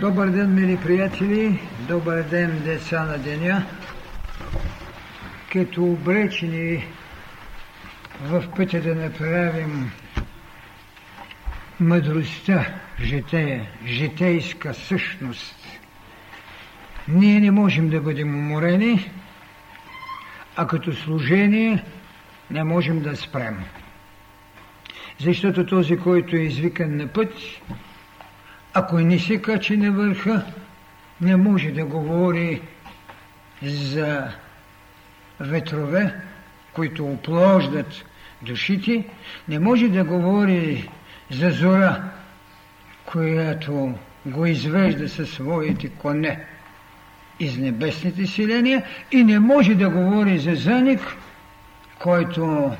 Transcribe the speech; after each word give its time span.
Добър 0.00 0.28
ден, 0.28 0.54
мили 0.54 0.76
приятели! 0.76 1.60
Добър 1.88 2.22
ден, 2.22 2.62
деца 2.64 3.04
на 3.04 3.18
деня! 3.18 3.66
Като 5.52 5.84
обречени 5.84 6.84
в 8.22 8.44
пътя 8.56 8.80
да 8.80 8.94
направим 8.94 9.90
мъдростта, 11.80 12.66
житея, 13.00 13.66
житейска 13.86 14.74
същност, 14.74 15.56
ние 17.08 17.40
не 17.40 17.50
можем 17.50 17.88
да 17.88 18.00
бъдем 18.00 18.34
уморени, 18.34 19.10
а 20.56 20.66
като 20.66 20.92
служение 20.92 21.84
не 22.50 22.64
можем 22.64 23.00
да 23.00 23.16
спрем. 23.16 23.64
Защото 25.20 25.66
този, 25.66 25.96
който 25.96 26.36
е 26.36 26.40
извикан 26.40 26.96
на 26.96 27.06
път, 27.06 27.34
ако 28.78 28.98
не 28.98 29.18
се 29.18 29.42
качи 29.42 29.76
на 29.76 29.92
върха, 29.92 30.42
не 31.20 31.36
може 31.36 31.70
да 31.70 31.84
говори 31.84 32.62
за 33.62 34.28
ветрове, 35.40 36.14
които 36.72 37.06
оплождат 37.06 38.04
душите, 38.42 39.04
не 39.48 39.58
може 39.58 39.88
да 39.88 40.04
говори 40.04 40.88
за 41.30 41.50
зора, 41.50 42.02
която 43.06 43.94
го 44.26 44.46
извежда 44.46 45.08
със 45.08 45.30
своите 45.30 45.88
коне 45.88 46.44
из 47.40 47.56
небесните 47.56 48.26
селения 48.26 48.82
и 49.12 49.24
не 49.24 49.38
може 49.38 49.74
да 49.74 49.90
говори 49.90 50.38
за 50.38 50.54
заник, 50.54 51.00
който 51.98 52.72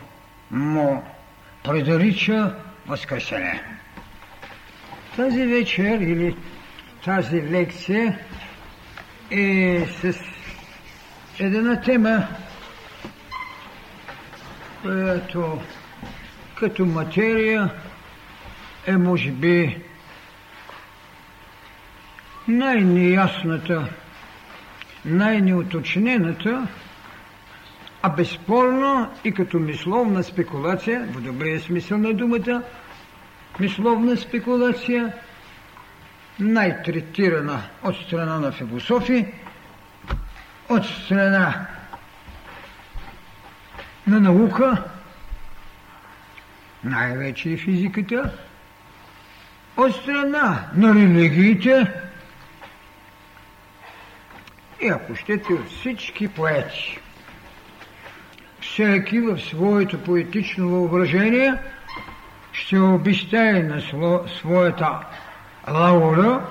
му 0.51 1.03
предрича 1.65 2.55
възкресение. 2.87 3.78
Тази 5.19 5.47
вечер 5.47 6.01
или 6.01 6.37
тази 7.05 7.43
лекция 7.43 8.19
е 9.31 9.87
с 10.01 10.15
една 11.39 11.81
тема, 11.81 12.27
която 14.83 15.61
като 16.55 16.87
материя 16.87 17.71
е 18.87 18.97
може 18.97 19.31
би 19.31 19.83
най-неясната, 22.49 23.89
най-неуточнената, 25.05 26.67
а 28.03 28.09
безспорно 28.09 29.11
и 29.25 29.33
като 29.33 29.59
мисловна 29.59 30.23
спекулация, 30.23 31.09
в 31.13 31.21
добрия 31.21 31.61
смисъл 31.61 31.99
на 31.99 32.15
думата, 32.15 32.63
мисловна 33.61 34.17
спекулация, 34.17 35.13
най-третирана 36.39 37.63
от 37.83 37.97
страна 37.97 38.41
на 38.41 38.53
философи, 38.53 39.27
от 40.69 40.87
страна 40.87 41.67
на 44.07 44.21
наука, 44.21 44.85
най-вече 46.85 47.51
и 47.51 47.57
физиката, 47.57 48.33
от 49.77 49.95
страна 49.97 50.71
на 50.75 50.95
религиите 50.95 51.93
и 54.81 54.89
ако 54.89 55.17
щете 55.17 55.53
от 55.53 55.71
всички 55.71 56.29
поети. 56.29 56.99
Всеки 58.61 59.21
в 59.21 59.39
своето 59.39 60.05
поетично 60.05 60.69
въображение– 60.69 61.55
ще 62.59 62.79
обещае 62.79 63.63
на 63.63 63.81
своята 64.29 64.99
лаура 65.71 66.47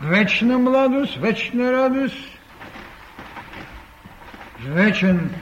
вечна 0.00 0.58
младост, 0.58 1.16
вечна 1.16 1.72
радост, 1.72 2.38
вечен, 4.66 5.34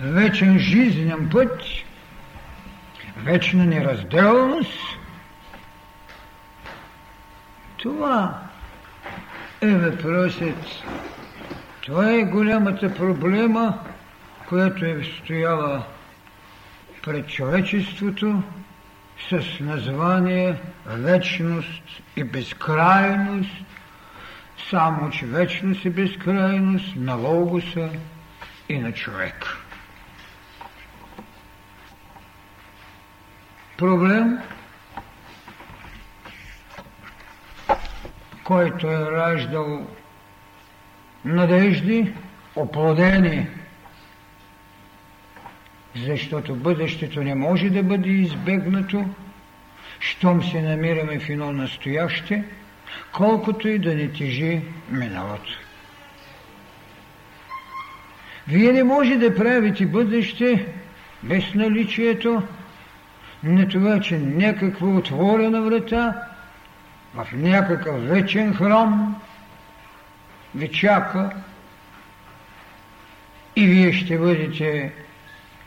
вечен 0.00 0.58
жизнен 0.58 1.28
път, 1.32 1.62
вечна 3.16 3.64
неразделност. 3.64 4.80
Това 7.76 8.42
е 9.60 9.66
въпросът. 9.66 10.84
Това 11.80 12.12
е 12.12 12.22
голямата 12.22 12.94
проблема, 12.94 13.78
която 14.48 14.84
е 14.84 15.02
стояла 15.04 15.82
пред 17.02 17.28
човечеството 17.28 18.42
с 19.30 19.60
название 19.60 20.56
вечност 20.86 21.82
и 22.16 22.24
безкрайност, 22.24 23.50
само 24.70 25.10
че 25.10 25.26
вечност 25.26 25.84
и 25.84 25.90
безкрайност 25.90 26.96
на 26.96 27.14
Логоса 27.14 27.90
и 28.68 28.78
на 28.78 28.92
човек. 28.92 29.46
Проблем, 33.78 34.38
който 38.44 38.86
е 38.86 39.10
раждал 39.10 39.86
надежди, 41.24 42.12
оплодени 42.56 43.48
защото 46.04 46.54
бъдещето 46.54 47.22
не 47.22 47.34
може 47.34 47.70
да 47.70 47.82
бъде 47.82 48.08
избегнато, 48.08 49.04
щом 50.00 50.42
се 50.42 50.62
намираме 50.62 51.18
в 51.18 51.28
едно 51.28 51.52
настояще, 51.52 52.44
колкото 53.12 53.68
и 53.68 53.78
да 53.78 53.94
не 53.94 54.08
тежи 54.08 54.60
миналото. 54.90 55.58
Вие 58.48 58.72
не 58.72 58.84
може 58.84 59.16
да 59.16 59.36
правите 59.36 59.86
бъдеще 59.86 60.66
без 61.22 61.54
наличието 61.54 62.42
на 63.44 63.68
това, 63.68 64.00
че 64.00 64.18
някаква 64.18 64.88
отворена 64.88 65.62
врата 65.62 66.14
в 67.14 67.26
някакъв 67.32 68.08
вечен 68.08 68.54
храм 68.54 69.20
ви 70.54 70.68
чака 70.68 71.30
и 73.56 73.66
вие 73.66 73.92
ще 73.92 74.18
бъдете 74.18 74.92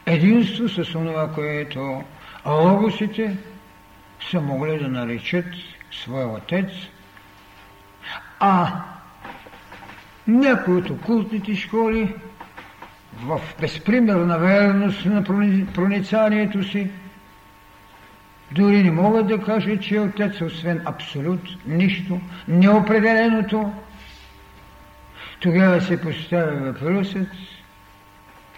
единство 0.09 0.69
с 0.69 0.91
това, 0.91 1.31
което 1.33 2.03
логосите 2.45 3.37
са 4.31 4.41
могли 4.41 4.79
да 4.79 4.87
наречат 4.87 5.45
своя 5.91 6.27
отец, 6.27 6.69
а 8.39 8.71
някои 10.27 10.75
от 10.75 10.89
окултните 10.89 11.55
школи 11.55 12.15
в 13.23 13.41
безпримерна 13.61 14.39
верност 14.39 15.05
на 15.05 15.23
проницанието 15.73 16.63
си 16.63 16.89
дори 18.51 18.83
не 18.83 18.91
могат 18.91 19.27
да 19.27 19.41
кажат, 19.41 19.81
че 19.81 19.99
отец, 19.99 20.41
освен 20.41 20.81
абсолют, 20.85 21.41
нищо, 21.67 22.19
неопределеното. 22.47 23.73
Тогава 25.39 25.81
се 25.81 26.01
поставя 26.01 26.51
въпросът 26.51 27.27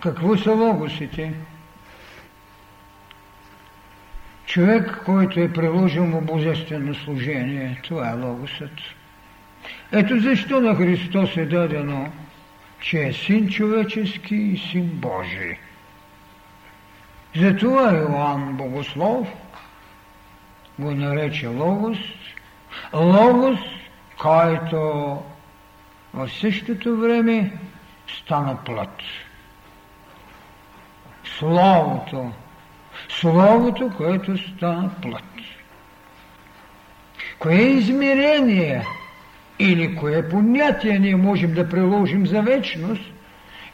какво 0.02 0.38
са 0.38 0.52
логосите? 0.52 1.34
Човек, 4.46 5.02
който 5.06 5.40
е 5.40 5.54
приложил 5.54 6.06
му 6.06 6.22
божествено 6.22 6.96
служение, 6.96 7.80
това 7.84 8.10
е 8.10 8.14
логосът. 8.14 8.72
Ето 9.92 10.20
защо 10.20 10.62
на 10.62 10.76
Христос 10.76 11.38
е 11.38 11.46
дадено, 11.46 12.12
че 12.80 13.04
е 13.04 13.14
син 13.14 13.50
човечески 13.50 14.36
и 14.36 14.58
син 14.58 14.88
Божий. 14.88 15.58
Затова 17.36 17.98
Иоанн 17.98 18.58
Богослов 18.58 19.28
го 20.80 20.92
нарече 20.92 21.48
Логос, 21.48 21.98
Логос, 22.94 23.60
който 24.18 24.78
в 26.14 26.30
същото 26.30 26.98
време 26.98 27.52
стана 28.08 28.58
плът. 28.66 29.02
Словото. 31.42 32.32
Словото, 33.10 33.92
което 33.98 34.38
стана 34.38 34.90
плът. 35.02 35.24
Кое 37.40 37.56
измерение 37.56 38.86
или 39.60 39.96
кое 39.96 40.30
понятие 40.30 41.00
ние 41.00 41.16
можем 41.16 41.54
да 41.54 41.70
приложим 41.70 42.28
за 42.28 42.42
вечност 42.42 43.02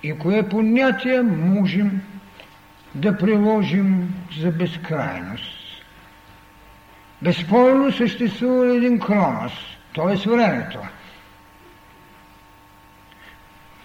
и 0.03 0.17
кое 0.17 0.49
понятие 0.49 1.21
можем 1.21 2.01
да 2.95 3.17
приложим 3.17 4.13
за 4.39 4.51
безкрайност. 4.51 5.83
Безспорно 7.21 7.91
съществува 7.91 8.75
един 8.75 8.99
кронос, 8.99 9.53
т.е. 9.95 10.29
времето, 10.29 10.79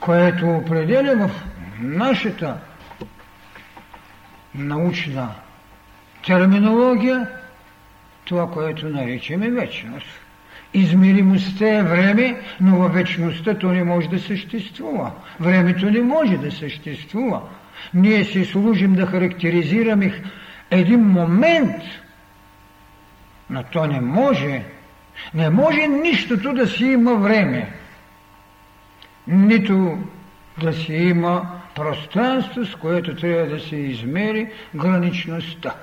което 0.01 0.51
определя 0.51 1.29
в 1.29 1.31
нашата 1.81 2.57
научна 4.55 5.29
терминология 6.27 7.29
това, 8.25 8.51
което 8.51 8.89
наричаме 8.89 9.51
вечност. 9.51 10.07
Измеримостта 10.75 11.69
е 11.69 11.83
време, 11.83 12.41
но 12.61 12.77
във 12.77 12.95
вечността 12.95 13.55
то 13.55 13.69
не 13.69 13.85
може 13.85 14.09
да 14.09 14.19
съществува. 14.19 15.11
Времето 15.41 15.91
не 15.91 16.01
може 16.01 16.37
да 16.37 16.51
съществува. 16.51 17.43
Ние 17.95 18.25
се 18.25 18.45
служим 18.45 18.95
да 18.95 19.07
характеризираме 19.07 20.23
един 20.71 21.01
момент, 21.01 21.83
но 23.51 23.63
то 23.63 23.87
не 23.87 24.01
може. 24.01 24.63
Не 25.35 25.51
може 25.51 25.87
нищото 25.87 26.53
да 26.53 26.67
си 26.67 26.85
има 26.85 27.15
време. 27.15 27.73
Нито 29.27 29.99
да 30.61 30.73
си 30.73 30.95
има 30.95 31.62
пространство, 31.75 32.67
с 32.67 32.75
което 32.75 33.17
трябва 33.17 33.47
да 33.47 33.61
се 33.61 33.77
измери 33.77 34.53
граничността. 34.75 35.75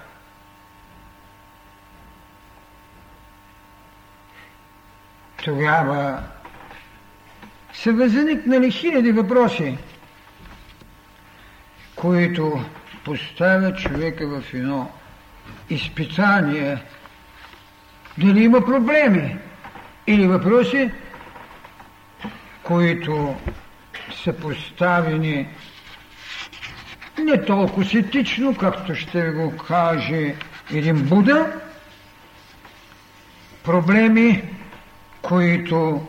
Тогава 5.44 6.24
са 7.74 7.94
възникнали 7.94 8.72
хиляди 8.72 9.12
въпроси, 9.12 9.78
които 11.96 12.64
поставят 13.06 13.80
човека 13.80 14.28
в 14.28 14.54
едно 14.54 14.92
изпитание, 15.70 16.78
дали 18.18 18.44
има 18.44 18.66
проблеми 18.66 19.38
или 20.08 20.28
въпроси, 20.28 20.92
които 22.64 23.36
са 24.24 24.34
поставени 24.34 25.48
не 27.20 27.46
толкова 27.46 27.86
сетично, 27.86 28.56
както 28.56 28.96
ще 28.96 29.32
го 29.32 29.58
каже 29.58 30.36
един 30.74 30.96
Буда, 30.96 31.54
проблеми, 33.64 34.44
които 35.22 36.08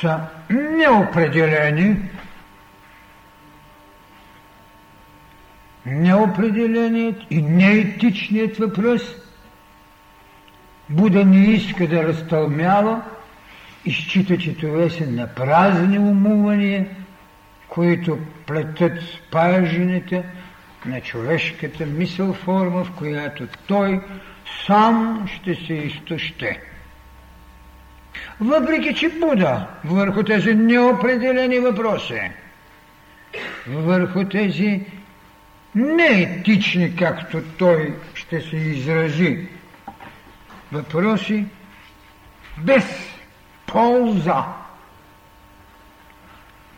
са 0.00 0.20
неопределени, 0.50 1.96
неопределеният 5.86 7.16
и 7.30 7.42
неетичният 7.42 8.56
въпрос. 8.56 9.02
Буда 10.88 11.24
не 11.24 11.44
иска 11.44 11.86
да 11.88 12.04
разтълмява 12.04 13.02
и 13.84 13.92
счита, 13.92 14.38
че 14.38 14.56
това 14.56 14.90
са 14.90 15.06
напразни 15.06 15.98
умувания, 15.98 16.86
които 17.68 18.18
плетат 18.50 18.92
спажените 19.02 20.24
на 20.86 21.00
човешката 21.00 21.86
мисъл 21.86 22.32
форма, 22.32 22.84
в 22.84 22.92
която 22.98 23.46
той 23.66 24.00
сам 24.66 25.28
ще 25.34 25.54
се 25.54 25.74
изтоще. 25.74 26.60
Въпреки, 28.40 28.94
че 28.94 29.08
Буда 29.08 29.66
върху 29.84 30.22
тези 30.22 30.54
неопределени 30.54 31.58
въпроси, 31.58 32.20
върху 33.66 34.24
тези 34.24 34.80
неетични, 35.74 36.96
както 36.96 37.42
той 37.58 37.94
ще 38.14 38.40
се 38.40 38.56
изрази, 38.56 39.48
въпроси 40.72 41.44
без 42.58 42.84
полза. 43.66 44.44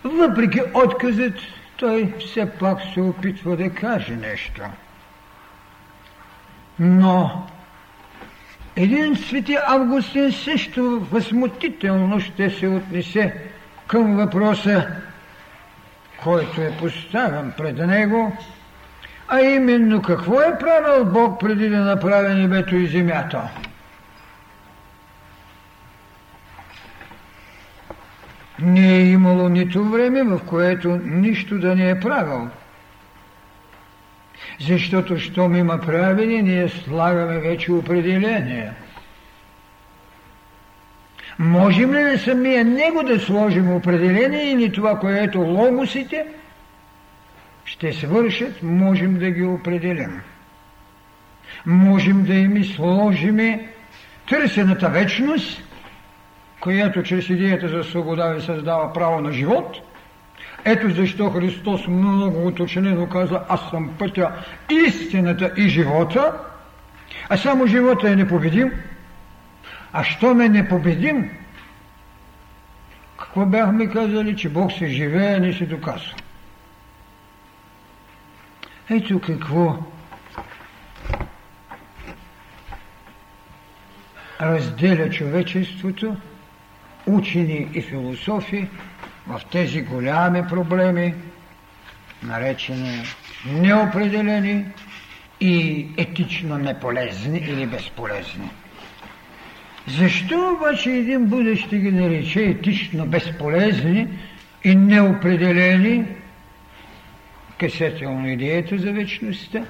Въпреки 0.05 0.61
отказът, 0.75 1.35
той 1.83 2.15
все 2.19 2.51
пак 2.51 2.79
се 2.95 3.01
опитва 3.01 3.57
да 3.57 3.71
каже 3.71 4.17
нещо. 4.17 4.63
Но 6.79 7.47
един 8.77 9.17
свети 9.17 9.57
Августин 9.67 10.33
също 10.33 11.01
възмутително 11.11 12.21
ще 12.21 12.51
се 12.51 12.69
отнесе 12.69 13.35
към 13.87 14.17
въпроса, 14.17 14.87
който 16.23 16.61
е 16.61 16.77
поставен 16.79 17.53
пред 17.57 17.79
него, 17.79 18.37
а 19.29 19.41
именно 19.41 20.03
какво 20.03 20.41
е 20.41 20.59
правил 20.59 21.05
Бог 21.05 21.41
преди 21.41 21.69
да 21.69 21.81
направи 21.81 22.35
небето 22.35 22.77
и 22.77 22.87
земята. 22.87 23.49
Не 28.63 28.97
е 28.97 29.11
имало 29.11 29.49
нито 29.49 29.85
време, 29.85 30.23
в 30.23 30.41
което 30.47 31.01
нищо 31.05 31.59
да 31.59 31.75
не 31.77 31.91
е 31.91 32.01
правил. 32.01 32.49
Защото, 34.61 35.19
щом 35.19 35.57
има 35.57 35.79
правени, 35.79 36.43
ние 36.43 36.69
слагаме 36.69 37.39
вече 37.39 37.73
определение. 37.73 38.73
Можем 41.39 41.95
ли 41.95 42.03
на 42.03 42.19
самия 42.19 42.65
него 42.65 43.03
да 43.03 43.21
сложим 43.21 43.73
определение 43.73 44.53
или 44.53 44.73
това, 44.73 44.99
което 44.99 45.41
логосите 45.41 46.27
ще 47.65 47.93
свършат, 47.93 48.63
можем 48.63 49.19
да 49.19 49.31
ги 49.31 49.43
определим. 49.43 50.21
Можем 51.67 52.25
да 52.25 52.35
им 52.35 52.65
сложим 52.65 53.61
търсената 54.29 54.89
вечност, 54.89 55.63
която 56.63 57.03
чрез 57.03 57.29
идеята 57.29 57.69
за 57.69 57.85
свобода 57.85 58.29
ви 58.29 58.41
създава 58.41 58.93
право 58.93 59.21
на 59.21 59.33
живот– 59.33 59.77
ето 60.65 60.91
защо 60.91 61.31
Христос 61.31 61.87
много 61.87 62.47
уточнено 62.47 63.09
каза, 63.09 63.41
аз 63.49 63.71
съм 63.71 63.95
пътя, 63.99 64.33
истината 64.71 65.53
и 65.57 65.69
живота, 65.69 66.33
а 67.29 67.37
само 67.37 67.67
живота 67.67 68.11
е 68.11 68.17
непобедим. 68.17 68.73
А 69.93 70.05
що 70.05 70.35
ме 70.35 70.49
непобедим? 70.49 71.31
Какво 73.19 73.47
бяхме 73.47 73.87
казали, 73.87 74.37
че 74.37 74.49
Бог 74.49 74.73
се 74.73 74.87
живее, 74.87 75.39
не 75.39 75.53
се 75.53 75.67
доказва. 75.67 76.15
Ето 78.91 79.21
какво 79.21 79.79
разделя 84.41 85.11
човечеството, 85.11 86.17
учени 87.07 87.69
и 87.75 87.83
философи, 87.83 88.69
в 89.27 89.41
тези 89.53 89.83
голями 89.83 90.43
проблеми, 90.49 91.15
наречени 92.23 93.03
неопределени 93.47 94.65
и 95.41 95.87
етично 95.97 96.59
неполезни 96.59 97.39
или 97.39 97.67
безполезни. 97.67 98.51
Защо 99.87 100.57
обаче 100.57 100.91
един 100.91 101.27
Буда 101.27 101.57
ще 101.57 101.79
ги 101.79 101.91
нарече 101.91 102.41
етично 102.43 103.07
безполезни 103.07 104.09
и 104.65 104.75
неопределени, 104.75 106.05
касателно 107.59 108.29
идеята 108.29 108.79
за 108.79 108.93
вечността? 108.93 109.65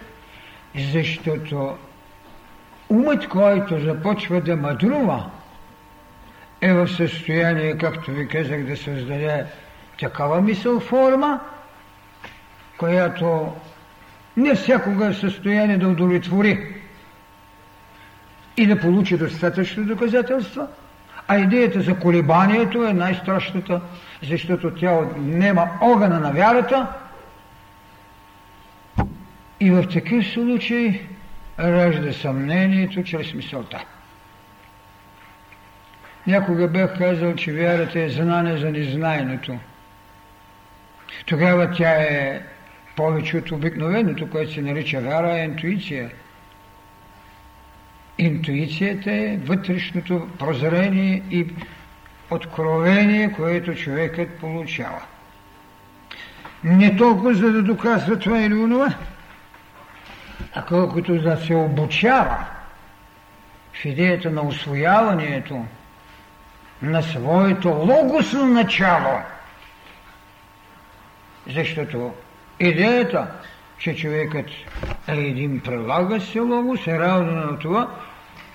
Защото 0.92 1.76
умът, 2.88 3.28
който 3.28 3.80
започва 3.80 4.40
да 4.40 4.56
мъдрува, 4.56 5.30
е 6.62 6.73
в 6.73 6.88
състояние, 6.88 7.78
както 7.78 8.11
ви 8.11 8.28
казах, 8.28 8.64
да 8.64 8.76
създаде 8.76 9.45
такава 10.00 10.40
мисъл 10.40 10.81
форма, 10.81 11.40
която 12.78 13.52
не 14.37 14.54
всякога 14.54 15.07
е 15.07 15.12
в 15.12 15.19
състояние 15.19 15.78
да 15.78 15.88
удовлетвори 15.88 16.75
и 18.57 18.66
да 18.66 18.81
получи 18.81 19.16
достатъчно 19.16 19.85
доказателства, 19.85 20.69
а 21.28 21.38
идеята 21.38 21.81
за 21.81 21.99
колебанието 21.99 22.85
е 22.85 22.92
най-страшната, 22.92 23.81
защото 24.23 24.75
тя 24.75 24.92
отнема 24.92 25.69
огъна 25.81 26.21
на 26.21 26.33
вярата 26.33 26.87
и 29.61 29.71
в 29.71 29.88
такъв 29.88 30.26
случай 30.26 31.00
ражда 31.59 32.12
съмнението 32.12 33.02
чрез 33.04 33.35
мисълта. 33.35 33.85
Някога 36.26 36.68
бях 36.68 36.98
казал, 36.98 37.34
че 37.34 37.52
вярата 37.52 38.00
е 38.00 38.08
знание 38.08 38.56
за 38.56 38.70
незнайното. 38.70 39.58
Тогава 41.26 41.70
тя 41.70 41.90
е 41.90 42.42
повече 42.96 43.36
от 43.36 43.50
обикновеното, 43.50 44.30
което 44.30 44.52
се 44.52 44.62
нарича 44.62 45.00
вяра, 45.00 45.38
е 45.38 45.44
интуиция. 45.44 46.10
Интуицията 48.18 49.12
е 49.12 49.36
вътрешното 49.36 50.28
прозрение 50.38 51.22
и 51.30 51.46
откровение, 52.30 53.32
което 53.32 53.74
човекът 53.74 54.30
получава. 54.30 55.02
Не 56.64 56.96
толкова 56.96 57.34
за 57.34 57.52
да 57.52 57.62
доказва 57.62 58.18
това 58.18 58.40
или 58.40 58.54
онова, 58.54 58.94
а 60.54 60.64
колкото 60.64 61.22
да 61.22 61.36
се 61.36 61.54
обучава 61.54 62.46
в 63.72 63.84
идеята 63.84 64.30
на 64.30 64.42
освояването, 64.42 65.64
на 66.82 67.02
своето 67.02 67.68
логосно 67.68 68.46
начало. 68.46 69.18
Защото 71.46 72.12
идеята, 72.60 73.26
че 73.78 73.96
човекът 73.96 74.46
е 75.08 75.12
един 75.12 75.60
прилага 75.60 76.20
се 76.20 76.40
логос, 76.40 76.86
е 76.86 76.98
равна 76.98 77.32
на 77.32 77.58
това, 77.58 77.88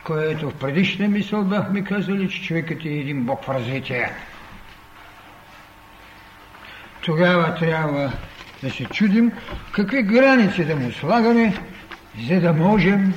което 0.03 0.49
в 0.49 0.53
предишна 0.53 1.07
мисъл 1.07 1.43
бяхме 1.43 1.83
казали, 1.83 2.29
че 2.29 2.43
човекът 2.43 2.85
е 2.85 2.89
един 2.89 3.23
Бог 3.23 3.43
в 3.43 3.49
развитие. 3.49 4.11
Тогава 7.01 7.55
трябва 7.55 8.11
да 8.63 8.71
се 8.71 8.85
чудим 8.85 9.31
какви 9.71 10.03
граници 10.03 10.65
да 10.65 10.75
му 10.75 10.91
слагаме, 10.91 11.53
за 12.27 12.39
да 12.39 12.53
можем 12.53 13.13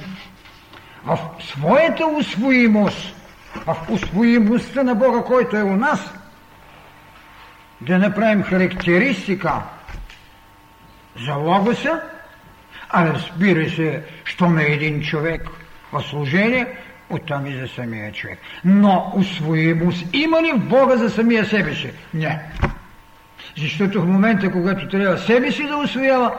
в 1.04 1.18
своята 1.40 2.06
усвоимост, 2.06 3.19
в 3.54 3.76
усвоимостта 3.88 4.82
на 4.82 4.94
Бога, 4.94 5.22
който 5.22 5.56
е 5.56 5.62
у 5.62 5.76
нас, 5.76 6.14
да 7.80 7.98
направим 7.98 8.42
характеристика 8.42 9.52
за 11.26 11.34
логоса, 11.34 12.00
а 12.90 13.06
разбира 13.06 13.70
се, 13.70 14.02
що 14.24 14.50
на 14.50 14.62
един 14.62 15.02
човек 15.02 15.48
в 15.92 16.02
служение, 16.02 16.66
оттам 17.10 17.46
и 17.46 17.56
за 17.60 17.68
самия 17.68 18.12
човек. 18.12 18.38
Но 18.64 19.12
усвоимост 19.16 20.04
има 20.12 20.42
ли 20.42 20.52
в 20.52 20.68
Бога 20.68 20.96
за 20.96 21.10
самия 21.10 21.44
себе 21.44 21.74
си? 21.74 21.92
Не. 22.14 22.40
Защото 23.56 24.02
в 24.02 24.06
момента, 24.06 24.52
когато 24.52 24.88
трябва 24.88 25.18
себе 25.18 25.52
си 25.52 25.66
да 25.66 25.76
освоява, 25.76 26.38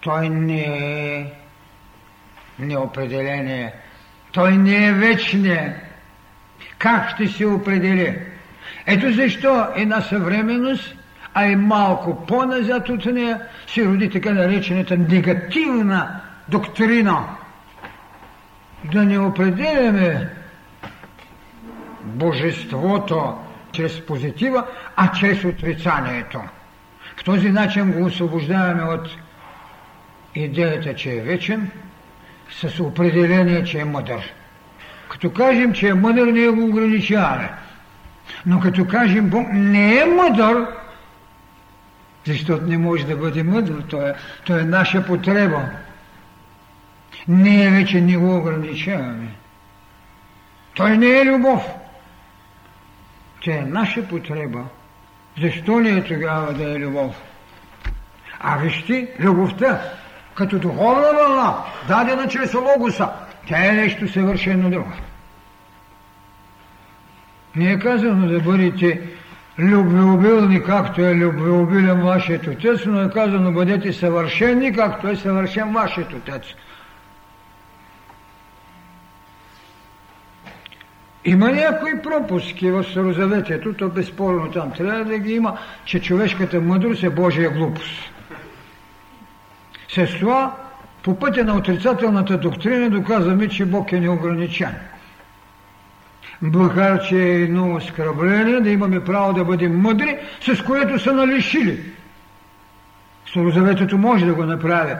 той 0.00 0.28
не 0.28 0.60
е 0.60 1.32
неопределение. 2.58 3.72
Той 4.38 4.56
не 4.56 4.86
е 4.86 4.92
вечния. 4.92 5.74
Как 6.78 7.10
ще 7.10 7.28
се 7.28 7.46
определи? 7.46 8.18
Ето 8.86 9.12
защо 9.12 9.66
една 9.76 10.00
съвременност, 10.00 10.94
а 11.34 11.46
и 11.46 11.56
малко 11.56 12.26
по-назад 12.26 12.88
от 12.88 13.04
нея, 13.04 13.40
се 13.66 13.84
роди 13.84 14.10
така 14.10 14.30
наречената 14.30 14.96
негативна 14.96 16.20
доктрина. 16.48 17.24
Да 18.84 19.04
не 19.04 19.18
определяме 19.18 20.30
божеството 22.04 23.38
чрез 23.72 24.06
позитива, 24.06 24.64
а 24.96 25.12
чрез 25.12 25.44
отрицанието. 25.44 26.40
В 27.16 27.24
този 27.24 27.50
начин 27.50 27.92
го 27.92 28.04
освобождаваме 28.04 28.82
от 28.82 29.08
идеята, 30.34 30.94
че 30.94 31.10
е 31.10 31.20
вечен, 31.20 31.70
с 32.50 32.80
определение, 32.80 33.64
че 33.64 33.78
е 33.78 33.84
мъдър. 33.84 34.32
Като 35.08 35.32
кажем, 35.32 35.72
че 35.72 35.88
е 35.88 35.94
мъдър, 35.94 36.26
ние 36.26 36.48
го 36.48 36.64
ограничаваме. 36.64 37.50
Но 38.46 38.60
като 38.60 38.86
кажем, 38.86 39.30
Бог 39.30 39.46
не 39.52 39.98
е 39.98 40.04
мъдър, 40.04 40.66
защото 42.26 42.66
не 42.66 42.78
може 42.78 43.06
да 43.06 43.16
бъде 43.16 43.42
мъдър, 43.42 43.82
то 43.88 44.06
е, 44.06 44.14
то 44.44 44.58
е 44.58 44.62
наша 44.62 45.06
потреба. 45.06 45.62
Ние 47.28 47.70
вече 47.70 48.00
не 48.00 48.16
го 48.16 48.36
ограничаваме. 48.36 49.28
Той 50.74 50.98
не 50.98 51.06
е 51.06 51.24
любов. 51.24 51.68
Тя 53.40 53.54
е 53.54 53.60
наша 53.60 54.08
потреба. 54.08 54.64
Защо 55.42 55.80
ли 55.80 55.98
е 55.98 56.04
тогава 56.04 56.52
да 56.52 56.70
е 56.70 56.78
любов? 56.78 57.22
А 58.40 58.56
вижте, 58.56 59.08
любовта, 59.20 59.80
като 60.38 60.58
духовна 60.58 61.08
вълна, 61.14 61.54
дадена 61.88 62.28
чрез 62.28 62.54
логоса, 62.54 63.08
тя 63.48 63.66
е 63.66 63.72
нещо 63.72 64.08
съвършено 64.08 64.70
друго. 64.70 64.92
Не 67.56 67.72
е 67.72 67.78
казано 67.78 68.28
да 68.28 68.40
бъдете 68.40 69.00
любвеобилни, 69.58 70.62
както 70.62 71.00
е 71.00 71.14
любвеобилен 71.14 72.02
вашият 72.02 72.46
отец, 72.46 72.80
но 72.86 73.02
е 73.02 73.10
казано 73.10 73.52
бъдете 73.52 73.92
съвършени, 73.92 74.72
както 74.72 75.08
е 75.08 75.16
съвършен 75.16 75.72
вашият 75.72 76.12
отец. 76.12 76.42
Има 81.24 81.52
някои 81.52 82.02
пропуски 82.02 82.70
в 82.70 82.84
Старозаветието, 82.84 83.74
то 83.74 83.88
безспорно 83.88 84.50
там 84.50 84.72
трябва 84.72 85.04
да 85.04 85.18
ги 85.18 85.32
има, 85.32 85.58
че 85.84 86.00
човешката 86.00 86.60
мъдрост 86.60 87.02
е 87.02 87.10
Божия 87.10 87.50
глупост. 87.50 88.17
С 89.88 90.18
това 90.20 90.56
по 91.02 91.18
пътя 91.18 91.44
на 91.44 91.54
отрицателната 91.54 92.38
доктрина 92.38 92.90
доказваме, 92.90 93.48
че 93.48 93.64
Бог 93.64 93.92
е 93.92 94.00
неограничен. 94.00 94.74
Макар, 96.42 97.02
че 97.02 97.16
е 97.16 97.42
едно 97.42 97.74
оскърбление 97.74 98.60
да 98.60 98.70
имаме 98.70 99.04
право 99.04 99.32
да 99.32 99.44
бъдем 99.44 99.80
мъдри, 99.80 100.18
с 100.40 100.62
което 100.62 100.98
са 100.98 101.12
налишили. 101.12 101.80
Старозаветето 103.30 103.98
може 103.98 104.26
да 104.26 104.34
го 104.34 104.44
направи. 104.44 104.94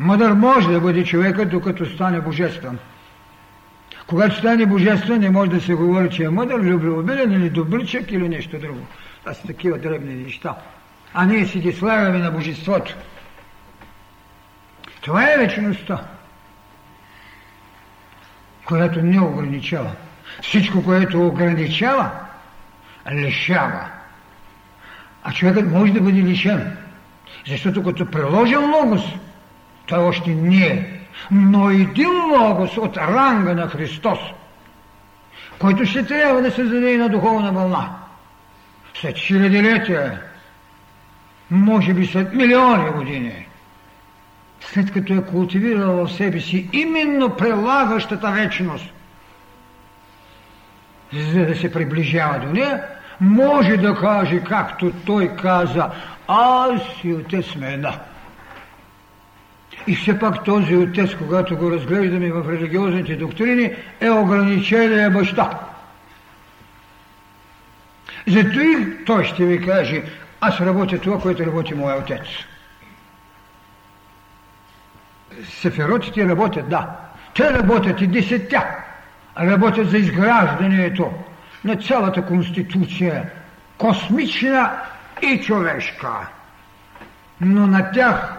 Мъдър 0.00 0.32
може 0.32 0.68
да 0.68 0.80
бъде 0.80 1.04
човекът, 1.04 1.50
докато 1.50 1.86
стане 1.86 2.20
божествен. 2.20 2.78
Когато 4.06 4.36
стане 4.36 4.66
божествен, 4.66 5.20
не 5.20 5.30
може 5.30 5.50
да 5.50 5.60
се 5.60 5.74
говори, 5.74 6.10
че 6.10 6.24
е 6.24 6.28
мъдър, 6.28 6.60
любвеобилен 6.60 7.32
или 7.32 7.50
добричък 7.50 8.12
или 8.12 8.28
нещо 8.28 8.58
друго. 8.58 8.86
Това 9.20 9.34
са 9.34 9.46
такива 9.46 9.78
дребни 9.78 10.14
неща. 10.14 10.54
А 11.14 11.24
ние 11.24 11.46
си 11.46 11.58
ги 11.58 11.72
слагаме 11.72 12.18
на 12.18 12.30
божеството. 12.30 12.94
Това 15.04 15.32
е 15.32 15.36
вечността, 15.38 16.00
която 18.64 19.02
не 19.02 19.20
ограничава. 19.20 19.90
Всичко, 20.42 20.84
което 20.84 21.26
ограничава, 21.26 22.10
лишава. 23.12 23.84
А 25.24 25.32
човекът 25.32 25.70
може 25.70 25.92
да 25.92 26.00
бъде 26.00 26.22
лишен. 26.22 26.76
Защото 27.46 27.82
като 27.82 28.10
приложен 28.10 28.70
логос, 28.70 29.02
той 29.86 29.98
още 29.98 30.30
не 30.30 30.66
е. 30.66 31.00
Но 31.30 31.70
един 31.70 32.10
логос 32.40 32.76
от 32.76 32.96
ранга 32.96 33.54
на 33.54 33.68
Христос, 33.68 34.18
който 35.58 35.86
ще 35.86 36.06
трябва 36.06 36.42
да 36.42 36.50
се 36.50 36.64
заде 36.64 36.96
на 36.96 37.08
духовна 37.08 37.52
вълна. 37.52 37.90
След 39.00 39.18
хилядилетия, 39.18 40.22
може 41.50 41.94
би 41.94 42.06
след 42.06 42.34
милиони 42.34 42.90
години, 42.90 43.46
след 44.72 44.92
като 44.92 45.14
е 45.14 45.22
култивирал 45.22 46.06
в 46.06 46.12
себе 46.12 46.40
си 46.40 46.68
именно 46.72 47.36
прилагащата 47.36 48.30
вечност, 48.30 48.84
за 51.12 51.46
да 51.46 51.56
се 51.56 51.72
приближава 51.72 52.38
до 52.38 52.52
нея, 52.52 52.82
може 53.20 53.76
да 53.76 53.94
каже, 53.94 54.40
както 54.40 54.92
той 55.06 55.36
каза, 55.36 55.90
аз 56.28 56.80
и 57.04 57.12
отец 57.12 57.46
сме 57.46 57.72
една. 57.72 57.92
И 59.86 59.96
все 59.96 60.18
пак 60.18 60.44
този 60.44 60.76
отец, 60.76 61.14
когато 61.14 61.56
го 61.56 61.70
разглеждаме 61.70 62.32
в 62.32 62.52
религиозните 62.52 63.16
доктрини, 63.16 63.72
е 64.00 64.10
ограничение 64.10 65.10
баща. 65.10 65.50
Зато 68.26 68.60
и 68.60 69.04
той 69.06 69.24
ще 69.24 69.44
ви 69.44 69.66
каже, 69.66 70.02
аз 70.40 70.60
работя 70.60 70.98
това, 70.98 71.20
което 71.20 71.46
работи 71.46 71.74
моя 71.74 71.96
отец. 71.96 72.22
Сеферотите 75.60 76.28
работят, 76.28 76.68
да. 76.68 76.90
Те 77.34 77.52
работят 77.52 78.00
и 78.00 78.06
десетя. 78.06 78.64
Работят 79.40 79.90
за 79.90 79.98
изграждането 79.98 81.12
на 81.64 81.76
цялата 81.76 82.26
конституция, 82.26 83.30
космична 83.78 84.70
и 85.22 85.40
човешка. 85.40 86.28
Но 87.40 87.66
на 87.66 87.92
тях 87.92 88.34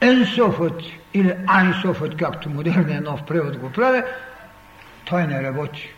Енсофът 0.00 0.82
или 1.14 1.34
Айнсофът, 1.46 2.16
както 2.16 2.50
модерният 2.50 3.04
нов 3.04 3.22
превод 3.22 3.58
го 3.58 3.72
прави, 3.72 4.02
той 5.04 5.26
не 5.26 5.42
работи. 5.42 5.90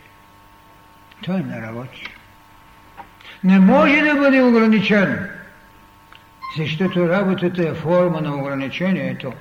Той 1.24 1.40
не 1.40 1.62
работи. 1.62 2.14
Не 3.44 3.58
може 3.58 4.00
да 4.00 4.14
бъде 4.14 4.42
ограничен. 4.42 5.30
Защото 6.56 7.08
работата 7.08 7.68
е 7.68 7.74
форма 7.74 8.20
на 8.20 8.34
ограничението. 8.34 9.32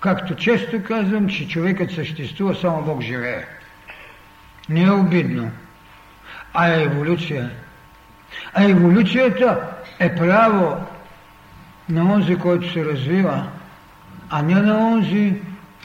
Както 0.00 0.36
често 0.36 0.82
казвам, 0.82 1.28
че 1.28 1.48
човекът 1.48 1.90
съществува, 1.90 2.54
само 2.54 2.82
Бог 2.82 3.02
живее. 3.02 3.44
Не 4.68 4.82
е 4.82 4.90
обидно, 4.90 5.50
а 6.54 6.68
е 6.68 6.82
еволюция. 6.82 7.50
А 8.54 8.64
еволюцията 8.64 9.60
е 9.98 10.14
право 10.14 10.86
на 11.88 12.12
онзи, 12.14 12.36
който 12.36 12.72
се 12.72 12.84
развива, 12.84 13.48
а 14.30 14.42
не 14.42 14.54
на 14.54 14.86
онзи, 14.86 15.34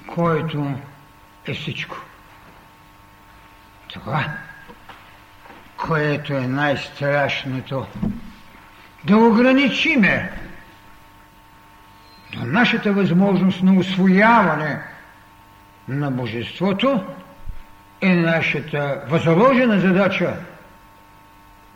който 0.07 0.71
е 1.47 1.53
всичко. 1.53 1.97
Това, 3.87 4.25
което 5.77 6.33
е 6.33 6.47
най-страшното, 6.47 7.85
да 9.03 9.17
ограничиме 9.17 10.31
до 12.33 12.45
нашата 12.45 12.93
възможност 12.93 13.63
на 13.63 13.73
освояване 13.73 14.79
на 15.87 16.11
Божеството 16.11 17.03
е 18.01 18.15
нашата 18.15 19.01
възложена 19.07 19.79
задача 19.79 20.33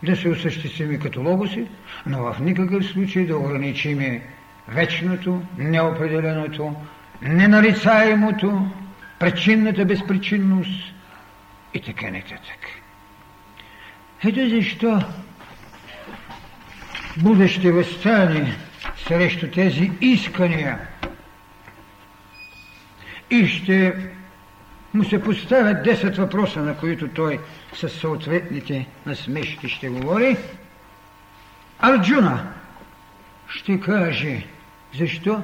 да 0.03 0.15
се 0.15 0.29
осъществими 0.29 1.00
като 1.00 1.22
логоси, 1.22 1.67
но 2.05 2.24
в 2.24 2.39
никакъв 2.39 2.86
случай 2.86 3.25
да 3.25 3.38
ограничиме 3.38 4.22
вечното, 4.67 5.41
неопределеното, 5.58 6.75
ненарицаемото 7.22 8.67
причинната 9.20 9.86
безпричинност 9.86 10.93
и 11.74 11.81
така 11.81 12.05
нататък. 12.05 12.60
Ето 14.24 14.50
защо 14.50 15.01
Буда 17.17 17.48
ще 17.48 17.72
възстане 17.72 18.58
срещу 19.08 19.51
тези 19.51 19.91
искания 20.01 20.79
и 23.29 23.48
ще 23.48 23.93
му 24.93 25.03
се 25.03 25.24
поставят 25.24 25.86
10 25.86 26.17
въпроса, 26.17 26.60
на 26.62 26.77
които 26.77 27.08
той 27.08 27.39
с 27.74 27.89
съответните 27.89 28.88
насмешки 29.05 29.70
ще 29.70 29.89
говори. 29.89 30.38
Арджуна 31.79 32.48
ще 33.48 33.79
каже, 33.79 34.46
защо 34.98 35.41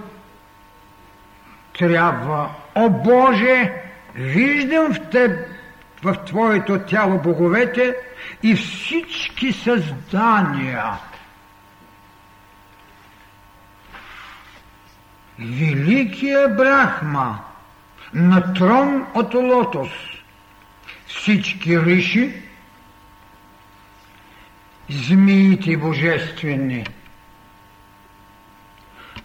трябва, 1.78 2.50
о 2.76 2.90
Боже, 2.90 3.74
виждам 4.16 4.94
в 4.94 5.10
теб, 5.10 5.48
в 6.04 6.16
Твоето 6.26 6.80
тяло 6.80 7.18
боговете 7.18 7.96
и 8.44 8.56
всички 8.56 9.54
създания. 9.54 10.84
Великия 15.40 16.50
Брахма 16.50 17.40
на 18.14 18.54
трон 18.54 19.06
от 19.14 19.34
лотос, 19.34 19.90
всички 21.08 21.82
риши, 21.82 22.34
змиите 24.90 25.78
божествени. 25.78 26.86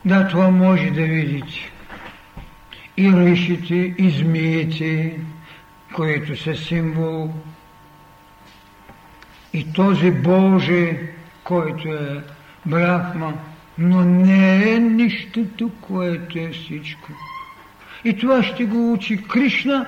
Да, 0.05 0.29
това 0.29 0.51
може 0.51 0.91
да 0.91 1.03
видите. 1.03 1.73
И 2.97 3.13
ришите, 3.13 3.75
и 3.75 4.11
змиите, 4.11 5.21
които 5.95 6.37
са 6.37 6.55
символ. 6.55 7.35
И 9.53 9.73
този 9.73 10.11
Боже, 10.11 11.01
който 11.45 11.89
е 11.89 12.25
Брахма, 12.67 13.35
но 13.79 14.05
не 14.05 14.73
е 14.73 14.79
нищото, 14.79 15.71
което 15.81 16.39
е 16.39 16.49
всичко. 16.49 17.13
И 18.05 18.17
това 18.17 18.43
ще 18.43 18.65
го 18.65 18.93
учи 18.93 19.23
Кришна. 19.23 19.87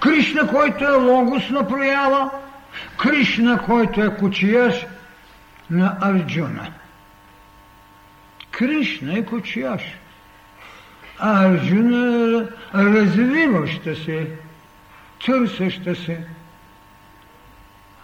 Кришна, 0.00 0.48
който 0.48 0.84
е 0.84 0.90
логос 0.90 1.50
на 1.50 1.68
проява. 1.68 2.30
Кришна, 2.96 3.62
който 3.62 4.02
е 4.02 4.16
кучияш 4.16 4.86
на 5.70 5.98
Арджуна. 6.00 6.72
Кришна 8.50 9.18
е 9.18 9.24
кучияш. 9.24 9.82
А 11.18 11.44
Арджуна 11.44 12.48
е 12.74 12.78
развиваща 12.78 13.96
се, 13.96 14.30
търсеща 15.26 15.94
се 15.94 16.20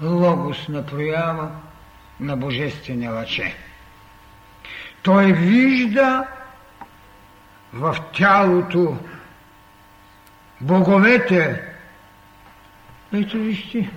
логос 0.03 0.69
на 0.69 0.87
проява 0.87 1.51
на 2.21 2.37
божествения 2.37 3.13
лъче. 3.13 3.55
Той 5.05 5.33
вижда 5.33 6.25
в 7.73 7.97
тялото 8.13 8.97
боговете. 10.61 11.63
Ето 13.13 13.39
вижте, 13.39 13.91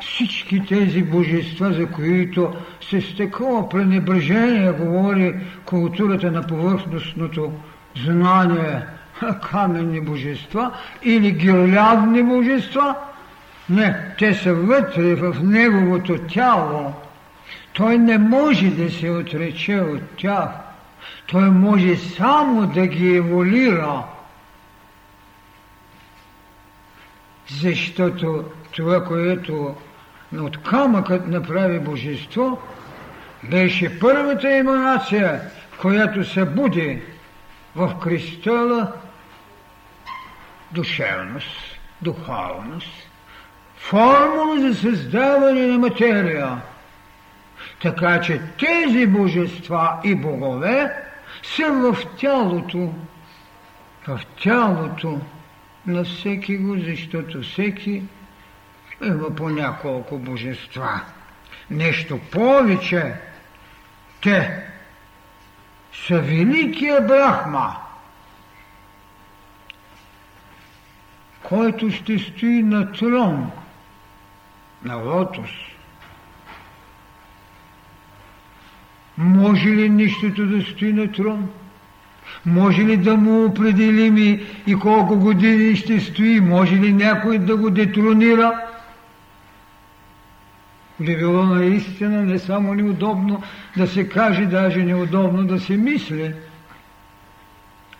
всички 0.00 0.66
тези 0.66 1.02
божества, 1.02 1.72
за 1.72 1.86
които 1.86 2.54
с 2.90 3.16
такова 3.16 3.68
пренебрежение 3.68 4.72
говори 4.72 5.34
културата 5.64 6.30
на 6.30 6.42
повърхностното 6.42 7.52
знание, 8.04 8.82
каменни 9.50 10.00
божества 10.00 10.72
или 11.02 11.30
гирлядни 11.30 12.22
божества, 12.22 12.94
не, 13.70 14.14
те 14.18 14.34
са 14.34 14.54
вътре 14.54 15.14
в 15.14 15.36
неговото 15.42 16.18
тяло. 16.18 16.94
Той 17.76 17.98
не 17.98 18.18
може 18.18 18.70
да 18.70 18.90
се 18.90 19.10
отрече 19.10 19.80
от 19.80 20.02
тях. 20.16 20.48
Той 21.26 21.50
може 21.50 21.96
само 21.96 22.66
да 22.66 22.86
ги 22.86 23.16
еволира. 23.16 24.02
Защото 27.48 28.44
това, 28.76 29.04
което 29.04 29.74
от 30.32 30.62
камъкът 30.62 31.28
направи 31.28 31.78
божество, 31.78 32.58
беше 33.42 33.98
първата 33.98 34.56
еманация, 34.56 35.40
която 35.80 36.24
се 36.24 36.44
буди 36.44 37.02
в 37.76 37.94
кристала 38.02 38.92
душевност, 40.72 41.78
духовност, 42.02 43.08
формула 43.76 44.60
за 44.60 44.74
създаване 44.74 45.66
на 45.66 45.78
материя. 45.78 46.60
Така 47.86 48.20
че 48.20 48.40
тези 48.58 49.06
божества 49.06 50.00
и 50.04 50.14
богове 50.14 50.92
са 51.42 51.72
в 51.72 51.96
тялото, 52.16 52.94
в 54.06 54.20
тялото 54.42 55.20
на 55.86 56.04
всеки 56.04 56.56
го, 56.56 56.76
защото 56.78 57.42
всеки 57.42 58.02
има 59.04 59.34
по 59.34 59.48
няколко 59.48 60.18
божества. 60.18 61.00
Нещо 61.70 62.20
повече, 62.32 63.14
те 64.22 64.66
са 66.06 66.20
великия 66.20 67.00
Брахма, 67.00 67.76
който 71.42 71.90
ще 71.90 72.18
стои 72.18 72.62
на 72.62 72.92
трон, 72.92 73.50
на 74.84 74.96
лотос. 74.96 75.75
Може 79.18 79.68
ли 79.68 79.88
нищото 79.88 80.46
да 80.46 80.62
стои 80.62 80.92
на 80.92 81.12
трон? 81.12 81.48
Може 82.46 82.82
ли 82.82 82.96
да 82.96 83.16
му 83.16 83.44
определим 83.44 84.16
и 84.66 84.74
колко 84.74 85.16
години 85.16 85.76
ще 85.76 86.00
стои? 86.00 86.40
Може 86.40 86.76
ли 86.76 86.92
някой 86.92 87.38
да 87.38 87.56
го 87.56 87.70
детронира? 87.70 88.60
Би 91.00 91.16
било 91.16 91.44
наистина 91.44 92.22
не 92.22 92.38
само 92.38 92.74
неудобно 92.74 93.42
да 93.76 93.86
се 93.86 94.08
каже, 94.08 94.46
даже 94.46 94.78
неудобно 94.78 95.44
да 95.44 95.60
се 95.60 95.76
мисли. 95.76 96.34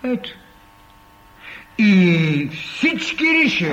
Ето. 0.04 0.30
И 1.78 2.50
всички 2.52 3.24
риши, 3.24 3.72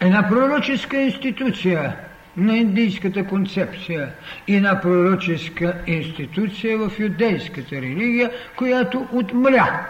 една 0.00 0.28
пророческа 0.28 1.00
институция 1.00 1.96
на 2.36 2.56
индийската 2.56 3.26
концепция 3.26 4.12
и 4.46 4.60
на 4.60 4.80
пророческа 4.80 5.74
институция 5.86 6.78
в 6.78 6.98
юдейската 6.98 7.76
религия, 7.76 8.30
която 8.56 9.06
отмря. 9.12 9.86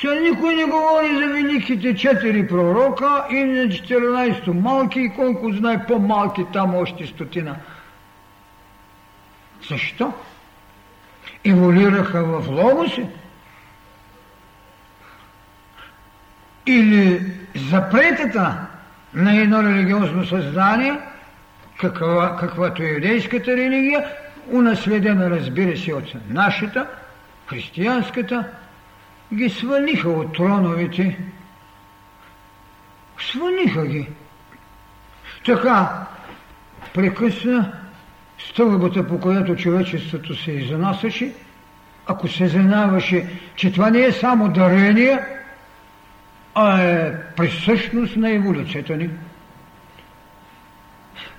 Сега 0.00 0.14
никой 0.14 0.54
не 0.54 0.64
говори 0.64 1.16
за 1.16 1.26
великите 1.26 1.96
четири 1.96 2.48
пророка 2.48 3.26
и 3.30 3.44
на 3.44 3.68
14 3.68 4.52
малки 4.52 5.00
и 5.00 5.10
колко 5.10 5.52
знае 5.52 5.86
по-малки 5.86 6.44
там 6.52 6.74
още 6.74 7.06
стотина. 7.06 7.56
Защо? 9.68 10.12
Еволираха 11.44 12.24
в 12.24 12.48
логоси? 12.48 13.06
Или 16.66 17.32
запретата 17.70 18.66
на 19.14 19.36
едно 19.36 19.62
религиозно 19.62 20.26
съзнание, 20.26 20.98
каква, 21.80 22.36
каквато 22.40 22.82
е 22.82 22.86
юдейската 22.86 23.56
религия, 23.56 24.04
унаследена, 24.50 25.30
разбира 25.30 25.76
се, 25.76 25.94
от 25.94 26.14
нашата, 26.30 26.86
християнската, 27.46 28.44
ги 29.34 29.50
свалиха 29.50 30.08
от 30.08 30.34
троновете. 30.34 31.18
Свалиха 33.30 33.86
ги. 33.86 34.08
Така 35.46 36.06
прекъсна 36.94 37.72
стълбата, 38.38 39.08
по 39.08 39.20
която 39.20 39.56
човечеството 39.56 40.36
се 40.36 40.52
изнасяше, 40.52 41.32
ако 42.06 42.28
се 42.28 42.48
знаваше, 42.48 43.26
че 43.56 43.72
това 43.72 43.90
не 43.90 44.04
е 44.04 44.12
само 44.12 44.48
дарение, 44.48 45.20
а 46.54 46.82
е 46.82 47.12
присъщност 47.36 48.16
на 48.16 48.30
еволюцията 48.30 48.96
ни. 48.96 49.10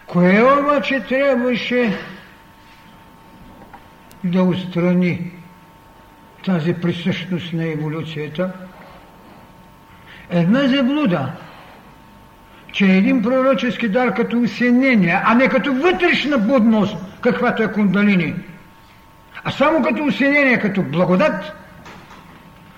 Кое 0.08 0.60
обаче 0.60 1.00
трябваше 1.00 1.98
да 4.24 4.44
устрани 4.44 5.32
тази 6.46 6.74
присъщност 6.74 7.54
на 7.54 7.64
еволюцията? 7.64 8.52
Една 10.30 10.68
заблуда, 10.68 11.32
че 12.72 12.86
един 12.86 13.22
пророчески 13.22 13.90
дар 13.90 14.14
като 14.14 14.40
усенение, 14.42 15.22
а 15.26 15.36
не 15.36 15.50
като 15.50 15.74
вътрешна 15.74 16.38
будност, 16.38 16.98
каквато 17.22 17.64
е 17.64 17.72
кундалини, 17.72 18.36
а 19.44 19.52
само 19.52 19.82
като 19.84 20.04
усенение, 20.04 20.60
като 20.60 20.82
благодат, 20.82 21.65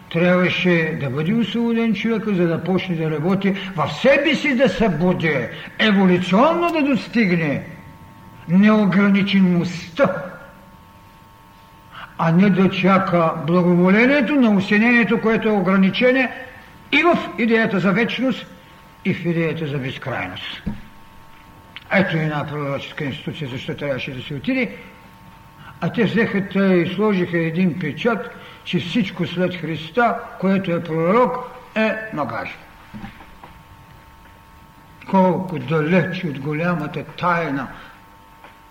трябваше 0.10 0.98
да 1.02 1.10
бъде 1.10 1.34
освободен 1.34 1.96
човека, 1.96 2.34
за 2.34 2.48
да 2.48 2.64
почне 2.64 2.96
да 2.96 3.12
работи 3.12 3.54
в 3.76 3.90
себе 4.02 4.36
си 4.36 4.56
да 4.56 4.70
събуди, 4.70 5.38
еволюционно 5.80 6.72
да 6.72 6.82
достигне 6.82 7.64
неограничеността, 8.50 10.24
а 12.18 12.32
не 12.32 12.50
да 12.50 12.70
чака 12.70 13.32
благоволението 13.48 14.36
на 14.36 14.50
усенението, 14.50 15.22
което 15.22 15.48
е 15.48 15.52
ограничение 15.52 16.32
и 16.92 17.04
в 17.04 17.30
идеята 17.38 17.80
за 17.80 17.92
вечност, 17.92 18.46
и 19.06 19.14
в 19.14 19.26
идеята 19.26 19.68
за 19.68 19.78
безкрайност. 19.78 20.64
Ето 21.92 22.18
една 22.18 22.48
пророческа 22.48 23.04
институция, 23.04 23.50
защо 23.50 23.76
трябваше 23.76 24.12
да 24.12 24.24
се 24.24 24.34
отиде, 24.34 24.76
а 25.82 25.92
те 25.92 26.04
взеха 26.04 26.38
и 26.76 26.94
сложиха 26.96 27.38
един 27.38 27.80
печат, 27.80 28.30
че 28.68 28.80
всичко 28.80 29.28
след 29.28 29.56
Христа, 29.56 30.16
което 30.40 30.72
е 30.72 30.84
пророк, 30.84 31.52
е 31.76 31.96
нагажено. 32.14 32.58
Колко 35.10 35.60
далеч 35.60 36.24
от 36.24 36.40
голямата 36.40 37.04
тайна 37.04 37.68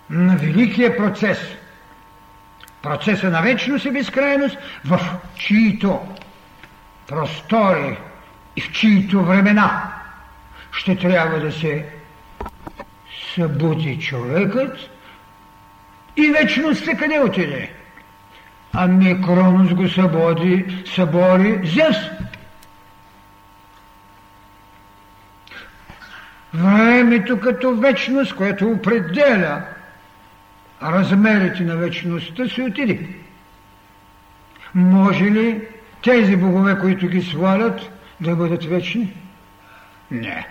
на 0.09 0.35
великия 0.35 0.97
процес, 0.97 1.39
процеса 2.81 3.29
на 3.29 3.41
вечност 3.41 3.85
и 3.85 3.91
безкрайност, 3.91 4.57
в 4.85 4.99
чието 5.35 6.07
простори 7.07 7.97
и 8.55 8.61
в 8.61 8.71
чието 8.71 9.23
времена 9.23 9.93
ще 10.71 10.95
трябва 10.95 11.39
да 11.39 11.51
се 11.51 11.85
събуди 13.35 13.99
човекът 13.99 14.77
и 16.17 16.31
вечността 16.31 16.97
къде 16.97 17.19
отиде? 17.19 17.76
Ами 18.73 19.21
Кронос 19.21 19.73
го 19.73 19.89
събуди, 19.89 20.83
събори 20.95 21.59
Зевс. 21.63 21.97
Времето 26.53 27.39
като 27.39 27.75
вечност, 27.75 28.35
което 28.35 28.69
определя 28.69 29.61
размерите 30.83 31.63
на 31.63 31.75
вечността, 31.75 32.49
се 32.49 32.63
отиде. 32.63 33.07
Може 34.75 35.23
ли 35.23 35.61
тези 36.03 36.35
богове, 36.35 36.79
които 36.79 37.07
ги 37.07 37.21
свалят, 37.21 37.81
да 38.21 38.35
бъдат 38.35 38.65
вечни? 38.65 39.13
Не. 40.11 40.47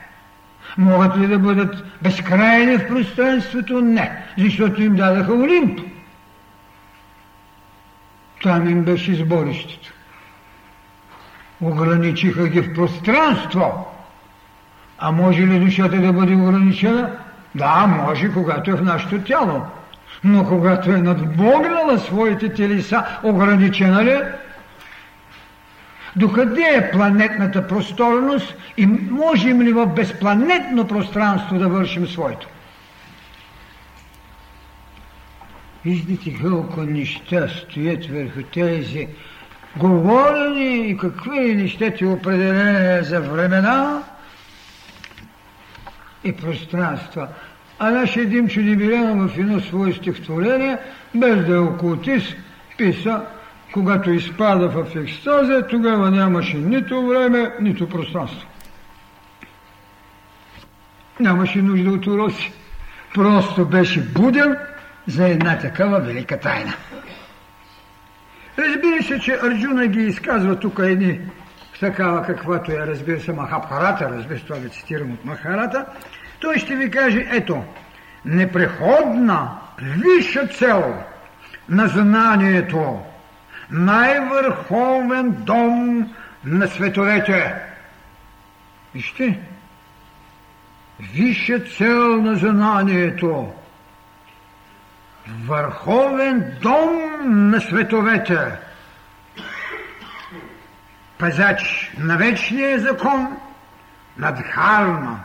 Могат 0.79 1.19
ли 1.19 1.27
да 1.27 1.39
бъдат 1.39 1.85
безкрайни 2.03 2.77
в 2.77 2.89
пространството? 2.89 3.81
Не, 3.81 4.25
защото 4.39 4.83
им 4.83 4.97
дадаха 4.97 5.33
Олимп. 5.33 5.81
Там 8.47 8.69
им 8.69 8.83
беше 8.83 9.15
сборището. 9.15 9.93
Ограничиха 11.61 12.49
ги 12.49 12.61
в 12.61 12.75
пространство. 12.75 13.87
А 14.99 15.11
може 15.11 15.47
ли 15.47 15.59
душата 15.59 15.97
да 15.97 16.13
бъде 16.13 16.35
ограничена? 16.35 17.11
Да, 17.55 17.87
може, 17.87 18.33
когато 18.33 18.71
е 18.71 18.75
в 18.75 18.83
нашето 18.83 19.21
тяло. 19.21 19.63
Но 20.25 20.45
когато 20.45 20.91
е 20.91 20.97
надбогнала 20.97 21.99
своите 21.99 22.55
телеса, 22.55 23.05
ограничена 23.23 24.05
ли? 24.05 24.19
Докъде 26.17 26.63
е 26.63 26.91
планетната 26.91 27.69
просторност 27.69 28.55
и 28.77 28.87
можем 29.11 29.63
ли 29.63 29.73
в 29.73 29.87
безпланетно 29.87 30.87
пространство 30.87 31.59
да 31.59 31.69
вършим 31.69 32.07
своето? 32.07 32.49
Виждате 35.87 36.39
колко 36.43 36.83
неща 36.83 37.49
стоят 37.49 38.07
върху 38.07 38.43
тези 38.55 39.09
говорени 39.77 40.89
и 40.89 40.97
какви 40.97 41.55
неща 41.55 41.91
ти 41.91 42.07
определения 42.07 43.05
за 43.05 43.21
времена 43.21 44.03
и 46.25 46.33
пространства. 46.33 47.29
А 47.79 47.91
нашия 47.91 48.27
Димчо 48.27 48.61
Димирянов 48.63 49.31
в 49.31 49.39
едно 49.39 49.61
свое 49.61 49.93
стихотворение, 49.93 50.79
без 51.15 51.47
да 51.47 51.55
е 51.55 51.59
окултист, 51.59 52.37
писа, 52.79 53.23
когато 53.73 54.11
изпада 54.11 54.69
в 54.69 54.97
екстазия, 54.97 55.67
тогава 55.67 56.11
нямаше 56.11 56.57
нито 56.57 57.07
време, 57.07 57.53
нито 57.61 57.89
пространство. 57.89 58.49
Нямаше 61.21 61.63
нужда 61.63 61.91
от 61.91 62.07
уроци. 62.07 62.53
Просто 63.15 63.65
беше 63.65 64.01
буден 64.01 64.57
за 65.07 65.29
една 65.29 65.59
такава 65.59 66.01
велика 66.01 66.41
тайна. 66.41 66.73
Разбира 68.59 69.03
се, 69.03 69.21
че 69.21 69.39
Арджуна 69.43 69.87
ги 69.87 70.01
изказва 70.01 70.59
тук 70.59 70.81
едни 70.83 71.21
такава 71.81 72.23
каквато 72.23 72.73
е, 72.73 72.87
разбира 72.87 73.21
се, 73.21 73.33
Махабхарата, 73.33 74.11
разбира 74.11 74.39
се, 74.39 74.45
това 74.45 74.59
ви 74.59 74.69
цитирам 74.69 75.13
от 75.13 75.25
Махарата, 75.25 75.87
той 76.41 76.59
ще 76.59 76.77
ви 76.77 76.91
каже, 76.91 77.27
ето, 77.31 77.65
непреходна, 78.25 79.51
висша 79.79 80.47
цел 80.47 80.95
на 81.69 81.87
знанието, 81.87 83.03
най-върховен 83.71 85.31
дом 85.31 86.09
на 86.45 86.69
световете. 86.69 87.55
Вижте, 88.95 89.39
висша 91.15 91.61
цел 91.61 92.23
на 92.23 92.35
знанието, 92.35 93.53
върховен 95.27 96.57
дом 96.63 96.91
на 97.51 97.61
световете, 97.61 98.53
пазач 101.19 101.93
на 101.99 102.17
вечния 102.17 102.81
закон, 102.81 103.37
на 104.19 104.33
Дхарма. 104.33 105.21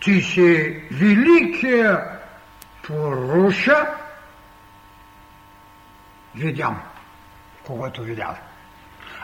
Ти 0.00 0.20
си 0.20 0.82
великия 0.90 2.04
поруша, 2.82 3.86
видям, 6.34 6.82
когато 7.66 8.02
видял. 8.02 8.36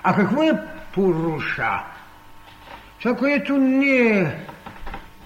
А 0.03 0.17
какво 0.17 0.43
е 0.43 0.61
поруша? 0.93 1.81
Това, 3.03 3.17
което 3.17 3.57
ние 3.57 4.37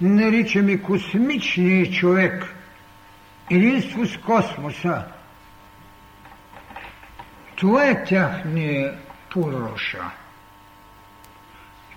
наричаме 0.01 0.83
космичния 0.83 1.90
човек– 1.90 2.55
единство 3.50 4.06
с 4.06 4.18
космоса. 4.18 5.04
Това 7.56 7.87
е 7.87 8.04
тяхния 8.04 8.98
Пуроша. 9.30 10.11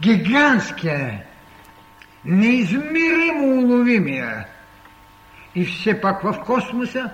Гигантския, 0.01 1.25
неизмеримо 2.25 3.45
уловимия 3.45 4.47
и 5.55 5.65
все 5.65 6.01
пак 6.01 6.23
в 6.23 6.43
космоса, 6.45 7.09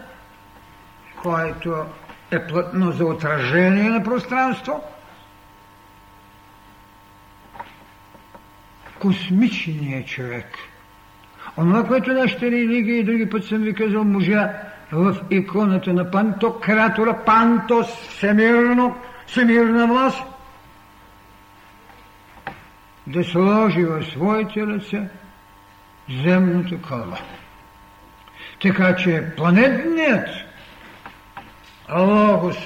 който 1.21 1.85
е 2.31 2.47
плътно 2.47 2.91
за 2.91 3.05
отражение 3.05 3.89
на 3.89 4.03
пространство, 4.03 4.83
космичният 8.99 10.07
човек– 10.07 10.57
Онова, 11.57 11.87
което 11.87 12.13
нашите 12.13 12.51
религии, 12.51 12.99
и 12.99 13.03
други 13.03 13.29
път 13.29 13.45
съм 13.45 13.57
ви 13.57 13.73
казал, 13.73 14.03
можа 14.03 14.49
в 14.91 15.15
иконата 15.29 15.93
на 15.93 16.11
Пантократора, 16.11 17.13
Пантос, 17.25 17.87
всемирно, 17.87 18.95
всемирна 19.27 19.87
власт, 19.87 20.23
да 23.07 23.23
сложи 23.23 23.83
в 23.83 24.03
своите 24.03 24.67
ръце 24.67 25.09
земното 26.23 26.81
кълба. 26.81 27.17
Така 28.61 28.95
че 28.95 29.35
планетният 29.37 30.29
Логос 31.95 32.57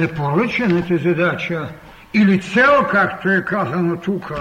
е 0.00 0.14
поръчената 0.14 0.98
задача 0.98 1.68
или 2.14 2.40
цел, 2.40 2.86
както 2.90 3.30
е 3.30 3.44
казано 3.44 3.96
тук, 3.96 4.32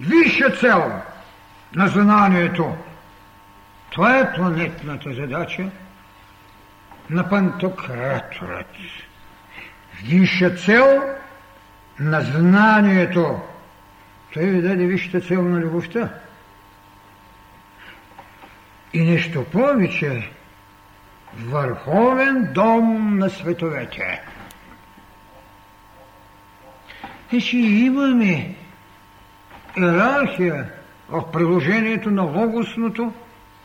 висша 0.00 0.50
цел 0.50 0.92
на 1.74 1.88
знанието. 1.88 2.76
Това 3.90 4.18
е 4.18 4.32
планетната 4.34 5.12
задача 5.12 5.70
на 7.10 7.28
пантократорът. 7.28 8.66
Висша 10.04 10.56
цел 10.56 11.02
на 12.00 12.20
знанието. 12.20 13.40
Той 14.34 14.44
ви 14.44 14.62
даде 14.62 14.86
висшата 14.86 15.20
цел 15.20 15.42
на 15.42 15.60
любовта. 15.60 16.08
И 18.92 19.02
нещо 19.02 19.44
повече, 19.44 20.30
върховен 21.38 22.52
дом 22.52 23.18
на 23.18 23.30
световете. 23.30 24.22
Значи 27.30 27.58
имаме 27.58 28.54
иерархия 29.76 30.70
в 31.08 31.32
приложението 31.32 32.10
на 32.10 32.22
логосното 32.22 33.12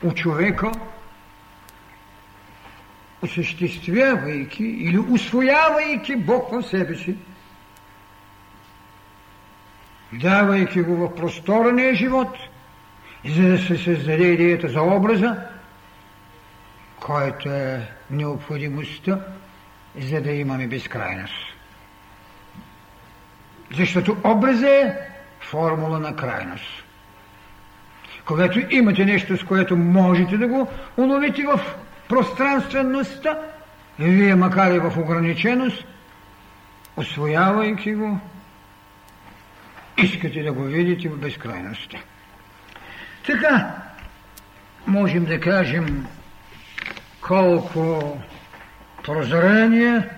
у 0.03 0.11
човека 0.11 0.71
осъществявайки 3.21 4.63
или 4.63 4.99
усвоявайки 4.99 6.15
Бог 6.15 6.51
в 6.51 6.63
себе 6.63 6.95
си, 6.95 7.15
давайки 10.13 10.81
го 10.81 10.95
в 10.95 11.15
просторния 11.15 11.95
живот, 11.95 12.37
за 13.25 13.47
да 13.47 13.57
се 13.57 13.77
създаде 13.77 14.23
идеята 14.23 14.69
за 14.69 14.81
образа, 14.81 15.35
който 16.99 17.49
е 17.49 17.89
необходимостта, 18.09 19.19
за 20.01 20.21
да 20.21 20.31
имаме 20.31 20.67
безкрайност. 20.67 21.33
Защото 23.71 24.17
образът 24.23 24.63
е 24.63 25.14
формула 25.49 25.99
на 25.99 26.15
крайност. 26.15 26.83
Когато 28.25 28.59
имате 28.69 29.05
нещо, 29.05 29.37
с 29.37 29.43
което 29.43 29.77
можете 29.77 30.37
да 30.37 30.47
го 30.47 30.71
уловите 30.97 31.43
в 31.43 31.59
пространствеността, 32.09 33.39
вие, 33.99 34.35
макар 34.35 34.71
и 34.71 34.79
в 34.79 34.97
ограниченост, 34.97 35.85
освоявайки 36.97 37.93
го, 37.93 38.19
искате 39.97 40.43
да 40.43 40.51
го 40.51 40.63
видите 40.63 41.09
в 41.09 41.17
безкрайността. 41.17 41.97
Така, 43.25 43.75
можем 44.87 45.25
да 45.25 45.39
кажем 45.39 46.07
колко 47.21 48.17
прозрение, 49.03 50.09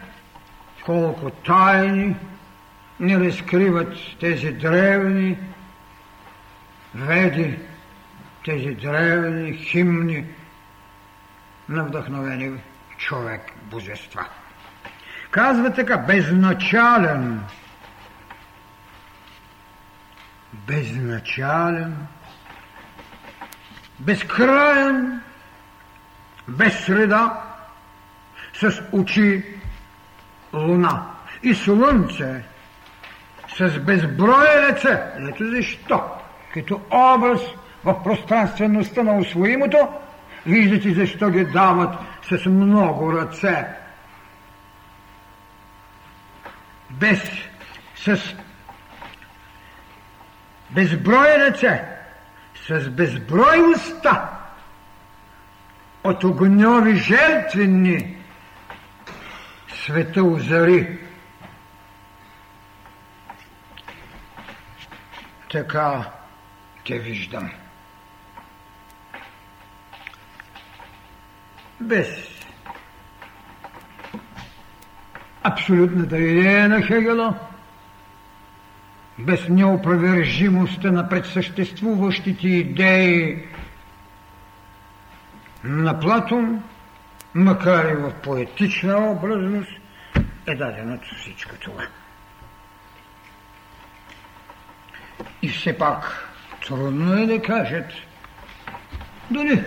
колко 0.86 1.30
тайни 1.30 2.16
не 3.00 3.20
разкриват 3.20 3.94
тези 4.20 4.52
древни 4.52 5.38
веди, 6.96 7.60
тези 8.46 8.76
древни 8.76 9.58
химни 9.58 10.26
на 11.70 11.84
вдъхновени 11.84 12.60
човек 12.98 13.42
божества. 13.64 14.26
Казва 15.32 15.74
така, 15.74 15.98
безначален, 15.98 17.44
безначален, 20.54 22.08
безкраен, 24.00 25.22
без 26.48 26.86
среда, 26.86 27.44
с 28.54 28.82
очи 28.92 29.46
луна 30.54 31.06
и 31.44 31.56
слънце, 31.56 32.44
с 33.58 33.80
безброе 33.80 34.70
лице. 34.70 35.04
Ето 35.30 35.50
защо, 35.52 36.04
като 36.54 36.82
образ 36.92 37.42
в 37.84 38.04
пространствеността 38.04 39.04
на 39.04 39.18
освоимото, 39.18 39.88
виждате 40.46 40.94
защо 40.94 41.30
ги 41.30 41.46
дават 41.46 41.96
с 42.30 42.46
много 42.46 43.14
ръце. 43.14 43.68
Без, 46.90 47.32
с 47.96 48.36
безброй 50.72 51.28
ръце, 51.28 51.84
с 52.68 52.90
безброй 52.90 53.72
уста, 53.76 54.30
от 56.04 56.24
огньови 56.24 56.96
жертвени 56.96 58.18
света 59.84 60.24
озари. 60.24 60.98
Така 65.52 66.12
те 66.86 67.00
виждам. 67.00 67.52
без 71.82 72.08
абсолютната 75.44 76.18
идея 76.18 76.70
на 76.70 76.82
Хегела, 76.82 77.34
без 79.20 79.50
неопровержимостта 79.50 80.92
на 80.92 81.10
предсъществуващите 81.10 82.48
идеи 82.48 83.46
на 85.64 86.00
Платон, 86.00 86.64
макар 87.34 87.92
и 87.92 87.96
в 87.96 88.14
поетична 88.24 89.12
образност, 89.12 89.72
е 90.48 90.56
даденото 90.56 91.16
всичко 91.16 91.56
това. 91.56 91.84
И 95.42 95.50
все 95.50 95.78
пак 95.78 96.28
трудно 96.68 97.14
е 97.14 97.26
да 97.26 97.42
кажат, 97.42 97.86
дали 99.32 99.64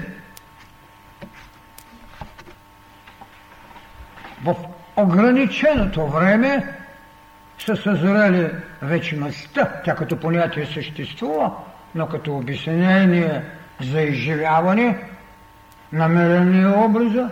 в 4.44 4.54
ограниченото 4.96 6.06
време 6.06 6.74
са 7.58 7.76
съзрели 7.76 8.50
вечността. 8.82 9.80
Тя 9.84 9.94
като 9.94 10.16
понятие 10.16 10.66
съществува, 10.66 11.52
но 11.94 12.06
като 12.06 12.36
обяснение 12.36 13.42
за 13.80 14.00
изживяване, 14.00 14.98
намерение 15.92 16.66
образа, 16.66 17.30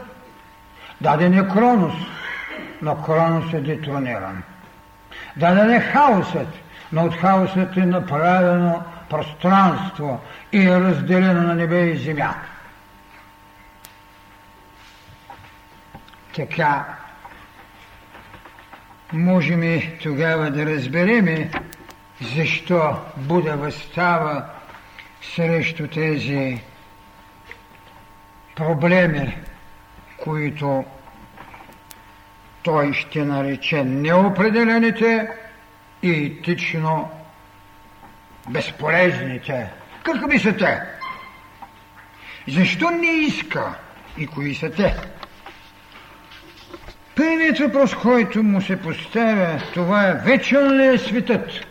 даден 1.00 1.38
е 1.38 1.48
Кронос, 1.48 1.94
но 2.82 3.02
Кронос 3.02 3.52
е 3.52 3.60
детрониран. 3.60 4.42
Даден 5.36 5.70
е 5.70 5.80
хаосът, 5.80 6.48
но 6.92 7.04
от 7.04 7.14
хаосът 7.14 7.76
е 7.76 7.86
направено 7.86 8.82
пространство 9.10 10.20
и 10.52 10.66
е 10.66 10.80
разделено 10.80 11.42
на 11.42 11.54
небе 11.54 11.80
и 11.80 11.96
земя. 11.96 12.34
Така 16.36 16.84
можем 19.12 19.62
и 19.62 19.98
тогава 20.02 20.50
да 20.50 20.66
разбереме 20.66 21.50
защо 22.20 22.96
Буда 23.16 23.56
възстава 23.56 24.44
срещу 25.22 25.86
тези 25.86 26.62
проблеми, 28.56 29.38
които 30.16 30.84
той 32.62 32.92
ще 32.92 33.24
нарече 33.24 33.84
неопределените 33.84 35.30
и 36.02 36.10
етично 36.10 37.10
безполезните. 38.48 39.70
Какви 40.02 40.38
са 40.38 40.56
те? 40.56 40.80
Защо 42.48 42.90
не 42.90 43.06
иска 43.06 43.74
и 44.18 44.26
кои 44.26 44.54
са 44.54 44.70
те? 44.70 44.96
Първият 47.16 47.58
въпрос, 47.58 47.94
който 47.94 48.42
му 48.42 48.62
се 48.62 48.82
поставя, 48.82 49.60
това 49.74 50.08
е 50.08 50.14
вечен 50.14 50.76
ли 50.76 50.86
е 50.86 50.98
светът? 50.98 51.66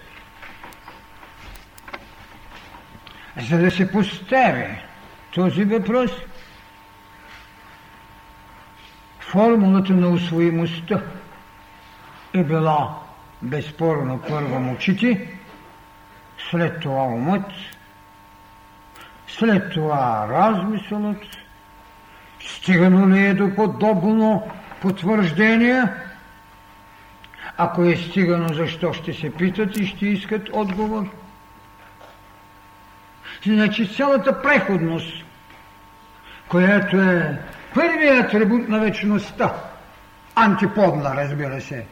За 3.38 3.58
да 3.58 3.72
се 3.72 3.92
постави 3.92 4.82
този 5.34 5.64
въпрос, 5.64 6.12
формулата 9.20 9.94
на 9.94 10.10
усвоимостта 10.10 11.02
е 12.34 12.44
била 12.44 13.07
безспорно 13.42 14.22
първо 14.28 14.60
мочите, 14.60 15.30
след 16.52 16.80
това 16.80 17.04
умът, 17.04 17.46
след 19.28 19.74
това 19.74 20.28
размисълът, 20.30 21.24
стигано 22.40 23.10
ли 23.10 23.26
е 23.26 23.34
до 23.34 23.56
подобно 23.56 24.52
потвърждения. 24.82 25.94
Ако 27.58 27.84
е 27.84 27.96
стигано, 27.96 28.54
защо 28.54 28.94
ще 28.94 29.14
се 29.14 29.34
питат 29.34 29.78
и 29.78 29.88
ще 29.88 30.06
искат 30.06 30.50
отговор? 30.54 31.10
Значи 33.46 33.96
цялата 33.96 34.42
преходност, 34.42 35.26
която 36.48 37.02
е 37.02 37.42
първият 37.74 38.26
атрибут 38.26 38.70
на 38.70 38.80
вечността, 38.80 39.54
антиподна, 40.36 41.16
разбира 41.16 41.62
се, 41.62 41.86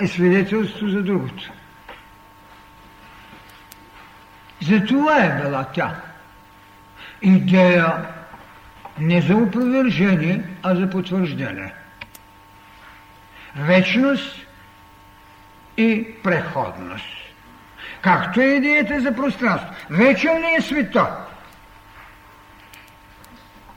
е 0.00 0.06
свидетелство 0.06 0.88
за 0.88 1.02
другото. 1.02 1.50
За 4.62 4.84
това 4.84 5.24
е 5.24 5.42
била 5.42 5.64
тя. 5.64 5.96
Идея 7.22 8.06
не 8.98 9.20
за 9.20 9.36
опровержение, 9.36 10.42
а 10.62 10.74
за 10.74 10.90
потвърждение. 10.90 11.72
Вечност 13.56 14.46
и 15.76 16.06
преходност. 16.22 17.06
Както 18.02 18.40
е 18.40 18.44
идеята 18.44 19.00
за 19.00 19.16
пространство. 19.16 19.68
Вечен 19.90 20.38
ли 20.38 20.54
е 20.58 20.60
света? 20.60 21.16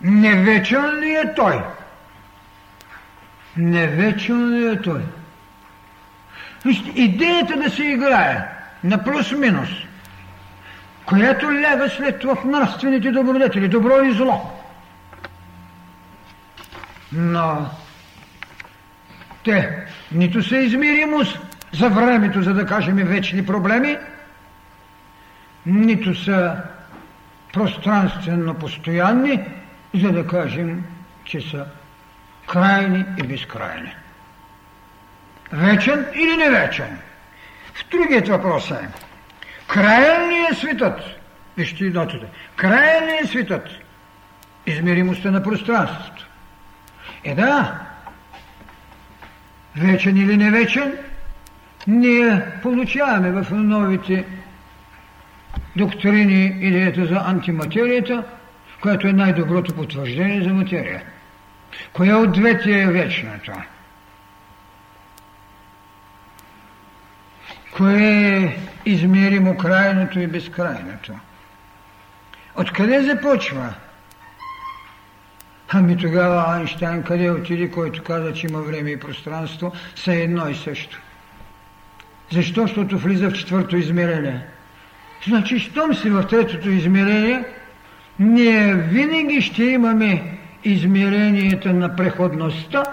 Не 0.01 0.35
вечен 0.35 0.99
ли 0.99 1.15
е 1.15 1.33
той? 1.35 1.63
Не 3.57 3.87
вечен 3.87 4.49
ли 4.49 4.67
е 4.67 4.81
той? 4.81 5.01
Идеята 6.95 7.57
да 7.57 7.69
се 7.69 7.83
играе 7.83 8.47
на 8.83 9.03
плюс-минус, 9.03 9.69
която 11.05 11.53
ляга 11.53 11.89
след 11.89 12.19
това 12.19 12.35
в 12.35 12.45
нравствените 12.45 13.11
добродетели, 13.11 13.67
добро 13.67 14.01
и 14.01 14.13
зло– 14.13 14.51
Но 17.13 17.69
те 19.43 19.85
нито 20.11 20.43
са 20.43 20.57
измеримост 20.57 21.39
за 21.73 21.89
времето, 21.89 22.41
за 22.41 22.53
да 22.53 22.65
кажем 22.65 22.95
вечни 22.95 23.45
проблеми, 23.45 23.97
нито 25.65 26.15
са 26.15 26.57
пространствено 27.53 28.53
постоянни, 28.53 29.39
за 29.93 30.11
да 30.11 30.27
кажем, 30.27 30.83
че 31.25 31.41
са 31.41 31.65
крайни 32.47 33.05
и 33.17 33.23
безкрайни. 33.23 33.95
Вечен 35.53 36.05
или 36.15 36.37
не 36.37 36.49
вечен? 36.49 36.97
В 37.73 37.89
другият 37.89 38.27
въпрос 38.27 38.71
е, 38.71 38.87
краен 39.67 40.29
ли 40.29 40.47
е 40.51 40.55
светът? 40.55 40.99
Вижте 41.57 41.83
нотата. 41.83 42.25
Краен 42.55 43.05
ли 43.05 43.17
е 43.23 43.27
светът? 43.27 43.67
Измеримостта 44.65 45.31
на 45.31 45.43
пространството. 45.43 46.27
Е 47.23 47.35
да, 47.35 47.79
вечен 49.75 50.17
или 50.17 50.37
не 50.37 50.51
вечен, 50.51 50.93
ние 51.87 52.41
получаваме 52.61 53.31
в 53.31 53.51
новите 53.51 54.25
доктрини 55.75 56.45
идеята 56.45 57.05
за 57.05 57.21
антиматерията, 57.25 58.23
която 58.81 59.07
е 59.07 59.13
най-доброто 59.13 59.75
потвърждение 59.75 60.43
за 60.43 60.49
материя. 60.49 61.03
Коя 61.93 62.17
от 62.17 62.31
двете 62.31 62.81
е 62.81 62.87
вечното? 62.87 63.51
Кое 67.77 68.37
е 68.37 68.57
измеримо 68.85 69.57
крайното 69.57 70.19
и 70.19 70.27
безкрайното? 70.27 71.13
Откъде 72.55 73.01
започва? 73.01 73.73
Ами 75.69 75.97
тогава 75.97 76.43
Айнштайн 76.47 77.03
къде 77.03 77.31
отиде, 77.31 77.71
който 77.71 78.03
каза, 78.03 78.33
че 78.33 78.47
има 78.47 78.59
време 78.61 78.89
и 78.89 78.99
пространство, 78.99 79.71
са 79.95 80.13
едно 80.13 80.49
и 80.49 80.55
също. 80.55 81.01
Защо? 82.31 82.61
Защото 82.61 82.97
влиза 82.97 83.29
в 83.29 83.33
четвърто 83.33 83.77
измерение. 83.77 84.45
Значи, 85.27 85.59
щом 85.59 85.93
си 85.93 86.09
в 86.09 86.27
третото 86.27 86.69
измерение, 86.69 87.43
ние 88.19 88.73
винаги 88.73 89.41
ще 89.41 89.63
имаме 89.63 90.37
измерението 90.63 91.73
на 91.73 91.95
преходността, 91.95 92.83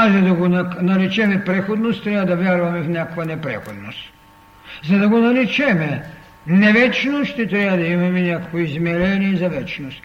а 0.00 0.12
за 0.12 0.20
да 0.20 0.34
го 0.34 0.48
наречеме 0.82 1.44
преходност, 1.44 2.04
трябва 2.04 2.26
да 2.26 2.36
вярваме 2.36 2.80
в 2.80 2.88
някаква 2.88 3.24
непреходност. 3.24 3.98
За 4.88 4.98
да 4.98 5.08
го 5.08 5.18
наречеме 5.18 6.02
невечно, 6.46 7.24
ще 7.24 7.46
трябва 7.48 7.76
да 7.76 7.86
имаме 7.86 8.22
някакво 8.22 8.58
измерение 8.58 9.36
за 9.36 9.48
вечност. 9.48 10.02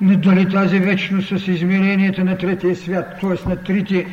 Но 0.00 0.16
дали 0.16 0.48
тази 0.48 0.78
вечност 0.78 1.28
с 1.28 1.48
измерението 1.48 2.24
на 2.24 2.38
третия 2.38 2.76
свят, 2.76 3.16
т.е. 3.20 3.48
на 3.48 3.56
трите, 3.56 4.06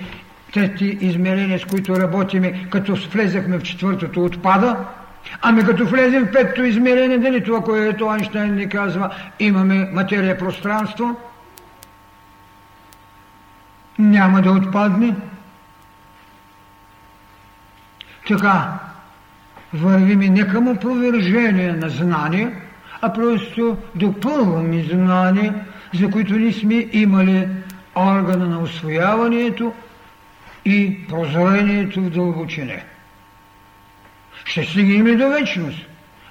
трети 0.53 0.97
измерения, 1.01 1.60
с 1.60 1.65
които 1.65 1.95
работиме, 1.95 2.65
като 2.69 2.95
влезахме 2.95 3.57
в 3.57 3.63
четвъртото, 3.63 4.25
отпада, 4.25 4.77
Ами 5.41 5.63
като 5.63 5.86
влезем 5.86 6.25
в 6.25 6.31
петото 6.31 6.63
измерение, 6.63 7.17
дали 7.17 7.43
това, 7.43 7.62
което 7.62 8.07
Айнштайн 8.07 8.55
ни 8.55 8.69
казва, 8.69 9.10
имаме 9.39 9.89
материя 9.93 10.38
пространство, 10.38 11.17
няма 14.02 14.42
да 14.42 14.52
отпадне. 14.52 15.16
Така, 18.28 18.80
вървим 19.74 20.20
не 20.20 20.48
към 20.48 20.68
опровержение 20.68 21.72
на 21.74 21.90
знание, 21.90 22.56
а 23.02 23.14
просто 23.14 23.78
допълваме 23.96 24.84
знание, 24.84 25.54
за 25.94 26.12
които 26.12 26.34
не 26.34 26.54
сме 26.54 26.88
имали 26.92 27.48
органа 27.96 28.48
на 28.48 28.60
освояването 28.60 29.74
и 30.66 31.08
прозрението 31.10 32.02
в 32.02 32.10
дълбочине. 32.10 32.86
Ще 34.46 34.64
стигнем 34.64 35.08
и 35.08 35.16
до 35.16 35.30
вечност. 35.30 35.86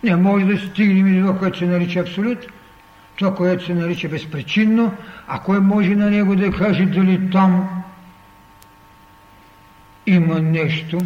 Не 0.05 0.17
може 0.17 0.45
да 0.45 0.59
стигнем 0.59 1.07
и 1.07 1.21
до 1.21 1.39
което 1.39 1.59
се 1.59 1.67
нарича 1.67 2.01
абсолют, 2.01 2.47
това, 3.21 3.35
което 3.35 3.65
се 3.65 3.75
нарича 3.75 4.09
безпричинно, 4.09 4.95
а 5.29 5.39
кой 5.39 5.61
може 5.61 5.95
на 5.95 6.11
него 6.11 6.37
да 6.37 6.53
каже 6.53 6.87
дали 6.87 7.31
там 7.31 7.83
има 10.07 10.41
нещо. 10.41 10.99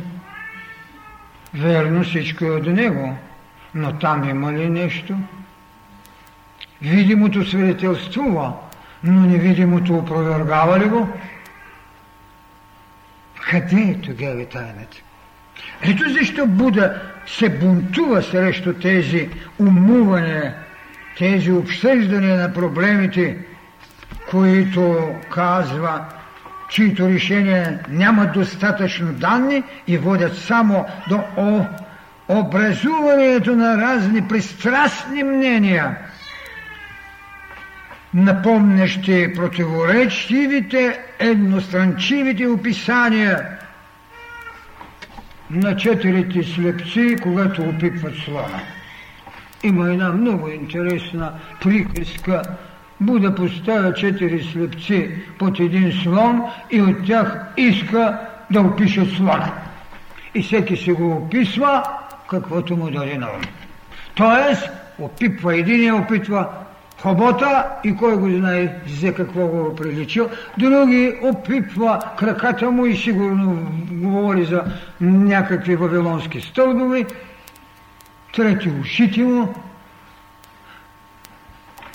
Верно, 1.54 2.04
всичко 2.04 2.44
е 2.44 2.50
от 2.50 2.66
него, 2.66 3.16
но 3.74 3.92
там 3.92 4.28
има 4.28 4.52
ли 4.52 4.68
нещо? 4.68 5.16
Видимото 6.82 7.50
свидетелствува, 7.50 8.52
но 9.04 9.20
невидимото 9.20 9.94
опровергава 9.94 10.78
ли 10.78 10.88
го? 10.88 11.08
Къде 13.50 13.80
е 13.80 14.00
тогава 14.00 14.46
тайната? 14.46 14.96
Ето 15.82 16.10
защо 16.10 16.46
Буда 16.46 17.02
се 17.26 17.48
бунтува 17.48 18.22
срещу 18.22 18.72
тези 18.72 19.30
умувания, 19.58 20.54
тези 21.18 21.52
обсъждания 21.52 22.36
на 22.36 22.52
проблемите, 22.52 23.36
които 24.30 25.14
казва, 25.30 26.04
чието 26.70 27.08
решения 27.08 27.80
нямат 27.88 28.32
достатъчно 28.32 29.12
данни 29.12 29.62
и 29.86 29.98
водят 29.98 30.38
само 30.38 30.86
до 31.08 31.20
образуването 32.28 33.56
на 33.56 33.76
разни 33.78 34.28
пристрастни 34.28 35.22
мнения, 35.22 35.98
напомнящи 38.14 39.32
противоречивите, 39.34 41.00
едностранчивите 41.18 42.46
описания– 42.46 43.48
на 45.50 45.76
четирите 45.76 46.42
слепци, 46.42 47.16
когато 47.22 47.62
опипват 47.62 48.14
слона. 48.24 48.62
Има 49.64 49.90
една 49.90 50.12
много 50.12 50.48
интересна 50.48 51.32
приказка. 51.62 52.42
Буда 53.00 53.34
поставя 53.34 53.94
четири 53.94 54.44
слепци 54.44 55.10
под 55.38 55.60
един 55.60 55.92
слон 56.02 56.42
и 56.70 56.82
от 56.82 57.06
тях 57.06 57.46
иска 57.56 58.18
да 58.50 58.60
опише 58.60 59.04
слона. 59.04 59.52
И 60.34 60.42
всеки 60.42 60.76
се 60.76 60.92
го 60.92 61.12
описва, 61.12 61.82
каквото 62.30 62.76
му 62.76 62.90
даде 62.90 63.18
на 63.18 63.26
ум. 63.26 63.42
Тоест, 64.14 64.70
опипва 64.98 65.56
един 65.56 65.94
опитва 65.94 66.48
хобота 67.02 67.66
и 67.84 67.96
кой 67.96 68.16
го 68.16 68.30
знае 68.30 68.74
за 69.00 69.14
какво 69.14 69.46
го 69.46 69.76
приличил. 69.76 70.28
Други 70.58 71.14
опипва 71.22 71.98
краката 72.18 72.70
му 72.70 72.86
и 72.86 72.96
сигурно 72.96 73.68
говори 73.90 74.44
за 74.44 74.64
някакви 75.00 75.76
вавилонски 75.76 76.40
стълбови. 76.40 77.06
Трети 78.36 78.68
ушите 78.68 79.22
му. 79.22 79.54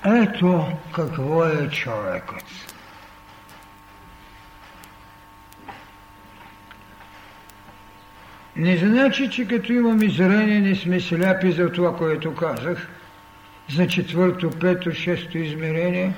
Ето 0.06 0.66
какво 0.96 1.46
е 1.46 1.70
човекът. 1.70 2.44
Не 8.56 8.78
значи, 8.78 9.30
че 9.30 9.48
като 9.48 9.74
имаме 9.74 10.10
зрение, 10.10 10.60
не 10.60 10.76
сме 10.76 11.00
сляпи 11.00 11.52
за 11.52 11.72
това, 11.72 11.98
което 11.98 12.36
казах– 12.36 12.88
за 13.76 13.88
четвърто, 13.88 14.50
пето, 14.50 14.94
шесто 14.94 15.38
измерение, 15.38 16.14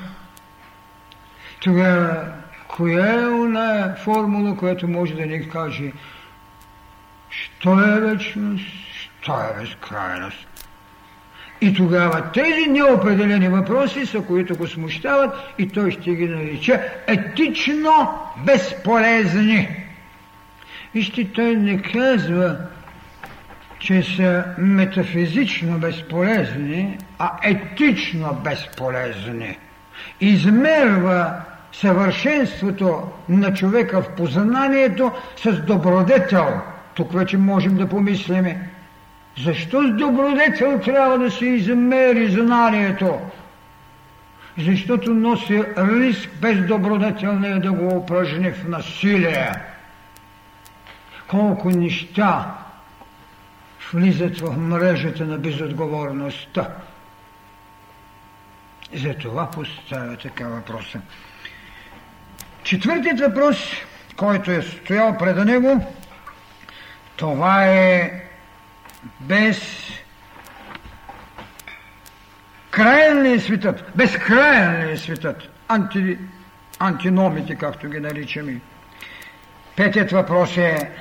тогава 1.60 2.34
коя 2.68 3.22
е 3.22 3.28
она 3.28 3.96
формула, 3.96 4.58
която 4.58 4.88
може 4.88 5.14
да 5.14 5.26
ни 5.26 5.50
каже 5.50 5.92
що 7.30 7.80
е 7.80 8.00
вечност, 8.00 8.66
що 9.22 9.34
е 9.34 9.60
безкрайност. 9.60 10.48
И 11.62 11.74
тогава 11.74 12.32
тези 12.32 12.70
неопределени 12.70 13.50
въпроси 13.50 14.06
са, 14.06 14.22
които 14.22 14.56
го 14.56 14.68
смущават 14.68 15.36
и 15.58 15.70
той 15.70 15.92
ще 15.92 16.16
ги 16.16 16.28
нарича 16.28 16.82
етично 17.08 18.20
безполезни. 18.46 19.86
Вижте, 20.94 21.32
той 21.34 21.56
не 21.56 21.82
казва 21.82 22.58
че 23.82 24.04
са 24.04 24.44
метафизично 24.58 25.78
безполезни, 25.80 26.98
а 27.20 27.32
етично 27.44 28.38
безполезни. 28.44 29.58
Измерва 30.22 31.34
съвършенството 31.72 33.04
на 33.30 33.54
човека 33.54 34.02
в 34.02 34.10
познанието 34.10 35.12
с 35.38 35.52
добродетел. 35.52 36.48
Тук 36.96 37.14
вече 37.14 37.38
можем 37.38 37.78
да 37.78 37.90
помислиме. 37.90 38.70
Защо 39.38 39.82
с 39.82 39.92
добродетел 39.92 40.80
трябва 40.80 41.18
да 41.18 41.32
се 41.32 41.46
измери 41.46 42.32
знанието? 42.32 43.20
Защото 44.58 45.14
носи 45.14 45.64
риск 45.78 46.30
без 46.42 46.66
добродетел 46.66 47.40
не 47.40 47.48
е 47.48 47.60
да 47.60 47.72
го 47.72 47.98
упражни 47.98 48.52
в 48.52 48.68
насилие. 48.68 49.52
Колко 51.28 51.70
неща 51.70 52.58
влизат 53.94 54.40
в 54.40 54.58
мрежата 54.58 55.26
на 55.26 55.38
безотговорността. 55.38 56.70
За 58.94 59.14
това 59.14 59.52
поставя 59.52 60.18
така 60.18 60.48
въпроса. 60.48 61.02
Четвъртият 62.64 63.20
въпрос, 63.20 63.58
който 64.16 64.52
е 64.52 64.62
стоял 64.62 65.18
пред 65.18 65.46
него, 65.46 65.94
това 67.16 67.66
е 67.66 68.22
без 69.20 69.62
краен 72.72 73.24
ли 73.24 73.32
е 73.32 73.40
светът? 73.40 73.92
Безкраен 73.96 74.88
ли 74.88 74.92
е 74.92 74.98
светът? 74.98 75.50
Анти, 75.68 76.18
антиномите, 76.80 77.56
както 77.56 77.90
ги 77.90 78.00
наричаме. 78.00 78.62
Петият 79.76 80.12
въпрос 80.12 80.58
е 80.58 80.92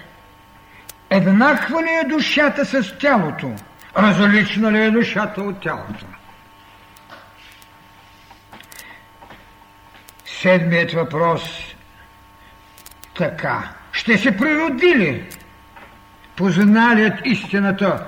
еднаква 1.10 1.82
ли 1.82 1.90
е 1.90 2.08
душата 2.08 2.64
с 2.64 2.98
тялото? 2.98 3.54
Различна 3.96 4.72
ли 4.72 4.82
е 4.82 4.90
душата 4.90 5.42
от 5.42 5.60
тялото? 5.60 6.06
Седмият 10.24 10.92
въпрос 10.92 11.74
така. 13.14 13.70
Ще 13.92 14.18
се 14.18 14.36
природили, 14.36 15.28
позналият 16.40 17.26
истината. 17.26 18.06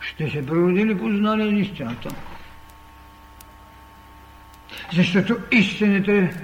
Ще 0.00 0.30
се 0.30 0.46
природили, 0.46 0.98
позналият 0.98 1.66
истината. 1.66 2.08
Защото 4.94 5.36
истините 5.52 6.34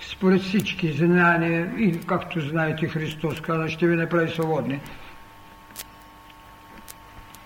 според 0.00 0.42
всички 0.42 0.92
знания, 0.92 1.72
и 1.78 2.00
както 2.06 2.40
знаете 2.40 2.88
Христос 2.88 3.40
каза, 3.40 3.68
ще 3.68 3.86
ви 3.86 3.96
направи 3.96 4.30
свободни. 4.30 4.80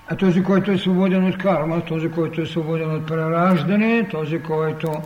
А 0.09 0.17
този, 0.17 0.43
който 0.43 0.71
е 0.71 0.79
свободен 0.79 1.25
от 1.25 1.39
карма, 1.39 1.81
този, 1.81 2.11
който 2.11 2.41
е 2.41 2.47
свободен 2.47 2.91
от 2.95 3.07
прераждане, 3.07 4.09
този, 4.09 4.43
който 4.43 5.03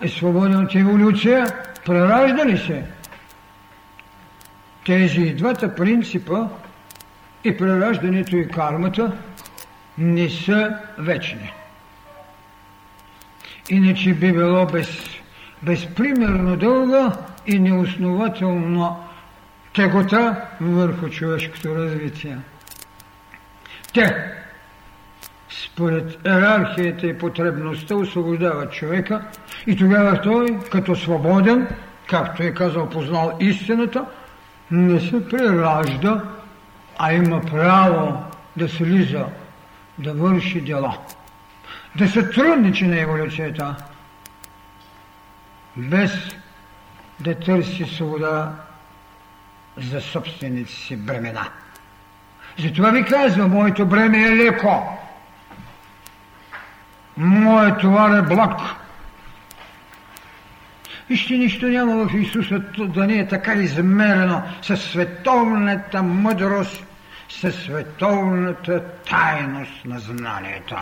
е 0.00 0.08
свободен 0.08 0.64
от 0.64 0.74
еволюция, 0.74 1.46
преражда 1.86 2.46
ли 2.46 2.58
се? 2.58 2.99
Тези 4.86 5.34
двата 5.34 5.74
принципа 5.74 6.48
и 7.44 7.56
прераждането 7.56 8.36
и 8.36 8.48
кармата 8.48 9.12
не 9.98 10.30
са 10.30 10.76
вечни. 10.98 11.52
Иначе 13.68 14.14
би 14.14 14.32
било 14.32 14.66
без, 14.66 14.88
безпримерно 15.62 16.56
дълга 16.56 17.12
и 17.46 17.58
неоснователно 17.58 19.04
тегота 19.74 20.36
върху 20.60 21.08
човешкото 21.08 21.76
развитие. 21.76 22.38
Те, 23.94 24.32
според 25.48 26.26
иерархията 26.26 27.06
и 27.06 27.18
потребността, 27.18 27.94
освобождават 27.94 28.72
човека 28.72 29.22
и 29.66 29.76
тогава 29.76 30.20
той, 30.20 30.58
като 30.72 30.96
свободен, 30.96 31.68
както 32.06 32.42
е 32.42 32.54
казал, 32.54 32.88
познал 32.88 33.36
истината, 33.40 34.04
не 34.70 35.00
се 35.00 35.28
преражда, 35.28 36.22
а 36.98 37.12
има 37.12 37.40
право 37.40 38.24
да 38.56 38.68
слиза, 38.68 39.24
да 39.98 40.14
върши 40.14 40.60
дела 40.60 40.98
да 41.96 42.08
се 42.08 42.30
трудничи 42.30 42.86
на 42.86 43.00
еволюцията, 43.00 43.76
без 45.76 46.12
да 47.20 47.34
търси 47.34 47.84
свобода 47.84 48.52
за 49.76 50.00
собствените 50.00 50.72
си 50.72 50.96
бремена. 50.96 51.48
Затова 52.58 52.90
ви 52.90 53.04
казвам, 53.04 53.50
моето 53.50 53.86
бреме 53.86 54.22
е 54.22 54.36
леко. 54.36 54.98
Моят 57.16 57.80
товар 57.80 58.18
е 58.18 58.22
благ. 58.22 58.60
Вижте, 61.10 61.34
нищо 61.34 61.68
няма 61.68 62.08
в 62.08 62.14
Исуса 62.14 62.58
да 62.78 63.06
не 63.06 63.18
е 63.18 63.28
така 63.28 63.54
измерено 63.54 64.42
със 64.62 64.82
световната 64.82 66.02
мъдрост, 66.02 66.84
със 67.28 67.54
световната 67.54 68.84
тайност 69.10 69.84
на 69.84 69.98
знанието. 69.98 70.76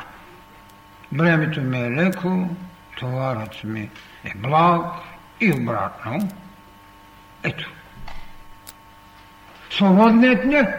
Бремето 1.12 1.61
ми 1.61 1.79
е 1.79 1.91
леко, 1.91 2.49
товарът 2.99 3.64
ми 3.64 3.91
е 4.24 4.33
благ 4.37 4.85
и 5.41 5.53
обратно. 5.53 6.29
Ето. 7.43 7.70
Свободният 9.70 10.45
не. 10.45 10.74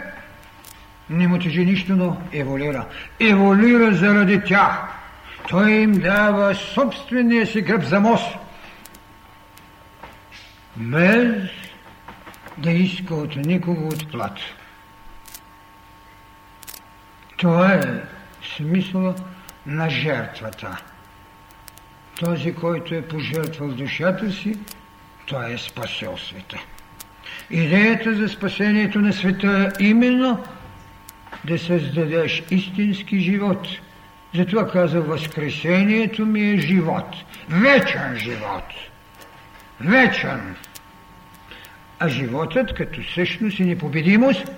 Не 1.10 1.28
му 1.28 1.40
тежи 1.40 1.66
нищо, 1.66 1.96
но 1.96 2.18
еволюира. 2.34 2.86
Еволюира 3.20 3.94
заради 3.94 4.42
тях. 4.44 4.82
Той 5.48 5.72
им 5.72 5.92
дава 5.92 6.56
собствения 6.56 7.48
си 7.48 7.62
гръб 7.62 7.84
за 7.84 8.00
мост. 8.00 8.36
Без 10.80 11.50
да 12.58 12.72
иска 12.72 13.16
от 13.16 13.36
никого 13.36 13.88
отплат. 13.88 14.38
Това 17.38 17.74
е 17.74 17.82
смисъла 18.56 19.16
на 19.66 19.90
жертвата. 19.90 20.78
Този, 22.20 22.56
който 22.56 22.96
е 22.96 23.08
пожертвал 23.08 23.70
душата 23.70 24.32
си, 24.32 24.60
той 25.26 25.54
е 25.54 25.58
спасил 25.58 26.18
света. 26.18 26.58
Идеята 27.50 28.16
за 28.16 28.30
спасението 28.30 29.00
на 29.00 29.14
света 29.14 29.72
е 29.80 29.84
именно 29.84 30.44
да 31.46 31.60
създадеш 31.60 32.44
истински 32.52 33.20
живот. 33.20 33.68
Затова 34.36 34.72
каза, 34.72 35.02
Възкресението 35.02 36.26
ми 36.26 36.42
е 36.42 36.58
живот. 36.58 37.16
Вечен 37.50 38.16
живот. 38.18 38.64
Вечен. 39.82 40.56
А 42.00 42.10
животът 42.10 42.74
като 42.74 43.04
същност 43.14 43.60
и 43.60 43.64
непобедимост, 43.64 44.52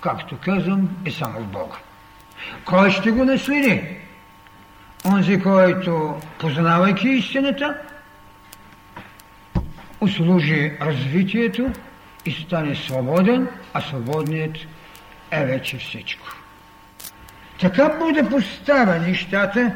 както 0.00 0.36
казвам, 0.44 0.88
е 1.04 1.10
само 1.10 1.40
в 1.40 1.46
Бога. 1.46 1.76
Кой 2.64 2.90
ще 2.90 3.10
го 3.10 3.24
наследи? 3.24 3.82
Онзи, 5.04 5.40
който, 5.40 6.20
познавайки 6.38 7.08
истината, 7.08 7.78
услужи 10.00 10.72
развитието 10.80 11.72
и 12.24 12.32
стане 12.32 12.76
свободен, 12.76 13.48
а 13.74 13.80
свободният 13.80 14.56
е 15.30 15.44
вече 15.44 15.78
всичко. 15.78 16.26
Така 17.60 17.88
буде 17.88 18.28
поставя 18.30 18.98
нещата 18.98 19.72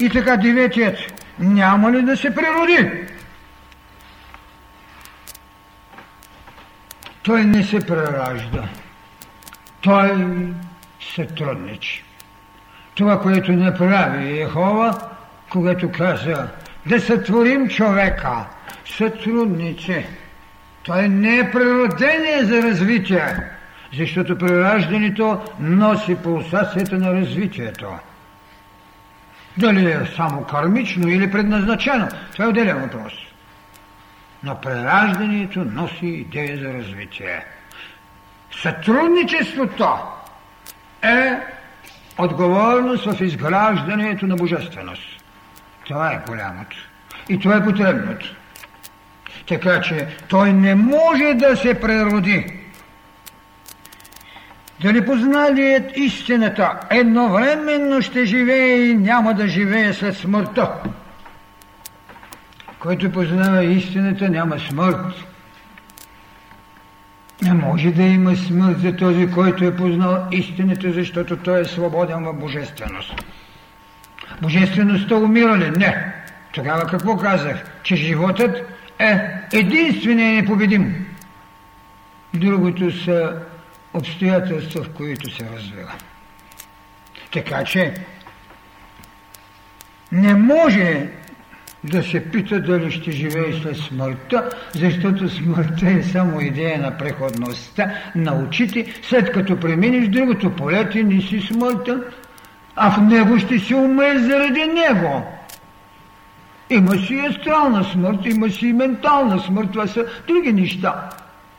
и 0.00 0.10
така 0.10 0.36
деветият 0.36 0.98
няма 1.38 1.92
ли 1.92 2.02
да 2.02 2.16
се 2.16 2.34
природи? 2.34 2.90
Той 7.22 7.44
не 7.44 7.62
се 7.62 7.86
преражда. 7.86 8.68
Той 9.80 10.26
сътрудничи. 11.14 12.04
Това, 12.94 13.20
което 13.20 13.52
направи 13.52 14.40
Ехова, 14.40 14.98
когато 15.50 15.92
каза 15.92 16.48
да 16.86 17.00
сътворим 17.00 17.68
човека, 17.68 18.44
сътрудниче. 18.96 20.06
Той 20.82 21.08
не 21.08 21.38
е 21.38 21.50
природение 21.50 22.44
за 22.44 22.62
развитие, 22.62 23.36
защото 23.96 24.38
прираждането 24.38 25.40
носи 25.60 26.16
пулсацията 26.16 26.98
на 26.98 27.12
развитието. 27.12 27.86
Дали 29.56 29.90
е 29.90 30.06
само 30.16 30.44
кармично 30.44 31.08
или 31.08 31.30
предназначено, 31.30 32.08
това 32.32 32.44
е 32.44 32.48
отделен 32.48 32.80
въпрос. 32.80 33.12
Но 34.44 34.60
прераждането 34.60 35.64
носи 35.64 36.06
идея 36.06 36.58
за 36.58 36.74
развитие. 36.74 37.44
Сътрудничеството 38.62 39.88
е 41.02 41.36
отговорност 42.18 43.04
в 43.04 43.24
изграждането 43.24 44.26
на 44.26 44.36
божественост. 44.36 45.02
Това 45.86 46.12
е 46.12 46.22
голямото. 46.26 46.76
И 47.28 47.38
това 47.38 47.56
е 47.56 47.64
потребното. 47.64 48.36
Така 49.48 49.80
че 49.80 50.08
той 50.28 50.52
не 50.52 50.74
може 50.74 51.34
да 51.34 51.56
се 51.56 51.80
прероди. 51.80 52.58
Дали 54.80 55.06
позналият 55.06 55.96
истината 55.96 56.80
едновременно 56.90 58.02
ще 58.02 58.24
живее 58.24 58.76
и 58.76 58.94
няма 58.94 59.34
да 59.34 59.48
живее 59.48 59.92
след 59.92 60.16
смъртта. 60.16 60.72
Който 62.82 63.12
познава 63.12 63.64
истината, 63.64 64.28
няма 64.28 64.58
смърт. 64.58 65.24
Не 67.42 67.52
може 67.52 67.90
да 67.90 68.02
има 68.02 68.36
смърт 68.36 68.80
за 68.80 68.96
този, 68.96 69.30
който 69.30 69.64
е 69.64 69.76
познал 69.76 70.26
истината, 70.30 70.92
защото 70.92 71.36
той 71.36 71.60
е 71.60 71.64
свободен 71.64 72.24
в 72.24 72.32
божественост. 72.32 73.24
Божествеността 74.40 75.14
умира 75.14 75.58
ли? 75.58 75.70
Не. 75.70 76.14
Тогава 76.52 76.86
какво 76.86 77.16
казах? 77.16 77.64
Че 77.82 77.96
животът 77.96 78.56
е 78.98 79.20
единственият 79.52 80.44
непобедим. 80.44 81.06
Другото 82.34 83.04
са 83.04 83.36
обстоятелства, 83.94 84.82
в 84.82 84.88
които 84.88 85.30
се 85.30 85.44
развива. 85.56 85.92
Така 87.32 87.64
че 87.64 87.94
не 90.12 90.34
може 90.34 91.08
да 91.84 92.02
се 92.02 92.24
пита 92.24 92.60
дали 92.60 92.92
ще 92.92 93.10
живее 93.10 93.52
след 93.62 93.76
смъртта, 93.76 94.50
защото 94.74 95.28
смъртта 95.28 95.88
е 95.88 96.02
само 96.02 96.40
идея 96.40 96.78
на 96.78 96.98
преходността. 96.98 97.90
Научите, 98.14 98.86
след 99.02 99.32
като 99.32 99.60
преминеш 99.60 100.08
другото 100.08 100.50
поле, 100.50 100.90
ти 100.90 101.04
не 101.04 101.20
си 101.20 101.40
смъртта, 101.40 102.00
а 102.76 102.90
в 102.90 103.02
него 103.02 103.38
ще 103.38 103.58
си 103.58 103.74
умре 103.74 104.18
заради 104.18 104.64
него. 104.64 105.26
Има 106.70 106.98
си 106.98 107.20
астрална 107.30 107.84
смърт, 107.84 108.18
има 108.24 108.50
си 108.50 108.66
и 108.66 108.72
ментална 108.72 109.40
смърт, 109.40 109.68
това 109.72 109.86
са 109.86 110.04
други 110.28 110.52
неща. 110.52 111.10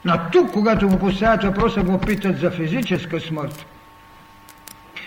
На 0.05 0.29
тук, 0.31 0.51
когато 0.51 0.87
го 0.87 0.99
поставят 0.99 1.43
въпроса, 1.43 1.81
го 1.81 1.97
питат 1.97 2.39
за 2.39 2.51
физическа 2.51 3.19
смърт. 3.19 3.65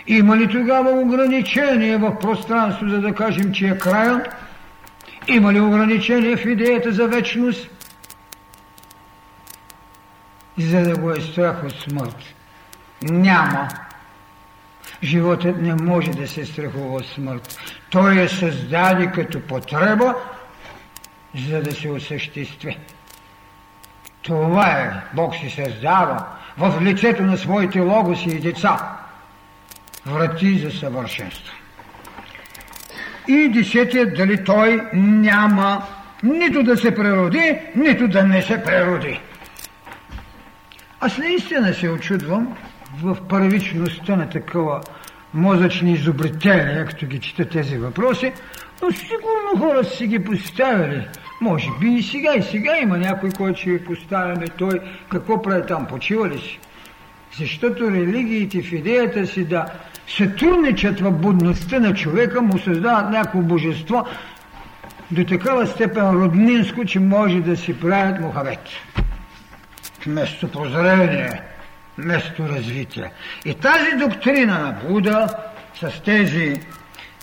Има 0.06 0.36
ли 0.36 0.48
тогава 0.48 0.90
ограничение 0.90 1.96
в 1.96 2.18
пространство, 2.18 2.88
за 2.88 3.00
да 3.00 3.14
кажем, 3.14 3.52
че 3.52 3.66
е 3.66 3.78
края? 3.78 4.24
Има 5.28 5.52
ли 5.52 5.60
ограничение 5.60 6.36
в 6.36 6.44
идеята 6.44 6.92
за 6.92 7.08
вечност? 7.08 7.68
За 10.58 10.82
да 10.82 10.96
го 10.96 11.10
е 11.10 11.20
страх 11.20 11.64
от 11.64 11.72
смърт. 11.72 12.16
Няма. 13.02 13.68
Животът 15.02 15.56
не 15.62 15.74
може 15.74 16.10
да 16.10 16.28
се 16.28 16.46
страхува 16.46 16.96
от 16.96 17.06
смърт. 17.06 17.58
Той 17.90 18.22
е 18.22 18.28
създаде 18.28 19.10
като 19.14 19.40
потреба, 19.40 20.14
за 21.48 21.62
да 21.62 21.72
се 21.72 21.90
осъществи. 21.90 22.78
Това 24.22 24.70
е. 24.70 25.02
Бог 25.14 25.34
си 25.34 25.50
създава 25.50 26.26
в 26.58 26.82
лицето 26.82 27.22
на 27.22 27.38
своите 27.38 27.80
логоси 27.80 28.28
и 28.28 28.40
деца 28.40 28.96
врати 30.06 30.58
за 30.58 30.78
съвършенство. 30.78 31.52
И 33.28 33.48
десетия 33.48 34.14
дали 34.14 34.44
той 34.44 34.82
няма 34.92 35.82
нито 36.22 36.62
да 36.62 36.76
се 36.76 36.94
прероди, 36.94 37.58
нито 37.76 38.08
да 38.08 38.22
не 38.22 38.42
се 38.42 38.62
прероди. 38.62 39.20
Аз 41.00 41.18
наистина 41.18 41.74
се 41.74 41.90
очудвам 41.90 42.56
в 43.02 43.16
първичността 43.28 44.16
на 44.16 44.28
такова 44.28 44.80
мозъчни 45.34 45.92
изобретения, 45.92 46.86
като 46.86 47.06
ги 47.06 47.20
чета 47.20 47.48
тези 47.48 47.78
въпроси, 47.78 48.32
но 48.82 48.90
сигурно 48.90 49.58
хора 49.58 49.84
си 49.84 50.06
ги 50.06 50.24
поставили. 50.24 51.08
Може 51.40 51.68
би 51.80 51.88
и 51.88 52.02
сега, 52.02 52.34
и 52.34 52.42
сега 52.42 52.78
има 52.78 52.98
някой, 52.98 53.30
който 53.30 53.60
ще 53.60 53.70
ви 53.70 53.84
поставяме 53.84 54.46
той 54.48 54.80
какво 55.08 55.42
прави 55.42 55.62
там, 55.68 55.86
почива 55.86 56.28
ли 56.28 56.38
си? 56.38 56.58
Защото 57.38 57.90
религиите 57.90 58.62
в 58.62 58.72
идеята 58.72 59.26
си 59.26 59.44
да 59.44 59.66
сътрудничат 60.08 61.00
в 61.00 61.10
будността 61.10 61.80
на 61.80 61.94
човека, 61.94 62.42
му 62.42 62.58
създават 62.58 63.10
някакво 63.10 63.40
божество 63.40 64.06
до 65.10 65.24
такава 65.24 65.66
степен 65.66 66.10
роднинско, 66.10 66.84
че 66.84 67.00
може 67.00 67.40
да 67.40 67.56
си 67.56 67.80
правят 67.80 68.20
мухавет. 68.20 68.68
Вместо 70.06 70.48
прозрение, 70.48 71.42
вместо 71.98 72.48
развитие. 72.48 73.12
И 73.44 73.54
тази 73.54 73.96
доктрина 73.98 74.58
на 74.58 74.72
Буда 74.88 75.28
с 75.80 76.02
тези 76.02 76.60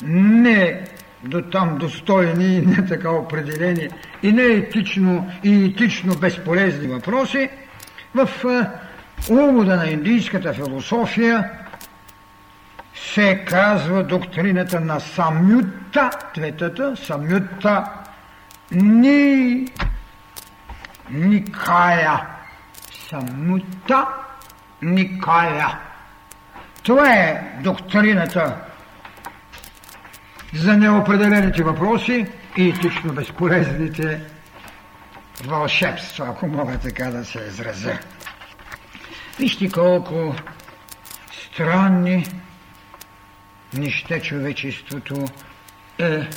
не 0.04 0.84
до 1.24 1.42
там 1.42 1.78
достойни 1.78 2.56
и 2.56 2.62
не 2.62 2.86
така 2.86 3.12
определени 3.12 3.90
и 4.24 4.32
не 4.32 4.44
етично 4.44 5.32
и 5.44 5.66
етично 5.66 6.16
безполезни 6.16 6.88
въпроси 6.88 7.50
в 8.16 8.30
увода 9.30 9.76
на 9.76 9.90
индийската 9.90 10.54
философия 10.54 11.50
се 13.14 13.46
казва 13.46 14.04
доктрината 14.04 14.80
на 14.80 15.00
самюта, 15.00 16.10
третата, 16.34 16.96
самюта 16.96 17.86
ни 18.72 19.68
Никая. 21.10 22.28
Самута 23.10 24.08
Никая. 24.82 25.80
Това 26.84 27.14
е 27.14 27.58
доктрината 27.64 28.56
за 30.54 30.78
неопределените 30.78 31.64
въпроси 31.64 32.28
и 32.58 32.70
етично 32.70 33.14
безполезните 33.14 34.22
вълшебства, 35.46 36.28
ако 36.30 36.48
мога 36.48 36.78
така 36.78 37.06
да 37.06 37.26
се 37.26 37.40
изразя. 37.40 38.00
Вижте 39.40 39.70
колко 39.70 40.36
странни 41.32 42.26
неща 43.78 44.20
човечеството 44.20 45.26
е 46.00 46.28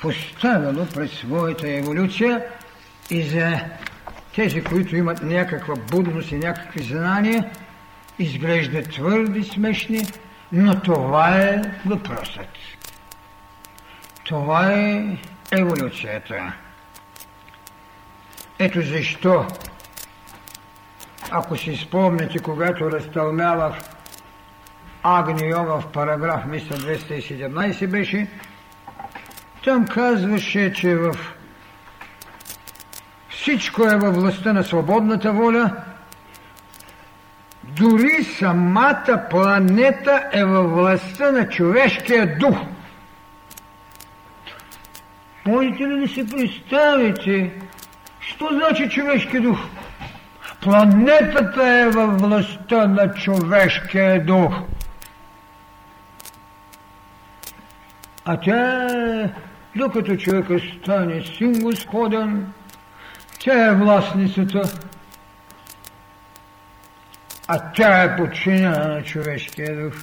поставено 0.00 0.86
пред 0.94 1.10
своята 1.10 1.70
еволюция 1.70 2.44
и 3.10 3.22
за 3.22 3.60
тези, 4.34 4.64
които 4.64 4.96
имат 4.96 5.22
някаква 5.22 5.74
будност 5.74 6.30
и 6.30 6.38
някакви 6.38 6.82
знания, 6.82 7.50
изглеждат 8.18 8.90
твърди 8.90 9.44
смешни, 9.44 10.06
но 10.52 10.80
това 10.80 11.38
е 11.38 11.62
въпросът. 11.86 12.48
Това 14.24 14.72
е 14.72 15.16
еволюцията. 15.50 16.52
Ето 18.58 18.82
защо, 18.82 19.46
ако 21.30 21.56
си 21.56 21.76
спомняте, 21.76 22.38
когато 22.38 22.90
разтълмявах 22.90 23.74
Агнио 25.06 25.64
в 25.64 25.84
параграф, 25.92 26.46
мисля 26.46 26.76
217 26.76 27.86
беше, 27.86 28.26
там 29.64 29.86
казваше, 29.86 30.72
че 30.72 30.96
в 30.96 31.14
всичко 33.28 33.84
е 33.84 33.96
във 33.96 34.14
властта 34.14 34.52
на 34.52 34.64
свободната 34.64 35.32
воля, 35.32 35.70
дори 37.64 38.24
самата 38.24 39.26
планета 39.30 40.22
е 40.32 40.44
във 40.44 40.72
властта 40.72 41.30
на 41.30 41.48
човешкия 41.48 42.38
дух. 42.38 42.56
Можете 45.46 45.82
ли 45.82 46.00
да 46.00 46.08
си 46.08 46.30
представите, 46.30 47.52
що 48.20 48.48
значи 48.52 48.88
човешки 48.88 49.40
дух? 49.40 49.58
Планетата 50.60 51.68
е 51.68 51.88
във 51.88 52.20
властта 52.20 52.86
на 52.86 53.14
човешкия 53.14 54.24
дух. 54.24 54.54
А 58.24 58.36
тя, 58.36 58.88
докато 59.76 60.16
човека 60.16 60.58
стане 60.58 61.22
син 61.22 61.52
Господен, 61.52 62.52
тя 63.38 63.66
е 63.66 63.74
властницата, 63.74 64.62
а 67.48 67.72
тя 67.72 68.02
е 68.02 68.16
подчинена 68.16 68.88
на 68.88 69.02
човешкия 69.02 69.84
дух. 69.84 69.94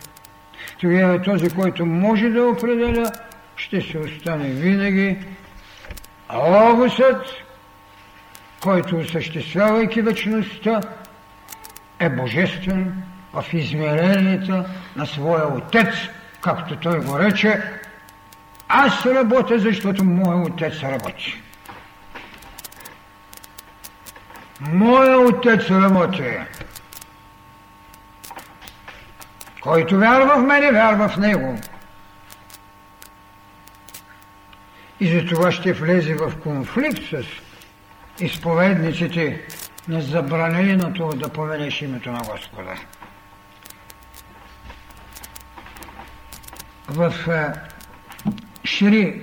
Тогава 0.79 1.21
този, 1.21 1.49
който 1.49 1.85
може 1.85 2.29
да 2.29 2.43
определя, 2.43 3.11
ще 3.55 3.81
се 3.81 3.97
остане 3.97 4.49
винаги 4.49 5.17
Логосът, 6.33 7.25
който 8.61 8.97
осъществявайки 8.97 10.01
вечността, 10.01 10.81
е 11.99 12.09
божествен 12.09 13.03
в 13.33 13.45
измеренията 13.53 14.65
на 14.95 15.05
своя 15.05 15.47
Отец, 15.47 15.95
както 16.41 16.75
той 16.75 16.99
го 16.99 17.19
рече, 17.19 17.61
аз 18.73 19.05
работя, 19.05 19.59
защото 19.59 20.03
моят 20.03 20.49
Отец 20.49 20.83
работи. 20.83 21.41
Моя 24.61 25.19
Отец 25.19 25.69
работи. 25.69 26.23
Който 29.61 29.97
вярва 29.97 30.35
в 30.35 30.45
мене, 30.45 30.71
вярва 30.71 31.09
в 31.09 31.17
Него. 31.17 31.59
И 34.99 35.19
за 35.19 35.25
това 35.25 35.51
ще 35.51 35.73
влезе 35.73 36.15
в 36.15 36.33
конфликт 36.43 37.03
с 37.09 37.23
изповедниците 38.23 39.41
на 39.87 40.01
забраненото 40.01 41.09
да 41.09 41.29
повелиш 41.29 41.81
името 41.81 42.11
на 42.11 42.19
Господа. 42.19 42.75
В 46.87 47.13
Шри 48.81 49.21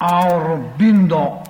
Ауробиндо 0.00 1.42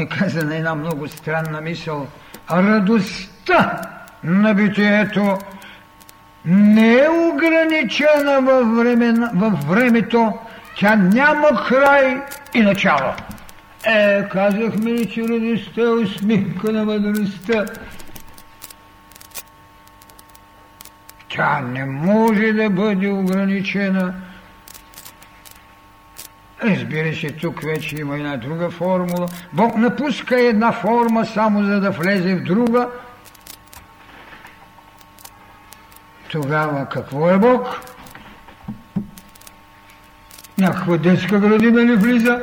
е 0.00 0.06
казана 0.06 0.56
една 0.56 0.74
много 0.74 1.08
странна 1.08 1.60
мисъл. 1.60 2.06
Радостта 2.50 3.80
на 4.24 4.54
битието 4.54 5.38
не 6.44 6.94
е 6.94 7.08
ограничена 7.08 8.40
във, 8.42 8.76
време, 8.76 9.12
във 9.34 9.68
времето, 9.68 10.38
тя 10.76 10.96
няма 10.96 11.66
край 11.68 12.22
и 12.54 12.60
начало. 12.60 13.12
Е, 13.84 14.28
казахме 14.28 15.06
че 15.06 15.22
радостта 15.22 15.80
е 15.80 15.88
усмивка 15.88 16.72
на 16.72 16.84
мъдростта. 16.84 17.66
Тя 21.28 21.60
не 21.60 21.84
може 21.84 22.52
да 22.52 22.70
бъде 22.70 23.08
ограничена 23.08 24.14
Разбира 26.64 27.14
се, 27.14 27.30
тук 27.30 27.62
вече 27.62 27.96
има 27.96 28.16
една 28.16 28.36
друга 28.36 28.70
формула. 28.70 29.28
Бог 29.52 29.76
напуска 29.76 30.40
една 30.40 30.72
форма 30.72 31.26
само 31.26 31.64
за 31.64 31.80
да 31.80 31.90
влезе 31.90 32.34
в 32.34 32.42
друга. 32.42 32.88
Тогава 36.30 36.88
какво 36.88 37.30
е 37.30 37.38
Бог? 37.38 37.80
Някаква 40.58 40.96
детска 40.96 41.38
градина 41.38 41.82
ли 41.82 41.96
влиза? 41.96 42.40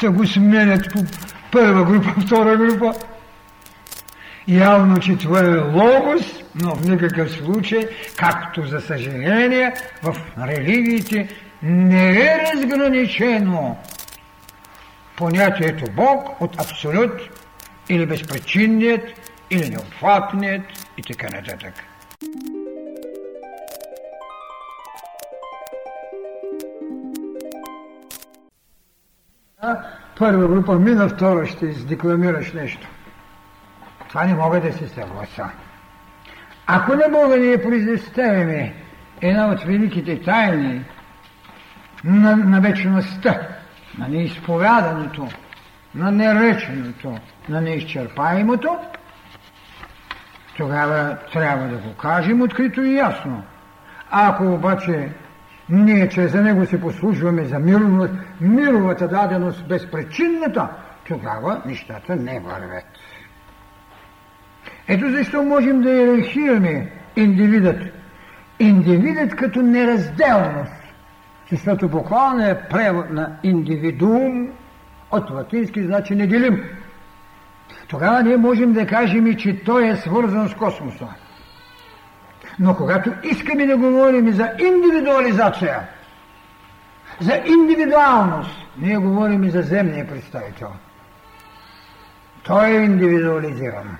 Та 0.00 0.10
го 0.10 0.26
сменят 0.26 0.92
по 0.92 1.04
първа 1.52 1.84
група, 1.84 2.20
втора 2.26 2.56
група. 2.56 2.94
Явно, 4.48 5.00
че 5.00 5.16
това 5.16 5.40
е 5.40 5.58
логос, 5.58 6.22
но 6.54 6.74
в 6.74 6.88
никакъв 6.88 7.30
случай, 7.30 7.88
както 8.16 8.66
за 8.66 8.80
съжаление, 8.80 9.74
в 10.02 10.16
религиите 10.38 11.28
не 11.62 12.10
е 12.10 12.52
разграничено 12.52 13.76
понятието 15.16 15.92
Бог 15.92 16.40
от 16.40 16.60
абсолют 16.60 17.20
или 17.88 18.06
безпричинният, 18.06 19.02
или 19.50 19.70
необхватният 19.70 20.62
и 20.98 21.02
така 21.02 21.36
нататък. 21.36 21.74
Първа 30.18 30.48
група 30.48 30.78
мина, 30.78 31.08
втора 31.08 31.46
ще 31.46 31.66
издекламираш 31.66 32.52
нещо. 32.52 32.88
Това 34.08 34.24
не 34.24 34.34
мога 34.34 34.60
да 34.60 34.72
се 34.72 34.88
съгласа. 34.88 35.50
Ако 36.66 36.94
не 36.94 37.08
мога 37.08 37.38
да 37.38 37.44
я 37.44 37.62
предоставим 37.62 38.72
една 39.20 39.48
от 39.48 39.62
великите 39.62 40.22
тайни 40.22 40.84
на, 42.04 42.36
на 42.36 42.60
вечността, 42.60 43.40
на 43.98 44.08
неизповядането, 44.08 45.28
на 45.94 46.10
нереченото, 46.10 47.18
на 47.48 47.60
неизчерпаемото, 47.60 48.78
тогава 50.56 51.16
трябва 51.32 51.68
да 51.68 51.76
го 51.76 51.94
кажем 51.94 52.42
открито 52.42 52.82
и 52.82 52.96
ясно. 52.96 53.42
Ако 54.10 54.54
обаче 54.54 55.08
ние 55.68 56.08
чрез 56.08 56.34
него 56.34 56.66
се 56.66 56.80
послужваме 56.80 57.44
за 57.44 57.58
мировата, 57.58 58.14
мировата 58.40 59.08
даденост 59.08 59.68
безпричинната, 59.68 60.68
тогава 61.06 61.62
нещата 61.66 62.16
не 62.16 62.40
вървят. 62.40 62.84
Ето 64.88 65.10
защо 65.10 65.42
можем 65.42 65.82
да 65.82 65.90
иерархираме 65.90 66.92
индивидът. 67.16 67.82
Индивидът 68.58 69.36
като 69.36 69.62
неразделност. 69.62 70.77
Защото 71.50 71.88
буквално 71.88 72.44
е 72.44 72.60
превод 72.70 73.10
на 73.10 73.36
индивидуум 73.42 74.48
от 75.10 75.30
латински 75.30 75.82
значи 75.82 76.14
неделим. 76.14 76.64
Тогава 77.88 78.22
ние 78.22 78.36
можем 78.36 78.72
да 78.72 78.86
кажем, 78.86 79.36
че 79.36 79.64
той 79.64 79.88
е 79.88 79.96
свързан 79.96 80.48
с 80.48 80.54
космоса. 80.54 81.06
Но 82.58 82.76
когато 82.76 83.12
искаме 83.22 83.66
да 83.66 83.76
говорим 83.76 84.32
за 84.32 84.50
индивидуализация, 84.58 85.80
за 87.20 87.42
индивидуалност, 87.46 88.50
ние 88.78 88.96
говорим 88.96 89.44
и 89.44 89.50
за 89.50 89.62
земния 89.62 90.08
представител. 90.08 90.68
Той 92.42 92.66
е 92.66 92.84
индивидуализиран. 92.84 93.96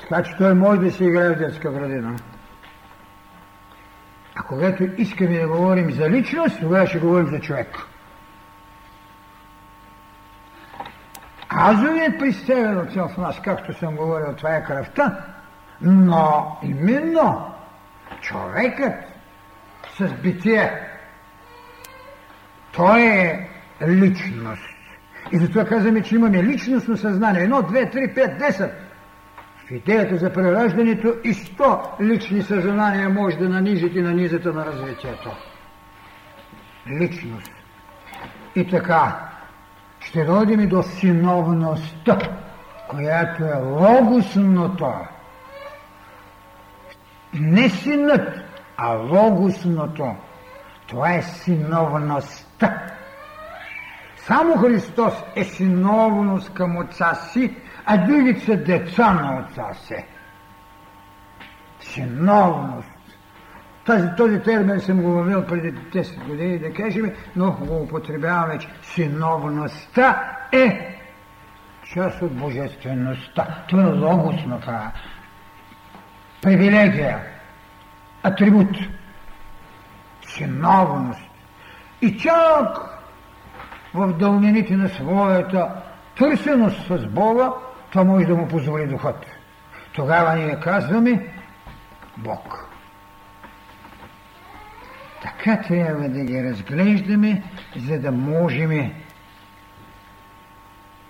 Така 0.00 0.22
че 0.22 0.36
той 0.36 0.54
може 0.54 0.80
да 0.80 0.90
се 0.90 1.04
играе 1.04 1.30
в 1.30 1.38
детска 1.38 1.70
градина. 1.70 2.16
А 4.40 4.42
когато 4.42 4.84
искаме 4.84 5.38
да 5.38 5.48
говорим 5.48 5.92
за 5.92 6.10
личност, 6.10 6.60
тогава 6.60 6.86
ще 6.86 6.98
говорим 6.98 7.26
за 7.26 7.40
човек. 7.40 7.78
Азовият 11.48 12.18
представител 12.18 13.08
в 13.08 13.16
нас, 13.16 13.40
както 13.44 13.78
съм 13.78 13.96
говорил, 13.96 14.34
това 14.36 14.56
е 14.56 14.64
кръвта, 14.64 15.18
но 15.80 16.56
именно 16.62 17.54
човекът 18.20 18.94
с 19.98 20.12
битие, 20.22 20.72
той 22.72 23.00
е 23.00 23.48
личност. 23.86 24.62
И 25.32 25.38
затова 25.38 25.64
казваме, 25.64 26.02
че 26.02 26.14
имаме 26.14 26.42
личностно 26.42 26.96
съзнание. 26.96 27.42
Едно, 27.42 27.62
две, 27.62 27.90
три, 27.90 28.14
пет, 28.14 28.38
десет. 28.38 28.89
Идеята 29.70 30.16
за 30.16 30.32
прераждането 30.32 31.14
и 31.24 31.34
сто 31.34 31.80
лични 32.00 32.42
съзнания 32.42 33.08
може 33.08 33.36
да 33.36 33.48
нанижите 33.48 34.02
на 34.02 34.14
низата 34.14 34.52
на 34.52 34.66
развитието. 34.66 35.30
Личност. 37.00 37.50
И 38.56 38.70
така, 38.70 39.30
ще 40.00 40.26
родим 40.26 40.60
и 40.60 40.66
до 40.66 40.82
синовността, 40.82 42.18
която 42.88 43.44
е 43.44 43.54
логосното. 43.54 44.92
Не 47.34 47.68
синът, 47.68 48.40
а 48.76 48.92
логосното. 48.94 50.14
Това 50.86 51.14
е 51.14 51.22
синовността. 51.22 52.86
Само 54.16 54.56
Христос 54.56 55.14
е 55.36 55.44
синовност 55.44 56.54
към 56.54 56.76
Отца 56.76 57.14
си, 57.14 57.56
а 57.86 57.96
другите 57.96 58.40
са 58.40 58.56
деца 58.56 59.12
на 59.12 59.40
Отца 59.40 59.74
си. 59.74 60.04
Синовност. 61.80 62.88
Този, 63.86 64.08
този 64.16 64.40
термин 64.40 64.80
съм 64.80 65.02
го 65.02 65.10
въвел 65.10 65.46
преди 65.46 65.72
10 65.72 66.26
години, 66.26 66.58
да 66.58 66.72
кажем, 66.72 67.12
но 67.36 67.52
го 67.52 67.76
употребяваме, 67.76 68.58
че 68.58 68.68
синовността 68.82 70.36
е 70.52 70.96
част 71.94 72.22
от 72.22 72.32
божествеността. 72.32 73.64
Това 73.68 73.82
е 73.82 73.86
логосната 73.86 74.90
привилегия, 76.42 77.20
атрибут, 78.22 78.76
синовност. 80.26 81.30
И 82.02 82.18
чак 82.18 82.78
в 83.94 84.12
дълнините 84.12 84.76
на 84.76 84.88
своята 84.88 85.70
търсеност 86.18 86.86
с 86.86 87.06
Бога, 87.06 87.50
това 87.90 88.04
може 88.04 88.26
да 88.26 88.34
му 88.34 88.48
позволи 88.48 88.86
духът. 88.86 89.26
Тогава 89.92 90.36
ние 90.36 90.60
казваме 90.60 91.26
Бог. 92.16 92.66
Така 95.22 95.62
трябва 95.62 96.08
да 96.08 96.24
ги 96.24 96.44
разглеждаме, 96.44 97.42
за 97.76 97.98
да 97.98 98.12
можем 98.12 98.92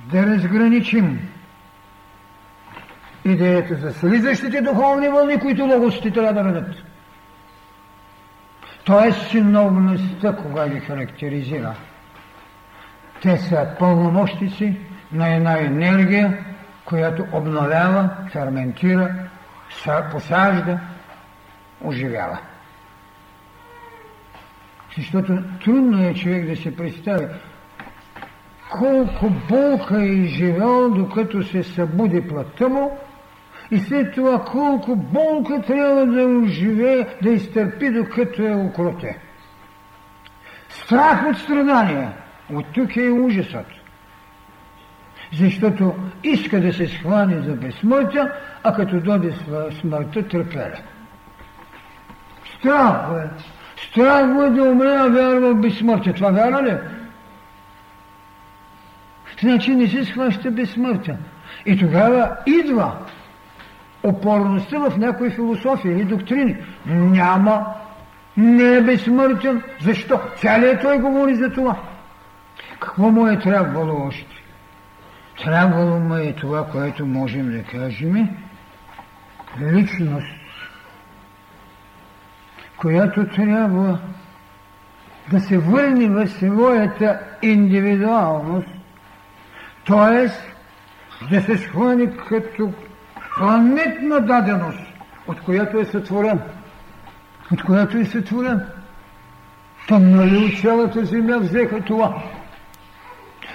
да 0.01 0.27
разграничим 0.27 1.29
идеята 3.25 3.77
за 3.77 3.93
слизащите 3.93 4.61
духовни 4.61 5.09
вълни, 5.09 5.41
които 5.41 5.65
логосите 5.65 6.11
трябва 6.11 6.33
да 6.33 6.53
дадат. 6.53 6.77
Тоест 8.85 9.31
синовността, 9.31 10.37
кога 10.37 10.69
ги 10.69 10.81
характеризира. 10.81 11.75
Те 13.23 13.39
са 13.39 13.69
пълномощици 13.79 14.77
на 15.13 15.35
една 15.35 15.59
енергия, 15.59 16.45
която 16.91 17.27
обновява, 17.33 18.11
ферментира, 18.33 19.15
посажда, 20.13 20.81
оживява. 21.85 22.39
Защото 24.97 25.43
трудно 25.65 26.09
е 26.09 26.15
човек 26.15 26.47
да 26.47 26.57
се 26.57 26.77
представи 26.77 27.27
колко 28.71 29.31
болка 29.49 30.03
е 30.03 30.07
изживял, 30.07 30.91
докато 30.91 31.43
се 31.43 31.63
събуди 31.63 32.29
плътта 32.29 32.69
му 32.69 32.99
и 33.71 33.79
след 33.79 34.15
това 34.15 34.45
колко 34.45 34.97
болка 34.97 35.63
трябва 35.63 36.07
да 36.07 36.27
оживее, 36.27 37.07
да 37.23 37.31
изтърпи, 37.31 37.91
докато 37.91 38.43
е 38.43 38.55
окроте. 38.55 39.19
Страх 40.69 41.27
от 41.31 41.39
страдания. 41.39 42.13
От 42.53 42.67
тук 42.75 42.97
е 42.97 43.11
ужасът. 43.11 43.80
Защото 45.33 45.95
иска 46.25 46.61
да 46.61 46.73
се 46.73 46.89
схване 46.89 47.41
за 47.41 47.53
безсмъртя, 47.53 48.33
а 48.65 48.75
като 48.75 49.01
доде 49.01 49.35
смъртта 49.81 50.29
търпеля. 50.29 50.79
Страх 52.59 52.95
е. 53.25 53.43
Страх 53.91 54.25
е 54.47 54.51
да 54.51 54.63
умре, 54.63 54.97
а 54.99 55.09
вярва 55.09 55.55
в 55.55 55.61
безсмъртие. 55.61 56.13
Това 56.13 56.31
вяра 56.31 56.63
ли? 56.63 56.77
Значи 59.41 59.75
не 59.75 59.89
се 59.89 60.05
схваща 60.05 60.51
безсмъртя. 60.51 61.17
И 61.67 61.79
тогава 61.79 62.37
идва 62.47 62.93
опорността 64.03 64.79
в 64.79 64.99
някои 64.99 65.31
философии 65.31 65.91
или 65.91 66.05
доктрини. 66.05 66.57
Няма, 66.87 67.67
не 68.37 68.77
е 68.77 68.81
безсмъртен. 68.81 69.63
Защо? 69.81 70.21
Цялият 70.37 70.83
той 70.83 70.99
говори 70.99 71.35
за 71.35 71.53
това. 71.53 71.77
Какво 72.81 73.11
му 73.11 73.27
е 73.27 73.39
трябвало 73.39 74.07
още? 74.07 74.40
Трябвало 75.45 76.01
му 76.01 76.15
е 76.15 76.33
това, 76.33 76.67
което 76.67 77.07
можем 77.07 77.53
да 77.53 77.63
кажем, 77.63 78.29
личност, 79.61 80.27
която 82.77 83.29
трябва 83.29 83.99
да 85.31 85.41
се 85.41 85.59
върне 85.59 86.09
в 86.09 86.29
своята 86.29 87.21
индивидуалност, 87.43 88.69
т.е. 89.87 90.29
да 91.35 91.43
се 91.43 91.59
схвани 91.59 92.17
като 92.29 92.73
планетна 93.37 94.21
даденост, 94.21 94.87
от 95.27 95.41
която 95.41 95.79
е 95.79 95.85
сътворен. 95.85 96.41
От 97.53 97.63
която 97.63 97.99
е 97.99 98.05
сътворен. 98.05 98.67
Там 99.89 100.11
нали 100.11 100.37
от 100.37 100.61
цялата 100.61 101.05
земя 101.05 101.39
взеха 101.39 101.81
това. 101.81 102.23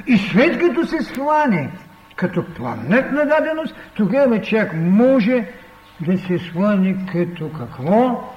И 0.08 0.18
след 0.18 0.60
като 0.60 0.86
се 0.88 1.02
схване 1.02 1.70
като 2.16 2.46
планетна 2.46 3.26
даденост, 3.26 3.76
тогава 3.96 4.41
човек 4.41 4.72
може 4.76 5.48
да 6.00 6.18
се 6.18 6.39
схване 6.39 6.96
като 7.12 7.52
какво? 7.52 8.34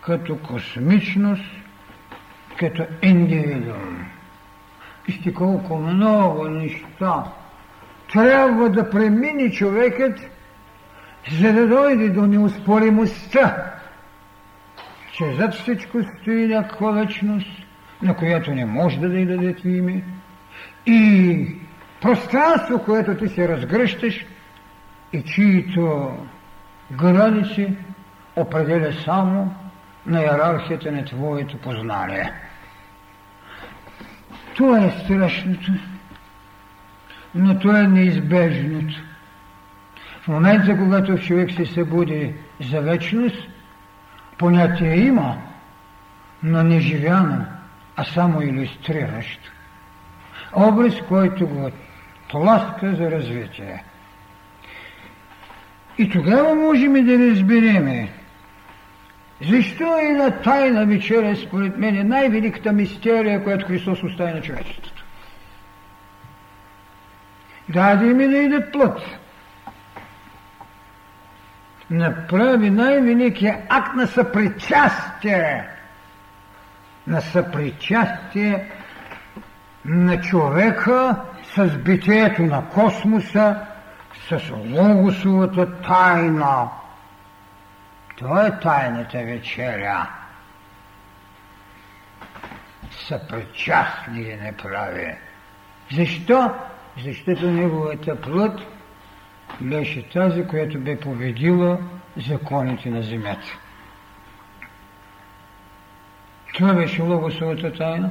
Като 0.00 0.38
космичност, 0.38 1.44
като 2.56 2.84
индивидуум. 3.02 4.06
Вижте 5.06 5.34
колко 5.34 5.76
много 5.76 6.48
неща 6.48 7.24
трябва 8.12 8.68
да 8.68 8.90
премини 8.90 9.52
човекът, 9.52 10.20
за 11.40 11.52
да 11.52 11.66
дойде 11.66 12.08
до 12.08 12.26
неуспоримостта, 12.26 13.72
че 15.12 15.32
зад 15.34 15.54
всичко 15.54 15.98
стои 16.02 16.46
някаква 16.46 16.90
вечност, 16.90 17.50
на 18.02 18.16
която 18.16 18.54
не 18.54 18.64
може 18.64 19.00
да 19.00 19.08
дай 19.08 19.24
дадете 19.24 19.68
име, 19.68 20.02
и 20.86 21.46
пространство, 22.00 22.84
което 22.84 23.16
ти 23.16 23.28
се 23.28 23.48
разгръщаш 23.48 24.26
и 25.12 25.22
чието 25.22 26.16
граници 26.92 27.76
определя 28.36 28.92
само 29.04 29.54
на 30.06 30.20
иерархията 30.20 30.92
на 30.92 31.04
твоето 31.04 31.58
познание. 31.58 32.32
Това 34.54 34.84
е 34.84 34.90
страшното, 34.90 35.72
но 37.34 37.58
това 37.58 37.80
е 37.80 37.86
неизбежното. 37.86 38.94
В 40.22 40.28
момента, 40.28 40.78
когато 40.78 41.18
човек 41.18 41.50
се 41.50 41.66
събуди 41.66 42.34
за 42.70 42.80
вечност, 42.80 43.48
понятие 44.38 44.96
има, 44.96 45.36
но 46.42 46.62
не 46.62 46.80
живяно, 46.80 47.46
а 47.96 48.04
само 48.04 48.42
иллюстриращо. 48.42 49.50
Образ, 50.56 50.94
който 51.08 51.46
го 51.46 51.70
тласка 52.30 52.94
за 52.94 53.10
развитие. 53.10 53.84
И 55.98 56.10
тогава 56.10 56.54
можем 56.54 56.92
да 56.92 57.30
разбереме, 57.30 58.08
защо 59.50 59.98
е 59.98 60.12
на 60.12 60.30
тайна 60.30 60.86
вечеря, 60.86 61.36
според 61.36 61.78
мен, 61.78 61.96
е 61.96 62.04
най-великата 62.04 62.72
мистерия, 62.72 63.44
която 63.44 63.66
Христос 63.66 64.02
остави 64.02 64.32
на 64.32 64.42
човечеството. 64.42 65.04
Даде 67.68 68.04
ми 68.04 68.28
да 68.28 68.36
иде 68.36 68.70
плът. 68.70 69.00
Направи 71.90 72.70
най-великия 72.70 73.60
акт 73.68 73.94
на 73.94 74.06
съпричастие. 74.06 75.68
На 77.06 77.20
съпричастие 77.20 78.64
на 79.84 80.20
човека 80.20 81.16
с 81.54 81.78
битието 81.78 82.42
на 82.42 82.68
космоса, 82.68 83.66
с 84.28 84.50
логосовата 84.50 85.82
тайна. 85.82 86.68
Това 88.16 88.46
е 88.46 88.60
тайната 88.60 89.18
вечеря. 89.18 90.10
Съпричастни 92.90 94.24
ли 94.24 94.36
не 94.36 94.56
прави. 94.56 95.14
Защо? 95.92 96.50
Защото 97.04 97.50
неговата 97.50 98.20
плът 98.20 98.60
беше 99.60 100.08
тази, 100.08 100.46
която 100.46 100.78
бе 100.78 101.00
победила 101.00 101.78
законите 102.28 102.90
на 102.90 103.02
земята. 103.02 103.58
Това 106.54 106.74
беше 106.74 107.02
логосовата 107.02 107.72
тайна. 107.72 108.10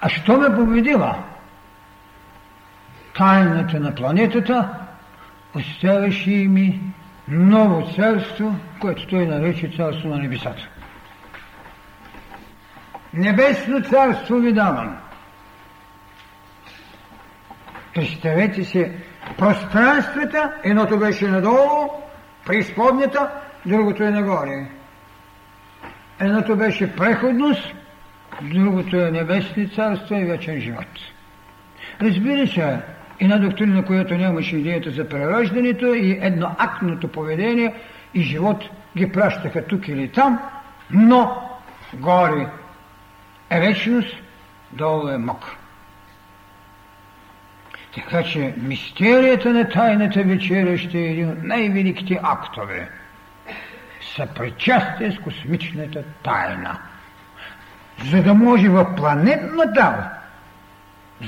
А 0.00 0.08
що 0.08 0.38
ме 0.38 0.56
победила? 0.56 1.24
Тайната 3.16 3.80
на 3.80 3.94
планетата 3.94 4.68
оставяше 5.54 6.30
ми 6.30 6.80
ново 7.28 7.94
царство, 7.96 8.56
което 8.80 9.06
той 9.06 9.26
нарече 9.26 9.72
царство 9.76 10.08
на 10.08 10.16
небесата. 10.16 10.68
Небесно 13.14 13.82
царство 13.82 14.36
ви 14.36 14.52
давам. 14.52 14.96
Представете 17.94 18.64
се, 18.64 18.92
пространствата, 19.38 20.52
едното 20.64 20.98
беше 20.98 21.28
надолу, 21.28 21.88
преизподнята, 22.46 23.30
другото 23.66 24.02
е 24.02 24.10
нагоре. 24.10 24.66
Едното 26.20 26.56
беше 26.56 26.96
преходност, 26.96 27.74
другото 28.42 28.96
е 28.96 29.10
небесни 29.10 29.68
царства 29.68 30.20
и 30.20 30.24
вечен 30.24 30.60
живот. 30.60 30.86
Разбира 32.02 32.46
се, 32.46 32.80
една 33.20 33.38
доктрина, 33.38 33.84
която 33.84 34.14
нямаше 34.14 34.56
идеята 34.56 34.90
за 34.90 35.08
прераждането 35.08 35.94
и 35.94 36.18
едноактното 36.22 37.08
поведение 37.08 37.74
и 38.14 38.22
живот 38.22 38.64
ги 38.96 39.12
пращаха 39.12 39.66
тук 39.66 39.88
или 39.88 40.08
там, 40.08 40.38
но 40.90 41.50
горе 41.94 42.46
е 43.50 43.60
вечност, 43.60 44.16
долу 44.72 45.08
е 45.08 45.18
мок. 45.18 45.56
Така 47.94 48.22
че 48.22 48.54
мистерията 48.56 49.50
на 49.50 49.68
тайната 49.68 50.22
вечеря 50.22 50.78
ще 50.78 50.98
е 50.98 51.10
един 51.10 51.30
от 51.30 51.42
най-великите 51.42 52.20
актове. 52.22 52.88
Съпричастие 54.16 55.12
с 55.12 55.18
космичната 55.18 56.02
тайна– 56.22 56.78
за 58.04 58.22
да 58.22 58.34
може 58.34 58.68
в 58.68 58.94
планетната 58.96 60.10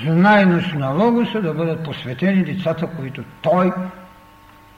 знайност 0.05 0.75
на 0.75 0.91
Логоса 0.91 1.41
да 1.41 1.55
бъдат 1.55 1.85
посветени 1.85 2.45
децата, 2.45 2.87
които 2.87 3.25
той 3.43 3.73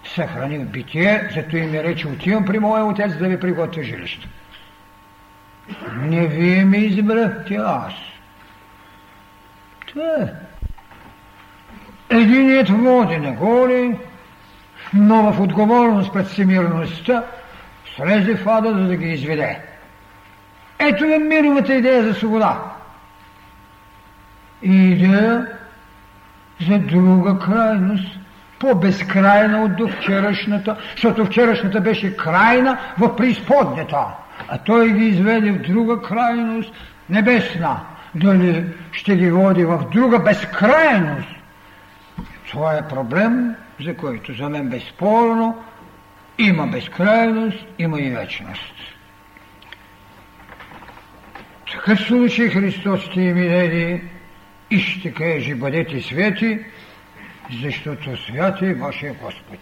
съхрани 0.04 0.58
в 0.58 0.68
битие, 0.68 1.28
зато 1.34 1.56
им 1.56 1.74
е 1.74 1.82
рече, 1.82 2.08
отивам 2.08 2.44
при 2.44 2.58
моя 2.58 2.84
отец 2.84 3.16
да 3.16 3.28
ви 3.28 3.40
приготвя 3.40 3.82
жилище. 3.82 4.28
Не 5.96 6.26
вие 6.26 6.64
ме 6.64 6.76
избрахте 6.76 7.54
аз. 7.54 7.92
Е. 9.96 10.32
Единият 12.10 12.68
води 12.68 13.16
нагоре, 13.16 13.96
но 14.94 15.32
в 15.32 15.40
отговорност 15.40 16.12
пред 16.12 16.26
всемирността 16.26 17.24
слезе 17.96 18.36
в 18.36 18.48
ада, 18.48 18.72
за 18.72 18.84
да 18.84 18.96
ги 18.96 19.08
изведе. 19.08 19.71
Ето 20.84 21.04
е 21.04 21.18
мировата 21.18 21.74
идея 21.74 22.02
за 22.02 22.14
свобода. 22.14 22.62
И 24.62 24.90
идея 24.90 25.46
за 26.68 26.78
друга 26.78 27.38
крайност, 27.38 28.18
по-безкрайна 28.58 29.62
от 29.62 29.76
до 29.76 29.88
вчерашната, 29.88 30.76
защото 30.92 31.24
вчерашната 31.24 31.80
беше 31.80 32.16
крайна 32.16 32.78
в 32.98 33.16
преизподнята, 33.16 34.06
а 34.48 34.58
той 34.58 34.92
ги 34.92 35.04
изведе 35.04 35.52
в 35.52 35.62
друга 35.62 36.02
крайност, 36.02 36.72
небесна. 37.10 37.80
Дали 38.14 38.64
ще 38.92 39.16
ги 39.16 39.30
води 39.30 39.64
в 39.64 39.84
друга 39.92 40.18
безкрайност? 40.18 41.28
Това 42.50 42.74
е 42.74 42.88
проблем, 42.88 43.54
за 43.84 43.96
който 43.96 44.34
за 44.34 44.48
мен 44.48 44.68
безспорно 44.68 45.64
има 46.38 46.66
безкрайност, 46.66 47.64
има 47.78 48.00
и 48.00 48.10
вечност 48.10 48.91
такъв 51.72 52.00
случай 52.00 52.48
Христос 52.48 53.00
ще 53.00 53.20
им 53.20 53.34
даде 53.34 54.00
и 54.70 54.78
ще 54.78 55.12
каже, 55.12 55.54
бъдете 55.54 56.00
свети, 56.00 56.58
защото 57.62 58.16
свят 58.16 58.62
е 58.62 58.74
вашия 58.74 59.14
Господ. 59.14 59.58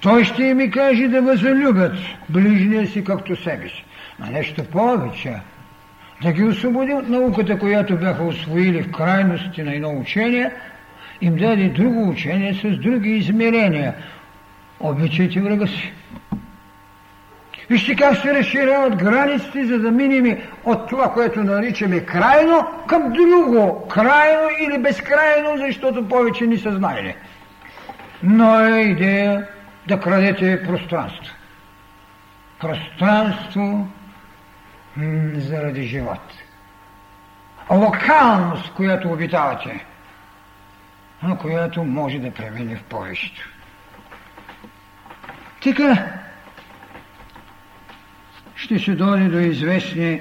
Той 0.00 0.24
ще 0.24 0.44
им 0.44 0.70
каже 0.70 1.08
да 1.08 1.22
възлюбят 1.22 1.96
ближния 2.28 2.86
си 2.86 3.04
както 3.04 3.36
себе 3.36 3.68
си. 3.68 3.84
А 4.20 4.30
нещо 4.30 4.64
повече, 4.64 5.36
да 6.22 6.32
ги 6.32 6.44
освободи 6.44 6.92
от 6.92 7.08
науката, 7.08 7.58
която 7.58 7.96
бяха 7.96 8.24
освоили 8.24 8.82
в 8.82 8.90
крайности 8.90 9.62
на 9.62 9.74
едно 9.74 9.98
учение, 10.00 10.50
им 11.20 11.36
даде 11.36 11.68
друго 11.68 12.08
учение 12.08 12.54
с 12.54 12.76
други 12.78 13.10
измерения. 13.10 13.94
Обичайте 14.80 15.40
врага 15.40 15.66
си. 15.66 15.92
Вижте 17.70 17.96
как 17.96 18.16
се 18.16 18.34
разширяват 18.34 18.96
границите, 18.96 19.66
за 19.66 19.78
да 19.78 19.90
минем 19.90 20.38
от 20.64 20.88
това, 20.88 21.12
което 21.12 21.44
наричаме 21.44 22.00
крайно, 22.00 22.66
към 22.86 23.12
друго 23.12 23.88
крайно 23.88 24.48
или 24.60 24.78
безкрайно, 24.78 25.56
защото 25.58 26.08
повече 26.08 26.46
ни 26.46 26.58
са 26.58 26.76
знаели. 26.76 27.16
Но 28.22 28.60
е 28.60 28.80
идея 28.80 29.48
да 29.88 30.00
крадете 30.00 30.62
пространство. 30.66 31.34
Пространство 32.60 33.88
заради 35.34 35.82
живот. 35.82 36.20
Локалност, 37.70 38.72
която 38.72 39.12
обитавате, 39.12 39.84
но 41.22 41.36
която 41.36 41.84
може 41.84 42.18
да 42.18 42.30
премине 42.30 42.76
в 42.76 42.82
повечето. 42.82 43.48
Така, 45.62 46.21
ще 48.62 48.78
се 48.78 48.94
дойде 48.94 49.28
до 49.28 49.38
известни 49.38 50.20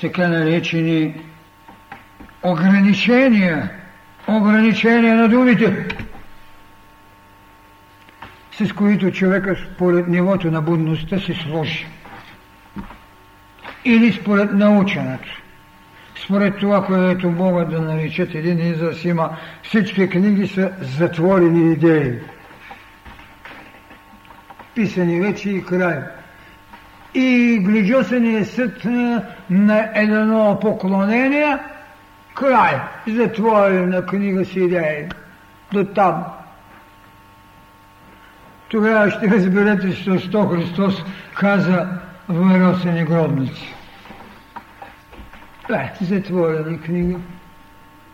така 0.00 0.28
наречени 0.28 1.14
ограничения, 2.42 3.70
ограничения 4.26 5.16
на 5.16 5.28
думите, 5.28 5.86
с 8.52 8.72
които 8.72 9.10
човека 9.10 9.56
според 9.74 10.08
нивото 10.08 10.50
на 10.50 10.62
будността 10.62 11.20
се 11.20 11.34
сложи. 11.34 11.86
Или 13.84 14.12
според 14.12 14.52
наученото. 14.52 15.42
Според 16.24 16.58
това, 16.58 16.86
което 16.86 17.30
могат 17.30 17.70
да 17.70 17.80
наричат 17.80 18.34
един 18.34 18.72
израз, 18.72 19.04
има 19.04 19.36
всички 19.62 20.08
книги 20.08 20.48
са 20.48 20.72
затворени 20.80 21.72
идеи. 21.72 22.18
Писани 24.74 25.20
вече 25.20 25.50
и 25.50 25.64
край 25.64 26.17
и 27.14 27.58
глиджосания 27.58 28.44
съд 28.44 28.84
на 29.50 29.90
едно 29.94 30.58
поклонение, 30.60 31.58
край, 32.34 32.80
затворена 33.08 34.06
книга 34.06 34.44
си 34.44 34.60
идеи. 34.60 35.08
До 35.72 35.84
там. 35.84 36.24
Тогава 38.68 39.10
ще 39.10 39.30
разберете, 39.30 39.92
що 40.18 40.48
Христос 40.48 41.04
каза 41.34 41.88
въросени 42.28 43.04
гробници. 43.04 43.74
Е, 45.70 45.92
затворена 46.00 46.78
книга. 46.78 47.18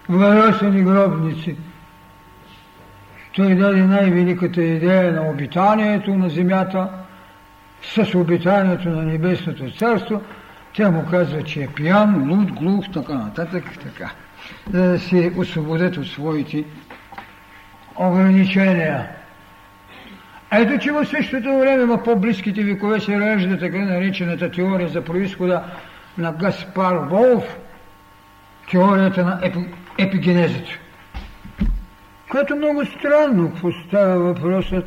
Въросени 0.08 0.82
гробници. 0.82 1.56
Той 3.34 3.54
даде 3.54 3.82
най-великата 3.82 4.62
идея 4.62 5.12
на 5.12 5.30
обитанието 5.30 6.14
на 6.14 6.28
земята– 6.28 6.88
с 7.92 8.14
обитанието 8.14 8.88
на 8.88 9.02
Небесното 9.02 9.70
царство, 9.70 10.22
тя 10.72 10.90
му 10.90 11.06
казва, 11.10 11.42
че 11.42 11.62
е 11.62 11.66
пиян, 11.66 12.30
луд, 12.30 12.52
глух, 12.52 12.84
така 12.92 13.14
нататък, 13.14 13.64
така. 13.82 14.10
За 14.72 14.88
да 14.88 14.98
се 14.98 15.32
освободят 15.36 15.96
от 15.96 16.06
своите 16.06 16.64
ограничения. 17.96 19.08
Ето, 20.52 20.78
че 20.78 20.92
в 20.92 21.06
същото 21.06 21.58
време, 21.58 21.84
в 21.84 22.02
по-близките 22.02 22.62
векове 22.62 23.00
се 23.00 23.20
ражда 23.20 23.58
така 23.58 23.78
наречената 23.78 24.50
теория 24.50 24.88
за 24.88 25.04
происхода 25.04 25.62
на 26.18 26.32
Гаспар 26.32 26.96
Волф, 26.96 27.56
теорията 28.70 29.24
на 29.24 29.40
епи, 29.42 29.58
епигенезата. 29.98 30.70
Което 32.30 32.56
много 32.56 32.84
странно 32.84 33.52
поставя 33.60 34.18
въпросът 34.18 34.84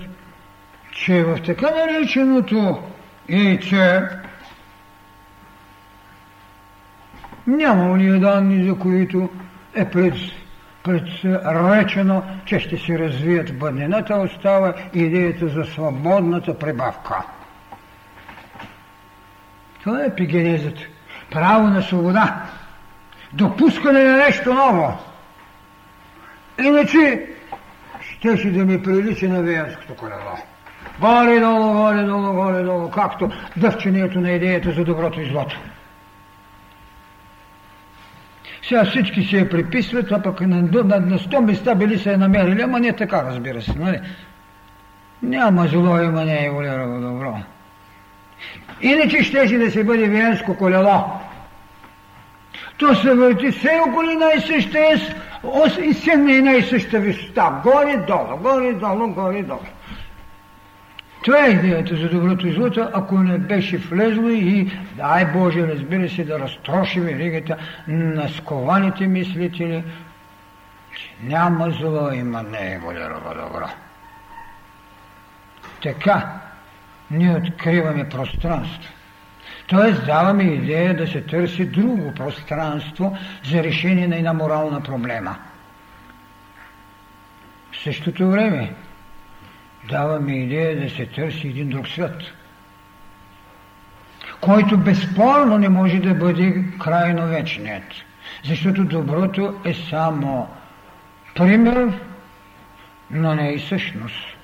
че 0.98 1.24
в 1.24 1.40
така 1.46 1.72
нареченото 1.72 2.84
яйце 3.30 4.02
няма 7.48 7.92
уния 7.92 8.20
данни, 8.20 8.70
за 8.70 8.80
които 8.80 9.30
е 9.76 9.90
пред, 9.90 10.14
предречено, 10.84 12.24
че 12.46 12.60
ще 12.60 12.78
се 12.78 13.00
развият 13.00 13.60
бъднината, 13.60 14.16
остава 14.16 14.74
идеята 14.94 15.48
за 15.48 15.64
свободната 15.64 16.60
прибавка. 16.60 17.16
Това 19.84 20.04
е 20.04 20.08
епигенезът. 20.08 20.78
Право 21.32 21.68
на 21.68 21.82
свобода. 21.82 22.46
Допускане 23.34 24.04
на 24.04 24.18
нещо 24.18 24.54
ново. 24.54 24.98
Иначе 26.60 27.28
щеше 28.02 28.52
да 28.52 28.66
ми 28.66 28.84
прилича 28.84 29.30
на 29.30 29.42
веянското 29.42 29.96
колело. 29.96 30.38
Горе-долу, 31.00 31.74
горе-долу, 31.74 32.34
горе-долу, 32.34 32.90
както 32.90 33.32
дъвчението 33.58 34.20
на 34.20 34.32
идеята 34.32 34.72
за 34.72 34.84
доброто 34.84 35.22
и 35.22 35.30
злото. 35.30 35.60
Сега 38.68 38.86
всички 38.86 39.24
се 39.24 39.38
я 39.38 39.50
приписват, 39.50 40.12
а 40.12 40.22
пък 40.22 40.42
на, 40.42 40.56
на, 40.56 40.84
на 40.84 41.20
100 41.20 41.40
места 41.40 41.76
били 41.76 42.00
се 42.00 42.12
я 42.12 42.18
намерили, 42.18 42.62
ама 42.62 42.80
не 42.80 42.94
така, 42.94 43.24
разбира 43.24 43.62
се, 43.62 43.74
нали? 43.80 44.00
Няма 45.24 45.68
зло, 45.68 46.02
има 46.02 46.26
не 46.26 46.46
е 46.46 46.52
волерово 46.52 47.00
добро. 47.02 47.38
Иначе 48.82 49.24
щеше 49.24 49.58
да 49.58 49.72
се 49.72 49.84
бъде 49.84 50.08
виенско 50.08 50.58
колело. 50.58 51.04
То 52.78 52.96
се 52.96 53.14
върти 53.14 53.52
все 53.52 53.82
около 53.88 54.14
най-съща 54.20 54.80
и 55.84 55.94
сенна 55.94 56.32
и 56.32 56.42
най-съща 56.42 57.00
висота. 57.00 57.62
Горе-долу, 57.64 58.38
горе-долу, 58.38 59.08
горе-долу. 59.08 59.60
Това 61.28 61.46
е 61.46 61.50
идеята 61.50 61.96
за 61.96 62.10
доброто 62.10 62.48
и 62.48 62.54
злото, 62.54 62.90
ако 62.94 63.18
не 63.18 63.38
беше 63.38 63.78
влезло 63.78 64.30
и, 64.30 64.72
дай 64.96 65.26
Боже, 65.26 65.68
разбира 65.68 66.10
се, 66.10 66.24
да 66.24 66.40
разтроши 66.40 67.00
веригата 67.00 67.58
на 67.88 68.30
скованите 68.30 69.08
мислители, 69.08 69.84
няма 71.24 71.72
зло, 71.72 72.12
има 72.12 72.44
него 72.44 72.94
добро. 72.94 73.70
Така, 75.84 76.32
ние 77.12 77.36
откриваме 77.36 78.10
пространство. 78.10 78.94
Тоест 79.68 80.06
даваме 80.06 80.44
идея 80.44 80.98
да 80.98 81.08
се 81.08 81.22
търси 81.22 81.66
друго 81.66 82.14
пространство 82.14 83.18
за 83.44 83.64
решение 83.64 84.08
на 84.08 84.16
една 84.16 84.34
морална 84.34 84.84
проблема. 84.84 85.36
В 87.72 87.84
същото 87.84 88.32
време 88.32 88.74
даваме 89.90 90.34
идея 90.34 90.82
да 90.82 90.90
се 90.90 91.06
търси 91.06 91.48
един 91.48 91.70
друг 91.70 91.88
свят, 91.88 92.22
който 94.42 94.78
безспорно 94.78 95.58
не 95.58 95.70
може 95.70 96.00
да 96.00 96.14
бъде 96.14 96.64
крайно 96.80 97.28
вечният, 97.28 97.84
защото 98.46 98.84
доброто 98.84 99.56
е 99.66 99.74
само 99.74 100.48
пример, 101.36 101.90
но 103.12 103.36
не 103.36 103.50
и 103.50 103.60
същност. 103.60 104.38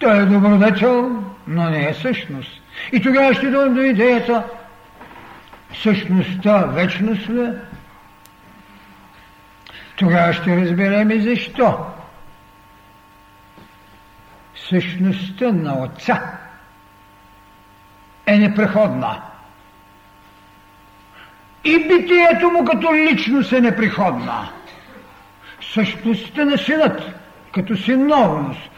Той 0.00 0.22
е 0.22 0.24
добродетел, 0.24 1.24
но 1.46 1.70
не 1.70 1.88
е 1.88 1.94
същност. 1.94 2.62
И 2.92 3.02
тогава 3.02 3.34
ще 3.34 3.50
дойдем 3.50 3.74
до 3.74 3.80
идеята 3.80 4.44
същността 5.74 6.58
вечност 6.58 7.28
ли? 7.28 7.48
Тогава 9.96 10.32
ще 10.32 10.60
разберем 10.60 11.10
и 11.10 11.20
защо 11.20 11.91
същността 14.72 15.52
на 15.52 15.82
Отца 15.82 16.22
е 18.26 18.38
непреходна. 18.38 19.22
И 21.64 21.78
битието 21.78 22.50
му 22.50 22.64
като 22.64 22.94
личност 22.94 23.52
е 23.52 23.60
непреходна. 23.60 24.48
Същността 25.74 26.44
на 26.44 26.58
синът 26.58 27.02
като 27.54 27.76
синовност 27.76 28.70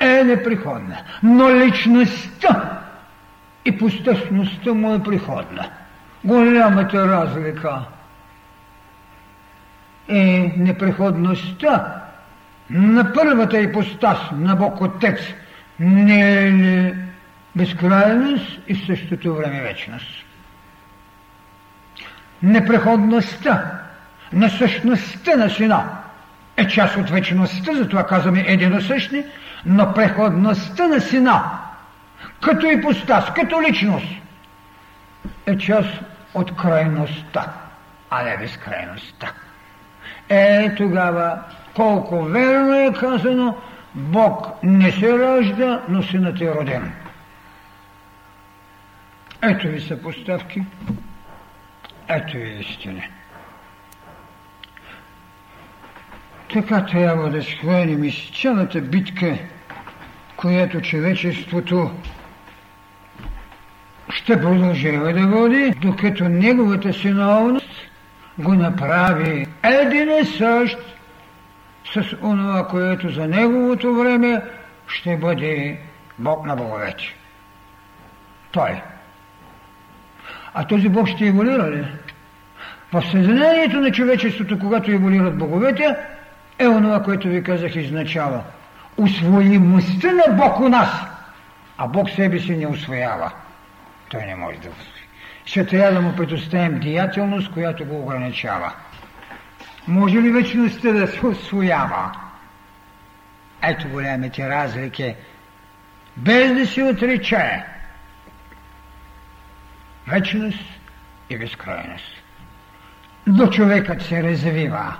е 0.00 0.24
непреходна. 0.24 0.96
Но 1.22 1.50
личността 1.50 2.80
и 3.64 3.78
постъпността 3.78 4.74
му 4.74 4.94
е 4.94 5.02
приходна. 5.02 5.70
Голямата 6.24 7.08
разлика 7.08 7.84
е 10.08 10.52
непреходността 10.56 12.03
на 12.70 13.12
първата 13.12 13.58
ипостас 13.58 14.18
на 14.32 14.56
Бог 14.56 14.80
Отец 14.80 15.20
не 15.80 16.38
е 16.38 16.52
ли 16.52 16.94
безкрайност 17.56 18.58
и 18.68 18.74
в 18.74 18.86
същото 18.86 19.34
време 19.34 19.62
вечност? 19.62 20.24
Непреходността 22.42 23.80
на 24.32 24.50
същността 24.50 25.36
на 25.36 25.50
Сина 25.50 25.88
е 26.56 26.68
част 26.68 26.96
от 26.96 27.10
вечността, 27.10 27.74
затова 27.74 28.06
казваме 28.06 28.44
единосъщни, 28.46 29.24
но 29.66 29.94
преходността 29.94 30.86
на 30.86 31.00
Сина 31.00 31.42
като 32.40 32.66
ипостас, 32.66 33.24
като 33.34 33.62
личност 33.62 34.06
е 35.46 35.58
част 35.58 36.00
от 36.34 36.56
крайността, 36.56 37.52
а 38.10 38.22
не 38.22 38.36
безкрайността. 38.36 39.32
Е, 40.28 40.74
тогава 40.74 41.38
колко 41.74 42.22
верно 42.22 42.74
е 42.74 42.92
казано, 42.92 43.56
Бог 43.94 44.46
не 44.62 44.92
се 44.92 45.18
ражда, 45.18 45.82
но 45.88 46.02
синът 46.02 46.40
е 46.40 46.54
роден. 46.54 46.92
Ето 49.42 49.68
ви 49.68 49.80
са 49.80 50.02
поставки, 50.02 50.62
ето 52.08 52.36
ви 52.36 52.56
истини. 52.60 53.08
Така 56.52 56.86
трябва 56.86 57.30
да 57.30 57.42
схванем 57.42 58.04
из 58.04 58.30
цялата 58.42 58.80
битка, 58.80 59.38
която 60.36 60.80
човечеството 60.80 61.90
ще 64.08 64.40
продължава 64.40 65.12
да 65.12 65.26
води, 65.26 65.74
докато 65.80 66.28
неговата 66.28 66.92
синовност 66.92 67.70
го 68.38 68.54
направи 68.54 69.46
един 69.62 70.08
и 70.22 70.24
същ 70.24 70.93
с 71.94 72.16
онова, 72.22 72.68
което 72.68 73.08
за 73.08 73.28
неговото 73.28 73.94
време 73.94 74.42
ще 74.86 75.16
бъде 75.16 75.78
Бог 76.18 76.46
на 76.46 76.56
боговете. 76.56 77.04
Той. 78.50 78.82
А 80.54 80.64
този 80.64 80.88
Бог 80.88 81.08
ще 81.08 81.26
еволюира 81.26 81.70
ли? 81.70 81.84
В 82.92 83.02
съзнанието 83.02 83.80
на 83.80 83.92
човечеството, 83.92 84.58
когато 84.58 84.90
еволюират 84.90 85.38
боговете, 85.38 85.96
е 86.58 86.68
онова, 86.68 87.02
което 87.02 87.28
ви 87.28 87.42
казах 87.42 87.76
изначало. 87.76 88.40
Усвоимостта 88.96 90.12
на 90.12 90.34
Бог 90.34 90.60
у 90.60 90.68
нас, 90.68 90.88
а 91.78 91.86
Бог 91.86 92.10
себе 92.10 92.38
си 92.38 92.56
не 92.56 92.66
освоява. 92.66 93.32
Той 94.08 94.26
не 94.26 94.34
може 94.34 94.56
да 94.58 94.68
усвои. 94.68 95.04
Ще 95.44 95.66
трябва 95.66 95.92
да 95.92 96.00
му 96.00 96.16
предоставим 96.16 96.80
деятелност, 96.80 97.52
която 97.52 97.84
го 97.84 98.02
ограничава. 98.02 98.72
Може 99.88 100.22
ли 100.22 100.30
вечността 100.30 100.92
да 100.92 101.06
се 101.06 101.26
освоява? 101.26 102.12
Ето 103.62 103.88
големите 103.88 104.48
разлики. 104.48 105.14
Без 106.16 106.54
да 106.54 106.66
се 106.66 106.82
отрича. 106.82 107.62
Вечност 110.08 110.64
и 111.30 111.38
безкрайност. 111.38 112.22
Но 113.26 113.46
човекът 113.46 114.02
се 114.02 114.22
развива. 114.22 114.96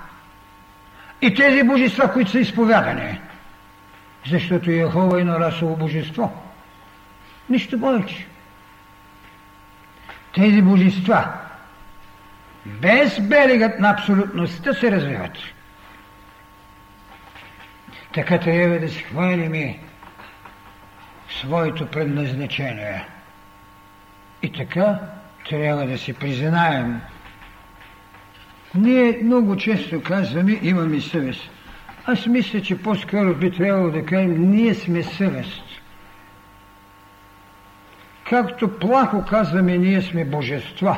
И 1.21 1.33
тези 1.33 1.63
божества, 1.63 2.13
които 2.13 2.31
са 2.31 2.39
изповядани, 2.39 3.21
защото 4.29 4.71
Яхова 4.71 5.21
е 5.21 5.25
расово 5.25 5.75
божество. 5.75 6.33
Нищо 7.49 7.79
повече. 7.79 8.27
Тези 10.33 10.61
божества, 10.61 11.27
без 12.65 13.19
берегът 13.19 13.79
на 13.79 13.89
абсолютността 13.89 14.73
се 14.73 14.91
развиват. 14.91 15.37
Така 18.13 18.39
трябва 18.39 18.79
да 18.79 18.89
схвалим 18.89 19.75
своето 21.29 21.85
предназначение. 21.87 23.05
И 24.41 24.51
така 24.51 24.99
трябва 25.49 25.85
да 25.85 25.97
си 25.97 26.13
признаем. 26.13 27.01
Ние 28.75 29.19
много 29.23 29.57
често 29.57 30.03
казваме, 30.03 30.59
имаме 30.61 31.01
съвест. 31.01 31.49
Аз 32.05 32.25
мисля, 32.25 32.61
че 32.61 32.81
по-скоро 32.81 33.35
би 33.35 33.51
трябвало 33.51 33.89
да 33.89 34.05
кажем, 34.05 34.51
ние 34.51 34.73
сме 34.73 35.03
съвест. 35.03 35.63
Както 38.29 38.79
плахо 38.79 39.25
казваме, 39.29 39.77
ние 39.77 40.01
сме 40.01 40.25
божества. 40.25 40.97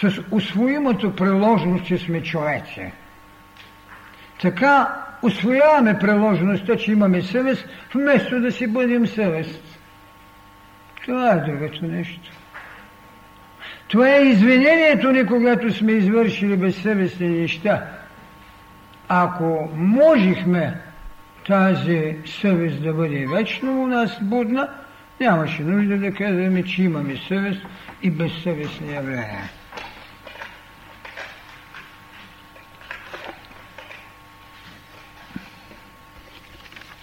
С 0.00 0.20
усвоимото 0.30 1.16
приложност, 1.16 1.84
че 1.84 1.98
сме 1.98 2.22
човеци. 2.22 2.92
Така 4.40 4.88
освояваме 5.22 5.98
приложността, 5.98 6.76
че 6.76 6.92
имаме 6.92 7.22
съвест, 7.22 7.68
вместо 7.94 8.40
да 8.40 8.52
си 8.52 8.66
бъдем 8.66 9.06
съвест. 9.06 9.78
Това 11.04 11.32
е 11.32 11.50
другото 11.50 11.86
нещо. 11.86 12.30
Това 13.88 14.08
е 14.08 14.22
извинението 14.22 15.12
ни, 15.12 15.26
когато 15.26 15.74
сме 15.74 15.92
извършили 15.92 16.56
безсъвестни 16.56 17.28
неща. 17.28 17.86
Ако 19.08 19.68
можехме 19.74 20.80
тази 21.46 22.16
съвест 22.26 22.82
да 22.82 22.92
бъде 22.92 23.26
вечно 23.26 23.82
у 23.82 23.86
нас 23.86 24.18
будна, 24.22 24.68
нямаше 25.20 25.62
нужда 25.62 25.98
да 25.98 26.14
казваме, 26.14 26.62
че 26.62 26.82
имаме 26.82 27.16
съвест 27.28 27.60
и 28.02 28.10
безсъвестни 28.10 28.92
явления. 28.92 29.50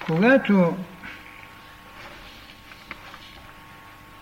Когато 0.09 0.77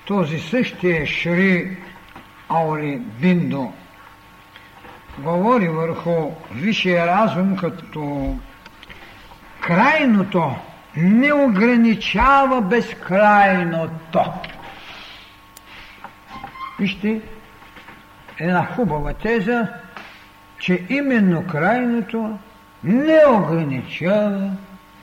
този 0.05 0.39
същия 0.39 1.05
Шри 1.05 1.77
Аули 2.49 2.97
Биндо 2.99 3.73
говори 5.19 5.67
върху 5.67 6.31
висшия 6.51 7.07
разум 7.07 7.57
като 7.57 8.35
крайното 9.61 10.55
не 10.97 11.33
ограничава 11.33 12.61
безкрайното. 12.61 14.21
Вижте, 16.79 17.21
една 18.39 18.65
хубава 18.65 19.13
теза, 19.13 19.67
че 20.59 20.85
именно 20.89 21.47
крайното 21.47 22.39
не 22.83 23.25
ограничава 23.27 24.51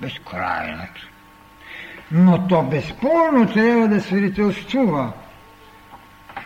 безкрайното. 0.01 1.09
Но 2.11 2.49
то 2.49 2.63
безспорно 2.63 3.53
трябва 3.53 3.89
да 3.89 4.01
свидетелствува 4.01 5.13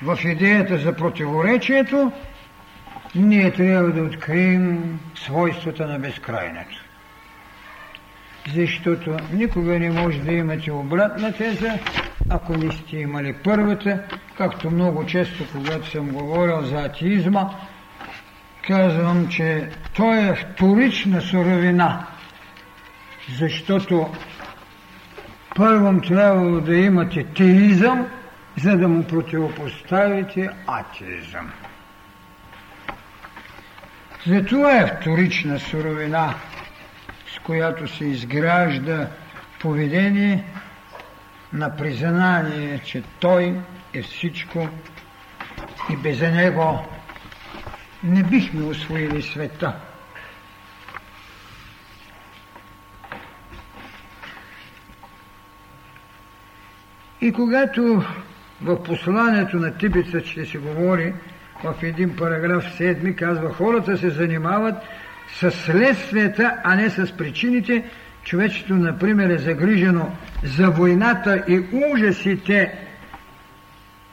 в 0.02 0.18
идеята 0.24 0.78
за 0.78 0.96
противоречието, 0.96 2.12
ние 3.14 3.52
трябва 3.52 3.92
да 3.92 4.02
открием 4.02 5.00
свойствата 5.14 5.86
на 5.86 5.98
безкрайното. 5.98 6.84
Защото 8.54 9.16
никога 9.32 9.78
не 9.78 9.90
може 9.90 10.18
да 10.18 10.32
имате 10.32 10.72
обратна 10.72 11.32
теза, 11.32 11.78
ако 12.30 12.56
не 12.56 12.72
сте 12.72 12.96
имали 12.96 13.34
първата, 13.44 14.02
както 14.36 14.70
много 14.70 15.06
често, 15.06 15.44
когато 15.52 15.90
съм 15.90 16.08
говорил 16.08 16.62
за 16.62 16.76
атеизма, 16.76 17.50
казвам, 18.66 19.28
че 19.28 19.68
той 19.96 20.18
е 20.18 20.34
вторична 20.34 21.20
суровина, 21.20 22.06
защото 23.36 24.14
първом 25.56 26.00
трябвало 26.00 26.60
да 26.60 26.76
имате 26.76 27.24
теизъм, 27.24 28.06
за 28.56 28.76
да 28.76 28.88
му 28.88 29.04
противопоставите 29.04 30.48
атеизъм. 30.66 31.50
Затова 34.26 34.76
е 34.76 34.96
вторична 34.96 35.58
суровина, 35.58 36.34
с 37.34 37.38
която 37.38 37.88
се 37.88 38.04
изгражда 38.04 39.08
поведение 39.60 40.44
на 41.52 41.76
признание, 41.76 42.80
че 42.84 43.02
той 43.20 43.60
е 43.94 44.02
всичко 44.02 44.68
и 45.90 45.96
без 45.96 46.20
него 46.20 46.84
не 48.02 48.22
бихме 48.22 48.64
освоили 48.64 49.22
света. 49.22 49.74
И 57.20 57.32
когато 57.32 58.02
в 58.62 58.82
посланието 58.82 59.56
на 59.56 59.74
Тибица 59.74 60.20
ще 60.24 60.46
се 60.46 60.58
говори 60.58 61.14
в 61.64 61.74
един 61.82 62.16
параграф 62.16 62.64
7, 62.78 63.14
казва 63.14 63.52
хората 63.52 63.96
се 63.96 64.10
занимават 64.10 64.74
с 65.34 65.50
следствията, 65.50 66.56
а 66.64 66.76
не 66.76 66.90
с 66.90 67.12
причините. 67.16 67.84
Човечето, 68.24 68.74
например, 68.74 69.30
е 69.30 69.38
загрижено 69.38 70.10
за 70.44 70.70
войната 70.70 71.44
и 71.48 71.62
ужасите 71.92 72.78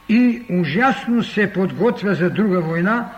и 0.10 0.44
ужасно 0.50 1.24
се 1.24 1.54
подготвя 1.54 2.16
за 2.16 2.30
друга 2.30 2.62
война, 2.62 3.10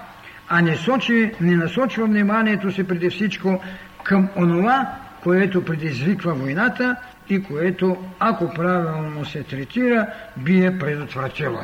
а 0.50 0.62
не, 0.62 0.76
сочи, 0.76 1.32
не 1.42 1.56
насочва 1.56 2.06
вниманието 2.06 2.72
си 2.72 2.88
преди 2.88 3.10
всичко 3.10 3.64
към 4.04 4.30
онова, 4.36 4.96
което 5.24 5.66
предизвиква 5.66 6.34
войната 6.34 6.96
и 7.30 7.44
което, 7.44 7.98
ако 8.20 8.54
правилно 8.54 9.26
се 9.26 9.44
третира, 9.44 10.08
би 10.38 10.66
е 10.66 10.80
предотвратило. 10.80 11.60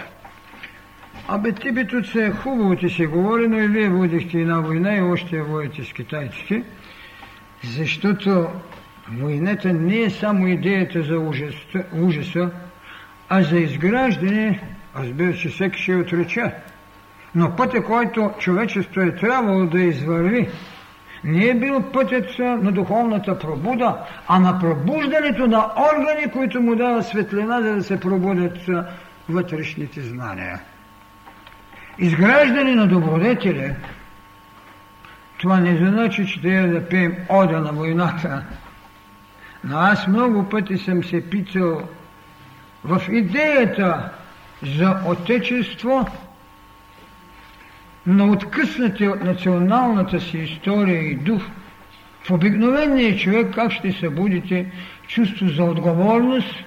Абе, 1.28 1.52
Тибетът 1.52 2.16
е 2.16 2.32
хубаво 2.32 2.76
ти 2.76 2.90
се 2.90 3.06
говори, 3.06 3.48
но 3.48 3.60
и 3.60 3.68
вие 3.68 3.90
водихте 3.90 4.38
една 4.38 4.60
война 4.60 4.96
и 4.96 5.02
още 5.02 5.36
я 5.36 5.44
водите 5.44 5.84
с 5.84 5.94
китайците, 5.94 6.64
защото 7.64 8.48
войната 9.12 9.74
не 9.74 10.02
е 10.02 10.10
само 10.10 10.48
идеята 10.48 11.04
за 11.04 11.20
ужаса, 11.20 11.84
ужаса 11.94 12.50
а 13.30 13.42
за 13.44 13.60
изграждане, 13.60 14.60
разбира 14.96 15.38
се, 15.38 15.50
всеки 15.50 15.82
ще 15.82 15.96
отрече. 15.96 16.54
Но 17.36 17.56
пътя, 17.56 17.84
който 17.84 18.32
човечество 18.40 19.02
е 19.02 19.16
трябвало 19.16 19.66
да 19.66 19.82
извърви, 19.82 20.50
не 21.24 21.46
е 21.46 21.54
бил 21.54 21.82
пътят 21.82 22.40
на 22.40 22.72
духовната 22.72 23.40
пробуда, 23.40 23.98
а 24.28 24.40
на 24.40 24.60
пробуждането 24.60 25.48
на 25.48 25.66
органи, 25.94 26.32
които 26.32 26.62
му 26.62 26.76
дават 26.76 27.08
светлина, 27.08 27.62
за 27.62 27.76
да 27.76 27.84
се 27.84 28.00
пробудят 28.00 28.58
вътрешните 29.30 30.02
знания. 30.02 30.62
Изграждане 32.00 32.76
на 32.76 32.88
добродетели, 32.88 33.76
това 35.38 35.60
не 35.60 35.78
значи, 35.78 36.28
че 36.28 36.42
трябва 36.42 36.68
да 36.68 36.90
пеем 36.90 37.16
ода 37.30 37.60
на 37.60 37.72
войната. 37.72 38.44
Но 39.64 39.78
аз 39.78 40.08
много 40.08 40.50
пъти 40.50 40.78
съм 40.78 41.04
се 41.04 41.30
питал 41.30 41.82
в 42.84 43.02
идеята 43.10 44.10
за 44.64 44.98
отечество, 45.06 46.08
но 48.08 48.32
откъснати 48.32 49.08
от 49.08 49.24
националната 49.24 50.20
си 50.20 50.38
история 50.38 51.12
и 51.12 51.16
дух, 51.16 51.42
в 52.24 52.32
обикновения 52.32 53.18
човек 53.18 53.54
как 53.56 53.72
ще 53.72 53.92
събудите 53.92 54.72
чувство 55.08 55.48
за 55.48 55.64
отговорност, 55.64 56.64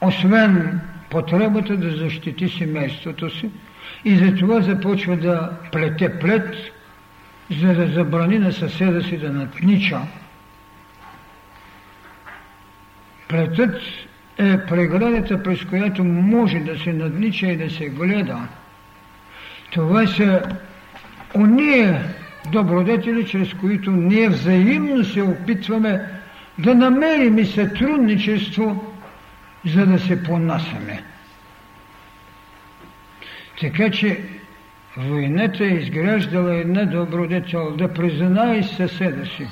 освен 0.00 0.80
потребата 1.10 1.76
да 1.76 1.96
защити 1.96 2.48
семейството 2.48 3.30
си 3.30 3.50
и 4.04 4.16
затова 4.16 4.60
започва 4.60 5.16
да 5.16 5.50
плете 5.72 6.18
плет, 6.18 6.54
за 7.60 7.74
да 7.74 7.86
забрани 7.86 8.38
на 8.38 8.52
съседа 8.52 9.02
си 9.02 9.18
да 9.18 9.32
наднича. 9.32 10.00
Плетът 13.28 13.82
е 14.38 14.66
преградата, 14.66 15.42
през 15.42 15.64
която 15.64 16.04
може 16.04 16.58
да 16.58 16.78
се 16.78 16.92
наднича 16.92 17.46
и 17.46 17.56
да 17.56 17.70
се 17.70 17.88
гледа. 17.88 18.38
Това 19.70 20.06
са 20.06 20.42
уния 21.34 22.04
добродетели, 22.52 23.26
чрез 23.26 23.54
които 23.54 23.90
ние 23.90 24.28
взаимно 24.28 25.04
се 25.04 25.22
опитваме 25.22 26.00
да 26.58 26.74
намерим 26.74 27.38
и 27.38 27.46
сътрудничество, 27.46 28.92
за 29.64 29.86
да 29.86 29.98
се 29.98 30.22
понасяме. 30.22 31.02
Така 33.60 33.90
че 33.90 34.20
войната 34.96 35.64
е 35.64 35.68
изграждала 35.68 36.56
една 36.56 36.84
добродетел 36.84 37.76
да 37.76 37.94
признаеш 37.94 38.66
съседа 38.66 39.26
си. 39.26 39.48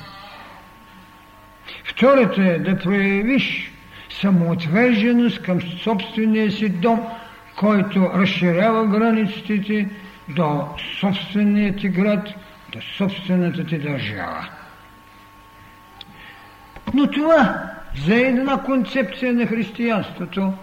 Втората 1.83 2.41
е 2.43 2.59
да 2.59 2.77
проявиш 2.79 3.71
самоотверженост 4.09 5.41
към 5.41 5.61
собствения 5.61 6.51
си 6.51 6.69
дом, 6.69 7.01
който 7.55 8.11
разширява 8.15 8.87
границите 8.87 9.89
до 10.29 10.67
собствения 10.99 11.75
ти 11.75 11.89
град, 11.89 12.27
до 12.71 12.81
собствената 12.97 13.65
ти 13.65 13.79
държава. 13.79 14.49
Но 16.93 17.11
това 17.11 17.71
за 18.05 18.15
една 18.15 18.63
концепция 18.63 19.33
на 19.33 19.47
християнството 19.47 20.53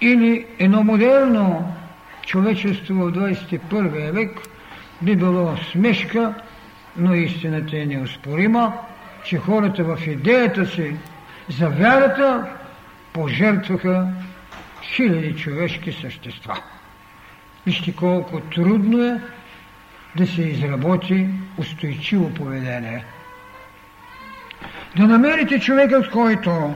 или 0.00 0.46
едно 0.58 0.84
модерно 0.84 1.74
човечество 2.26 2.94
в 2.94 3.12
21 3.12 4.10
век 4.10 4.40
би 5.02 5.16
било 5.16 5.56
смешка, 5.72 6.34
но 6.96 7.14
истината 7.14 7.78
е 7.78 7.86
неоспорима, 7.86 8.72
че 9.24 9.38
хората 9.38 9.84
в 9.84 10.06
идеята 10.06 10.66
си 10.66 10.96
за 11.48 11.68
вярата 11.68 12.46
пожертваха 13.12 14.08
хиляди 14.82 15.36
човешки 15.36 15.92
същества. 15.92 16.56
Вижте 17.66 17.96
колко 17.96 18.40
трудно 18.40 19.04
е 19.04 19.20
да 20.16 20.26
се 20.26 20.42
изработи 20.42 21.28
устойчиво 21.58 22.34
поведение. 22.34 23.04
Да 24.96 25.06
намерите 25.06 25.60
човека, 25.60 26.04
с 26.04 26.08
който 26.08 26.74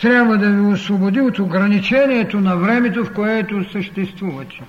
трябва 0.00 0.38
да 0.38 0.50
ви 0.50 0.60
освободи 0.60 1.20
от 1.20 1.38
ограничението 1.38 2.40
на 2.40 2.56
времето, 2.56 3.04
в 3.04 3.12
което 3.12 3.72
съществувате. 3.72 4.62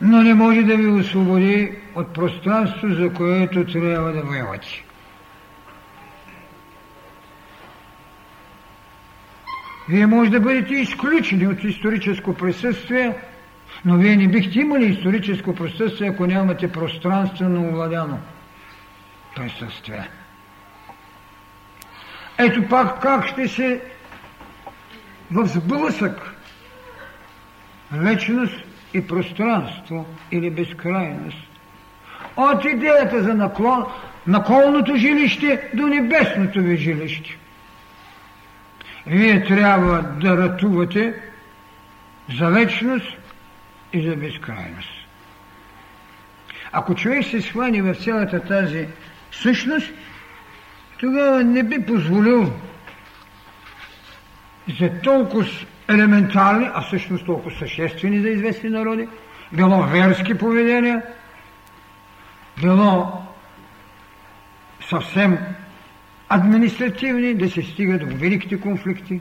Но 0.00 0.22
не 0.22 0.34
може 0.34 0.62
да 0.62 0.76
ви 0.76 0.86
освободи 0.86 1.72
от 1.94 2.14
пространство, 2.14 2.88
за 2.88 3.12
което 3.12 3.64
трябва 3.64 4.12
да 4.12 4.22
воевате. 4.22 4.85
Вие 9.88 10.06
може 10.06 10.30
да 10.30 10.40
бъдете 10.40 10.74
изключени 10.74 11.46
от 11.46 11.64
историческо 11.64 12.34
присъствие, 12.34 13.14
но 13.84 13.96
вие 13.96 14.16
не 14.16 14.28
бихте 14.28 14.58
имали 14.58 14.86
историческо 14.86 15.54
присъствие, 15.54 16.08
ако 16.08 16.26
нямате 16.26 16.72
пространствено 16.72 17.68
овладяно 17.68 18.20
присъствие. 19.36 20.08
Ето 22.38 22.68
пак 22.68 23.02
как 23.02 23.26
ще 23.26 23.48
се 23.48 23.80
в 25.30 25.46
сблъсък 25.46 26.34
вечност 27.92 28.54
и 28.94 29.06
пространство 29.06 30.06
или 30.32 30.50
безкрайност. 30.50 31.38
От 32.36 32.64
идеята 32.64 33.22
за 33.22 33.34
наклон, 33.34 33.84
наколното 34.26 34.96
жилище 34.96 35.70
до 35.74 35.86
небесното 35.86 36.60
ви 36.60 36.76
жилище. 36.76 37.36
Вие 39.06 39.44
трябва 39.44 40.02
да 40.02 40.36
ратувате 40.36 41.14
за 42.38 42.46
вечност 42.46 43.06
и 43.92 44.08
за 44.08 44.16
безкрайност. 44.16 44.90
Ако 46.72 46.94
човек 46.94 47.24
се 47.24 47.42
схвани 47.42 47.82
в 47.82 47.94
цялата 47.94 48.40
тази 48.40 48.88
същност, 49.32 49.92
тогава 50.98 51.44
не 51.44 51.62
би 51.62 51.86
позволил 51.86 52.52
за 54.78 54.90
толкова 55.02 55.46
елементарни, 55.88 56.70
а 56.74 56.80
всъщност 56.80 57.26
толкова 57.26 57.58
съществени 57.58 58.20
за 58.20 58.28
известни 58.28 58.70
народи, 58.70 59.08
било 59.52 59.82
верски 59.82 60.38
поведения, 60.38 61.02
било 62.62 63.22
съвсем 64.88 65.38
административни, 66.28 67.34
да 67.34 67.50
се 67.50 67.62
стига 67.62 67.98
до 67.98 68.06
великите 68.06 68.60
конфликти, 68.60 69.20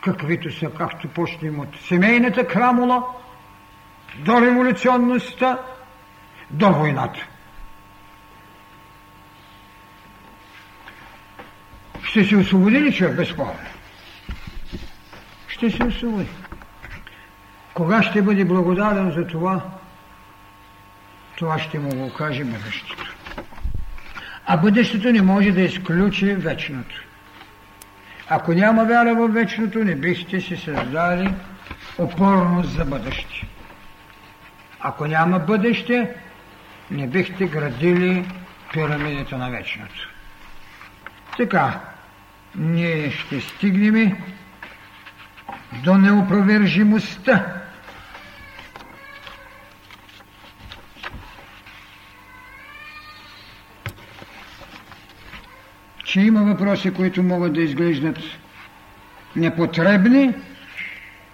каквито 0.00 0.58
са, 0.58 0.70
както 0.70 1.08
почнем 1.08 1.60
от 1.60 1.68
семейната 1.88 2.46
крамола, 2.46 3.02
до 4.18 4.40
революционността, 4.40 5.58
до 6.50 6.72
войната. 6.72 7.26
Ще 12.02 12.24
се 12.24 12.36
освободи 12.36 12.80
ли 12.80 12.92
човек 12.92 13.16
безспорно? 13.16 13.58
Ще 15.48 15.70
се 15.70 15.84
освободи. 15.84 16.28
Кога 17.74 18.02
ще 18.02 18.22
бъде 18.22 18.44
благодарен 18.44 19.12
за 19.12 19.26
това? 19.26 19.62
Това 21.36 21.58
ще 21.58 21.78
му 21.78 21.94
го 21.94 22.14
каже 22.14 22.44
бъдещето. 22.44 23.15
А 24.46 24.56
бъдещето 24.56 25.12
не 25.12 25.22
може 25.22 25.52
да 25.52 25.60
изключи 25.60 26.34
вечното. 26.34 27.02
Ако 28.28 28.52
няма 28.52 28.84
вяра 28.84 29.14
в 29.14 29.28
вечното, 29.28 29.84
не 29.84 29.94
бихте 29.94 30.40
си 30.40 30.56
създали 30.56 31.34
опорност 31.98 32.70
за 32.70 32.84
бъдеще. 32.84 33.46
Ако 34.80 35.06
няма 35.06 35.38
бъдеще, 35.38 36.10
не 36.90 37.06
бихте 37.06 37.46
градили 37.46 38.28
пирамидата 38.72 39.38
на 39.38 39.50
вечното. 39.50 40.08
Така, 41.36 41.80
ние 42.54 43.10
ще 43.10 43.40
стигнем 43.40 44.16
до 45.84 45.94
неопровержимостта 45.94 47.65
че 56.16 56.22
има 56.22 56.42
въпроси, 56.42 56.90
които 56.90 57.22
могат 57.22 57.52
да 57.52 57.62
изглеждат 57.62 58.18
непотребни 59.36 60.34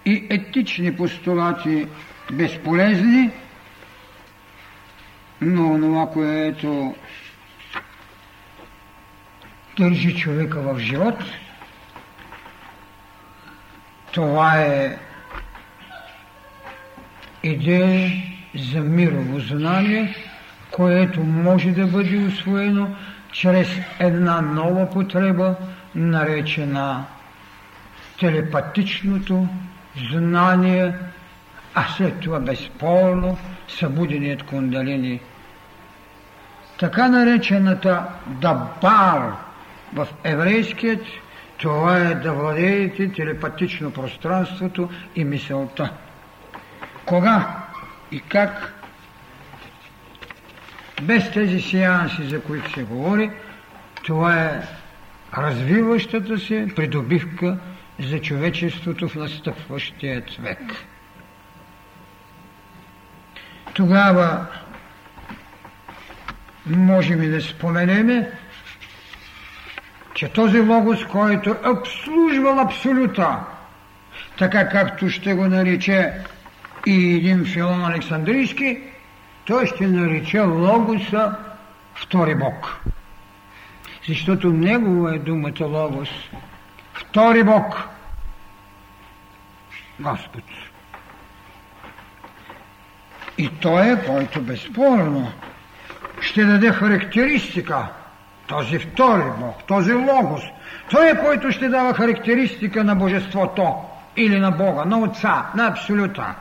и 0.05 0.27
етични 0.29 0.95
постулати 0.95 1.87
безполезни, 2.33 3.29
но 5.41 5.79
това, 5.79 6.09
което 6.09 6.95
държи 9.77 10.15
човека 10.15 10.61
в 10.61 10.79
живот, 10.79 11.23
това 14.11 14.61
е 14.61 14.97
идея 17.43 18.11
за 18.55 18.81
мирово 18.81 19.39
знание, 19.39 20.15
което 20.71 21.23
може 21.23 21.71
да 21.71 21.87
бъде 21.87 22.17
освоено 22.17 22.95
чрез 23.33 23.67
една 23.99 24.41
нова 24.41 24.89
потреба, 24.89 25.55
наречена 25.95 27.05
телепатичното 28.19 29.47
знание, 30.11 30.93
а 31.75 31.85
след 31.97 32.19
това 32.19 32.39
безспорно 32.39 33.37
събуденият 33.67 34.43
кундалини. 34.43 35.19
Така 36.79 37.07
наречената 37.07 38.03
дабар 38.27 39.31
в 39.93 40.07
еврейският, 40.23 41.05
това 41.57 41.97
е 41.97 42.15
да 42.15 42.33
владеете 42.33 43.11
телепатично 43.11 43.91
пространството 43.91 44.89
и 45.15 45.23
мисълта. 45.23 45.89
Кога 47.05 47.47
и 48.11 48.19
как 48.19 48.82
без 51.01 51.31
тези 51.31 51.61
сеанси, 51.61 52.23
за 52.23 52.41
които 52.41 52.71
се 52.73 52.83
говори, 52.83 53.31
това 54.03 54.43
е 54.43 54.61
развиващата 55.37 56.39
се 56.39 56.67
придобивка 56.75 57.57
за 57.99 58.21
човечеството 58.21 59.09
в 59.09 59.15
настъпващия 59.15 60.23
век. 60.39 60.59
Тогава 63.73 64.45
можем 66.65 67.23
и 67.23 67.27
да 67.27 67.41
споменеме, 67.41 68.31
че 70.13 70.29
този 70.29 70.59
логос, 70.59 71.05
който 71.05 71.55
обслужвал 71.65 72.59
абсолюта, 72.59 73.39
така 74.37 74.69
както 74.69 75.09
ще 75.09 75.33
го 75.33 75.47
нарече 75.47 76.13
и 76.85 77.15
един 77.15 77.45
филон 77.45 77.85
Александрийски, 77.85 78.81
той 79.45 79.65
ще 79.65 79.87
нарече 79.87 80.39
логоса 80.39 81.35
втори 81.95 82.35
Бог. 82.35 82.79
Защото 84.07 84.49
негово 84.49 85.07
е 85.07 85.19
думата 85.19 85.65
логос. 85.65 86.09
Втори 86.93 87.43
Бог. 87.43 87.83
Господ. 89.99 90.43
И 93.37 93.49
той 93.49 93.91
е, 93.91 94.05
който 94.05 94.41
безспорно 94.41 95.31
ще 96.21 96.45
даде 96.45 96.71
характеристика 96.71 97.87
този 98.47 98.79
втори 98.79 99.23
Бог, 99.39 99.63
този 99.67 99.93
Логос. 99.93 100.41
Той 100.91 101.09
е, 101.09 101.17
който 101.17 101.51
ще 101.51 101.69
дава 101.69 101.93
характеристика 101.93 102.83
на 102.83 102.95
Божеството 102.95 103.75
или 104.17 104.39
на 104.39 104.51
Бога, 104.51 104.85
на 104.85 104.99
Отца, 104.99 105.45
на 105.55 105.67
Абсолюта. 105.67 106.35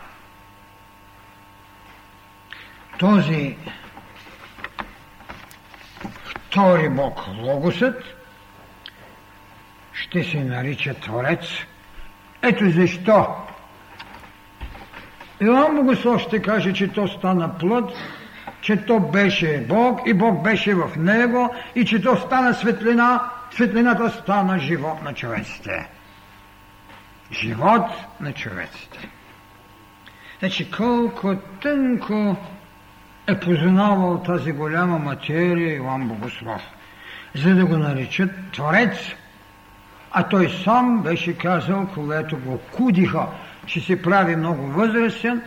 Този 2.98 3.56
втори 6.24 6.88
Бог, 6.88 7.20
Логосът, 7.38 8.04
ще 9.92 10.24
се 10.24 10.44
нарича 10.44 10.94
Творец. 10.94 11.44
Ето 12.42 12.70
защо 12.70 13.26
Иоанн 15.40 15.76
Богослов 15.76 16.22
ще 16.22 16.42
каже, 16.42 16.72
че 16.72 16.88
то 16.88 17.08
стана 17.08 17.58
плът, 17.58 17.90
че 18.60 18.76
то 18.76 19.00
беше 19.00 19.64
Бог 19.68 20.00
и 20.06 20.14
Бог 20.14 20.42
беше 20.42 20.74
в 20.74 20.90
него 20.96 21.54
и 21.74 21.84
че 21.84 22.02
то 22.02 22.16
стана 22.16 22.54
светлина, 22.54 23.30
светлината 23.50 24.10
стана 24.10 24.58
живот 24.58 25.02
на 25.02 25.14
човеците. 25.14 25.88
Живот 27.32 27.86
на 28.20 28.32
човеците. 28.32 29.08
Значи 30.38 30.70
колко 30.70 31.36
тънко 31.62 32.36
е 33.32 33.40
познавал 33.40 34.22
тази 34.26 34.52
голяма 34.52 34.98
материя 34.98 35.76
Иван 35.76 36.08
Богослов, 36.08 36.62
за 37.34 37.54
да 37.54 37.64
го 37.64 37.76
наричат 37.76 38.30
Творец. 38.52 38.96
А 40.10 40.22
той 40.22 40.48
сам 40.64 41.02
беше 41.02 41.38
казал, 41.38 41.88
когато 41.94 42.38
го 42.38 42.58
кудиха, 42.58 43.26
че 43.66 43.80
се 43.80 44.02
прави 44.02 44.36
много 44.36 44.66
възрастен, 44.66 45.42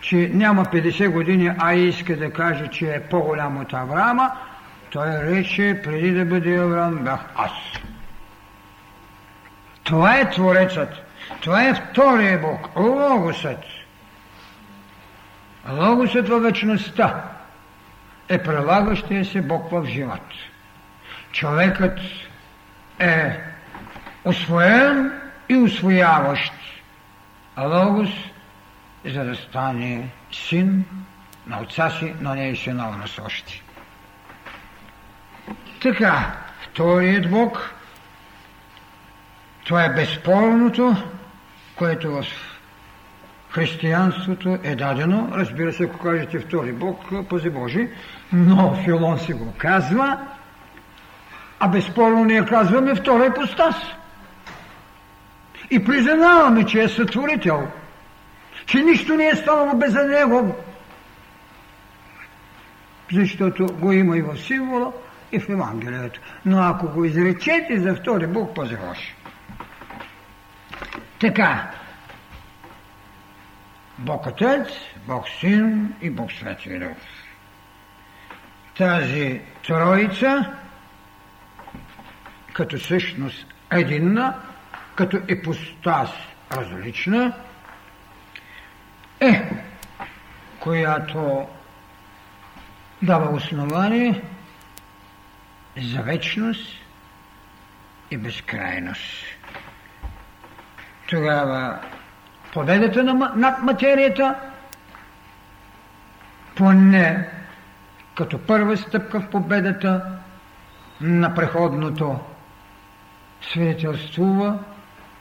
че 0.00 0.30
няма 0.34 0.64
50 0.64 1.08
години, 1.08 1.52
а 1.58 1.74
иска 1.74 2.16
да 2.16 2.32
каже, 2.32 2.68
че 2.68 2.94
е 2.94 3.00
по-голям 3.00 3.60
от 3.60 3.74
Авраама, 3.74 4.30
той 4.90 5.06
рече, 5.06 5.80
преди 5.84 6.10
да 6.10 6.24
бъде 6.24 6.56
Авраам, 6.56 6.94
бях 7.04 7.20
аз. 7.36 7.52
Това 9.84 10.16
е 10.16 10.30
Творецът. 10.30 10.88
Това 11.40 11.68
е 11.68 11.74
втория 11.74 12.38
Бог, 12.38 12.76
Логосът. 12.76 13.79
Логосът 15.68 16.28
във 16.28 16.42
вечността 16.42 17.24
е 18.28 18.42
прилагащия 18.42 19.24
се 19.24 19.42
Бог 19.42 19.70
в 19.70 19.86
живот. 19.86 20.20
Човекът 21.32 21.98
е 22.98 23.40
освоен 24.24 25.20
и 25.48 25.56
освояващ. 25.56 26.52
Логос 27.58 28.10
за 29.04 29.24
да 29.24 29.36
стане 29.36 30.08
син 30.32 30.84
на 31.46 31.60
отца 31.60 31.90
си, 31.90 32.14
но 32.20 32.34
не 32.34 32.48
е 32.48 32.56
синал 32.56 32.92
на 32.92 33.08
сощи. 33.08 33.62
Така, 35.82 36.36
вторият 36.62 37.30
Бог, 37.30 37.74
това 39.64 39.84
е 39.84 39.94
безспорното, 39.94 40.96
което 41.76 42.12
в 42.12 42.24
християнството 43.50 44.58
е 44.62 44.76
дадено. 44.76 45.28
Разбира 45.32 45.72
се, 45.72 45.84
ако 45.84 45.98
кажете 45.98 46.38
втори 46.38 46.72
Бог, 46.72 47.00
пази 47.28 47.50
Божи, 47.50 47.88
но 48.32 48.74
Филон 48.84 49.18
си 49.18 49.32
го 49.32 49.54
казва, 49.58 50.18
а 51.60 51.68
безспорно 51.68 52.24
ние 52.24 52.44
казваме 52.44 52.94
втора 52.94 53.26
ипостас. 53.26 53.76
И 55.70 55.84
признаваме, 55.84 56.66
че 56.66 56.82
е 56.82 56.88
сътворител– 56.88 57.68
че 58.70 58.82
нищо 58.82 59.14
не 59.14 59.28
е 59.28 59.36
станало 59.36 59.76
без 59.76 59.94
него, 59.94 60.56
защото 63.12 63.66
го 63.66 63.92
има 63.92 64.16
и 64.16 64.22
в 64.22 64.36
символа, 64.36 64.92
и 65.32 65.40
в 65.40 65.48
Евангелието. 65.48 66.20
Но 66.44 66.62
ако 66.62 66.88
го 66.88 67.04
изречете 67.04 67.78
за 67.78 67.94
втори 67.94 68.26
Бог, 68.26 68.54
пази 68.54 68.76
лоши. 68.88 69.14
Така, 71.20 71.70
Бог 74.00 74.26
Отец, 74.26 74.68
Бог 75.06 75.28
Син 75.28 75.94
и 76.00 76.10
Бог 76.10 76.32
Свети 76.32 76.78
Дух. 76.78 76.96
Тази 78.76 79.40
троица, 79.66 80.52
като 82.52 82.78
същност 82.78 83.46
единна, 83.72 84.34
като 84.94 85.20
епостас 85.28 86.10
различна, 86.52 87.32
е, 89.20 89.50
която 90.60 91.48
дава 93.02 93.30
основание 93.30 94.22
за 95.76 96.02
вечност 96.02 96.66
и 98.10 98.16
безкрайност. 98.16 99.24
Тогава 101.08 101.80
победата 102.52 103.04
над 103.36 103.62
материята, 103.62 104.34
поне 106.56 107.28
като 108.14 108.38
първа 108.38 108.76
стъпка 108.76 109.20
в 109.20 109.30
победата 109.30 110.02
на 111.00 111.34
преходното, 111.34 112.20
свидетелствува 113.42 114.58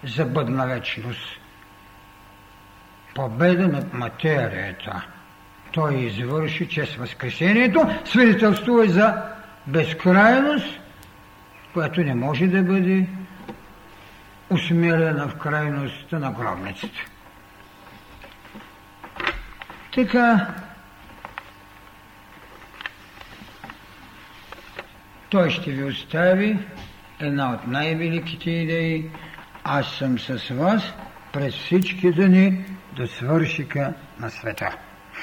за 0.03 0.25
бъдна 0.25 0.67
вечност 0.67 1.39
победа 3.15 3.67
над 3.67 3.93
материята. 3.93 5.05
Той 5.71 5.95
извърши 5.95 6.69
чрез 6.69 6.95
Възкресението, 6.95 7.89
свидетелствува 8.05 8.85
за 8.85 9.21
безкрайност, 9.67 10.79
която 11.73 12.01
не 12.01 12.15
може 12.15 12.47
да 12.47 12.63
бъде 12.63 13.07
усмирена 14.49 15.27
в 15.27 15.35
крайността 15.35 16.19
на 16.19 16.31
гробницата. 16.31 16.99
Така, 19.95 20.47
той 25.29 25.49
ще 25.49 25.71
ви 25.71 25.83
остави 25.83 26.57
една 27.19 27.53
от 27.53 27.67
най-великите 27.67 28.51
идеи. 28.51 29.09
Аз 29.63 29.87
съм 29.87 30.19
с 30.19 30.49
вас 30.49 30.93
през 31.33 31.55
всички 31.55 32.11
дни 32.11 32.65
до 32.95 33.07
свършика 33.07 33.93
на 34.19 34.29
света. 34.29 34.77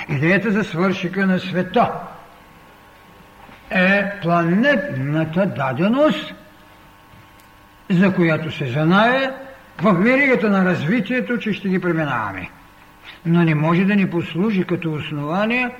Идеята 0.08 0.50
за 0.50 0.64
свършика 0.64 1.26
на 1.26 1.40
света 1.40 1.92
е 3.70 4.20
планетната 4.22 5.46
даденост, 5.46 6.34
за 7.90 8.14
която 8.14 8.50
се 8.50 8.66
знае 8.66 9.30
в 9.82 9.92
веригата 9.92 10.50
на 10.50 10.64
развитието, 10.64 11.38
че 11.38 11.52
ще 11.52 11.68
ги 11.68 11.80
преминаваме. 11.80 12.50
Но 13.26 13.42
не 13.42 13.54
може 13.54 13.84
да 13.84 13.96
ни 13.96 14.10
послужи 14.10 14.64
като 14.64 14.92
основание 14.92 15.70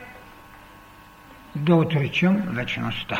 да 1.56 1.74
отричам 1.74 2.42
вечността. 2.46 3.18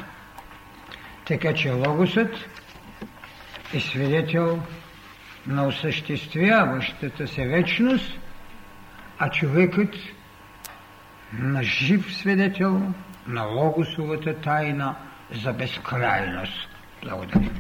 Така 1.25 1.55
че 1.55 1.71
Логосът 1.71 2.49
е 3.75 3.81
свидетел 3.81 4.63
на 5.47 5.67
осъществяващата 5.67 7.29
се 7.29 7.47
вечност, 7.47 8.19
а 9.19 9.31
човекът 9.31 9.95
на 11.33 11.63
жив 11.63 12.15
свидетел 12.15 12.93
на 13.27 13.43
логосовата 13.43 14.41
тайна 14.41 14.95
за 15.31 15.53
безкрайност. 15.53 16.69
Благодаря. 17.03 17.51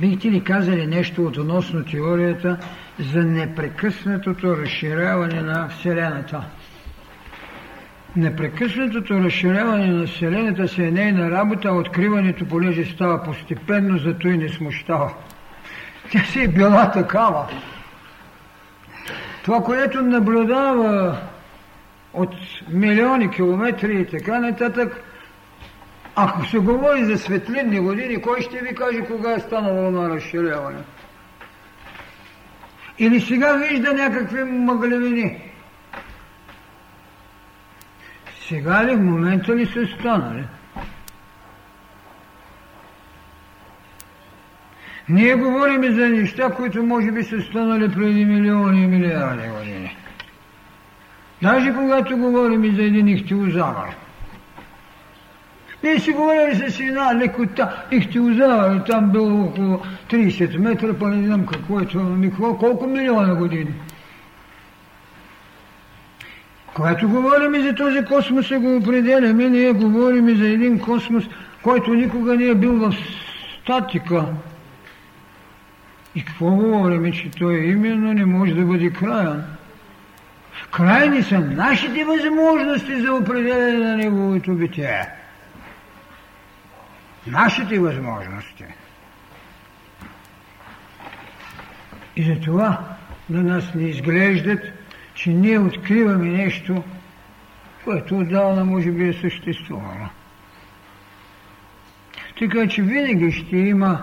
Бихте 0.00 0.30
ли 0.30 0.44
казали 0.44 0.86
нещо 0.86 1.24
относно 1.26 1.84
теорията 1.84 2.58
за 2.98 3.24
непрекъснатото 3.24 4.56
разширяване 4.56 5.42
на 5.42 5.68
Вселената? 5.68 6.44
Непрекъснатото 8.16 9.14
разширяване 9.14 9.86
на 9.86 10.06
Вселената 10.06 10.68
се 10.68 10.86
е 10.86 10.90
нейна 10.90 11.30
работа, 11.30 11.68
а 11.68 11.72
откриването 11.72 12.48
понеже 12.48 12.84
става 12.84 13.22
постепенно, 13.22 13.98
зато 13.98 14.28
и 14.28 14.38
не 14.38 14.48
смущава. 14.48 15.12
Тя 16.10 16.24
си 16.24 16.42
е 16.42 16.48
била 16.48 16.90
такава. 16.90 17.48
Това, 19.44 19.62
което 19.62 20.02
наблюдава 20.02 21.18
от 22.12 22.34
милиони 22.68 23.30
километри 23.30 24.00
и 24.00 24.06
така 24.06 24.40
нататък, 24.40 25.04
ако 26.16 26.46
се 26.46 26.58
говори 26.58 27.04
за 27.04 27.18
светлинни 27.18 27.80
години, 27.80 28.22
кой 28.22 28.40
ще 28.40 28.58
ви 28.58 28.74
каже 28.74 29.00
кога 29.00 29.32
е 29.32 29.40
станало 29.40 29.90
на 29.90 30.10
разширяване? 30.10 30.78
Или 32.98 33.20
сега 33.20 33.52
вижда 33.52 33.92
някакви 33.92 34.44
мъглевини? 34.44 35.42
Сега 38.48 38.84
ли, 38.84 38.94
в 38.94 39.00
момента 39.00 39.56
ли 39.56 39.66
са 39.66 39.86
станали? 39.86 40.44
Ние 45.08 45.34
говорим 45.34 45.94
за 45.94 46.08
неща, 46.08 46.50
които 46.50 46.82
може 46.82 47.10
би 47.10 47.24
са 47.24 47.40
станали 47.40 47.92
преди 47.92 48.24
милиони 48.24 48.82
и 48.82 48.86
милиарди 48.86 49.48
години. 49.48 49.96
Даже 51.42 51.74
когато 51.74 52.16
говорим 52.16 52.76
за 52.76 52.82
един 52.82 53.08
ихтиозавър. 53.08 54.01
Ние 55.82 56.00
си 56.00 56.12
говорим 56.12 56.54
с 56.54 56.80
една 56.80 57.14
лекота. 57.14 57.84
Ихтиозавър 57.90 58.80
там 58.86 59.10
бил 59.10 59.44
около 59.44 59.80
30 60.10 60.58
метра, 60.58 60.94
па 61.00 61.08
не 61.08 61.26
знам 61.26 61.46
какво 61.46 61.80
е 61.80 61.86
това, 61.86 62.58
колко 62.58 62.86
милиона 62.86 63.34
години. 63.34 63.74
Когато 66.74 67.08
говорим 67.08 67.62
за 67.62 67.74
този 67.74 68.04
космос 68.04 68.50
и 68.50 68.56
го 68.56 68.76
определяме, 68.76 69.48
ние 69.48 69.72
говорим 69.72 70.36
за 70.36 70.48
един 70.48 70.78
космос, 70.78 71.24
който 71.62 71.94
никога 71.94 72.34
не 72.34 72.44
е 72.44 72.54
бил 72.54 72.72
в 72.72 72.94
статика. 73.62 74.24
И 76.14 76.24
какво 76.24 76.46
говорим, 76.46 77.12
че 77.12 77.30
той 77.30 77.54
именно 77.54 78.12
не 78.12 78.24
може 78.24 78.54
да 78.54 78.62
бъде 78.62 78.90
краен? 78.90 79.44
Крайни 80.70 81.22
са 81.22 81.40
нашите 81.40 82.04
възможности 82.04 83.00
за 83.00 83.12
определение 83.12 83.84
на 83.84 83.96
неговото 83.96 84.54
битие. 84.54 85.21
Нашите 87.26 87.78
възможности. 87.78 88.64
И 92.16 92.22
за 92.22 92.40
това 92.40 92.78
на 93.30 93.42
нас 93.42 93.74
не 93.74 93.88
изглеждат 93.88 94.60
че 95.14 95.30
ние 95.30 95.58
откриваме 95.58 96.28
нещо, 96.28 96.82
което 97.84 98.18
отдавна 98.18 98.64
може 98.64 98.90
би 98.90 99.08
е 99.08 99.12
съществувало. 99.12 100.08
Така 102.38 102.68
че 102.68 102.82
винаги 102.82 103.32
ще 103.32 103.56
има 103.56 104.00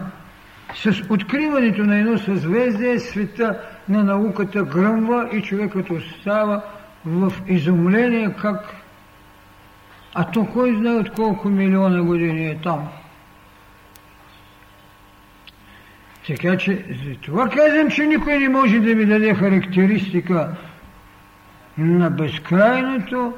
с 0.75 1.01
откриването 1.09 1.81
на 1.81 1.99
едно 1.99 2.17
съзвездие 2.17 2.99
света 2.99 3.61
на 3.89 4.03
науката 4.03 4.63
гръмва 4.63 5.29
и 5.33 5.41
човекът 5.41 5.89
остава 5.89 6.61
в 7.05 7.33
изумление 7.47 8.35
как 8.41 8.75
а 10.13 10.31
то 10.31 10.45
кой 10.45 10.75
знае 10.75 10.93
от 10.93 11.11
колко 11.11 11.49
милиона 11.49 12.03
години 12.03 12.47
е 12.47 12.57
там. 12.63 12.89
Така 16.27 16.57
че 16.57 16.85
за 17.05 17.15
това 17.21 17.49
казвам, 17.49 17.89
че 17.91 18.05
никой 18.05 18.37
не 18.37 18.49
може 18.49 18.79
да 18.79 18.95
ми 18.95 19.05
даде 19.05 19.33
характеристика 19.33 20.55
на 21.77 22.09
безкрайното, 22.09 23.33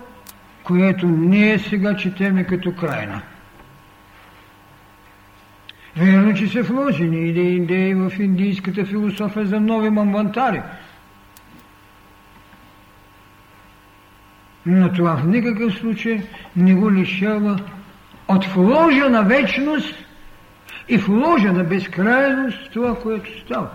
което 0.63 1.07
ние 1.07 1.59
сега 1.59 1.95
четеме 1.95 2.43
като 2.43 2.75
крайна. 2.75 3.21
Верно, 5.97 6.33
че 6.33 6.47
са 6.47 6.63
вложени 6.63 7.29
идеи, 7.29 7.55
идеи 7.55 7.93
в 7.93 8.11
индийската 8.19 8.85
философия 8.85 9.45
за 9.45 9.59
нови 9.59 9.89
мамвантари. 9.89 10.61
Но 14.65 14.93
това 14.93 15.17
в 15.17 15.27
никакъв 15.27 15.73
случай 15.73 16.21
не 16.55 16.73
го 16.73 16.91
лишава 16.91 17.59
от 18.27 18.45
вложена 18.45 19.23
вечност 19.23 19.95
и 20.87 20.97
вложена 20.97 21.63
безкрайност 21.63 22.71
това, 22.71 22.99
което 22.99 23.39
става. 23.39 23.69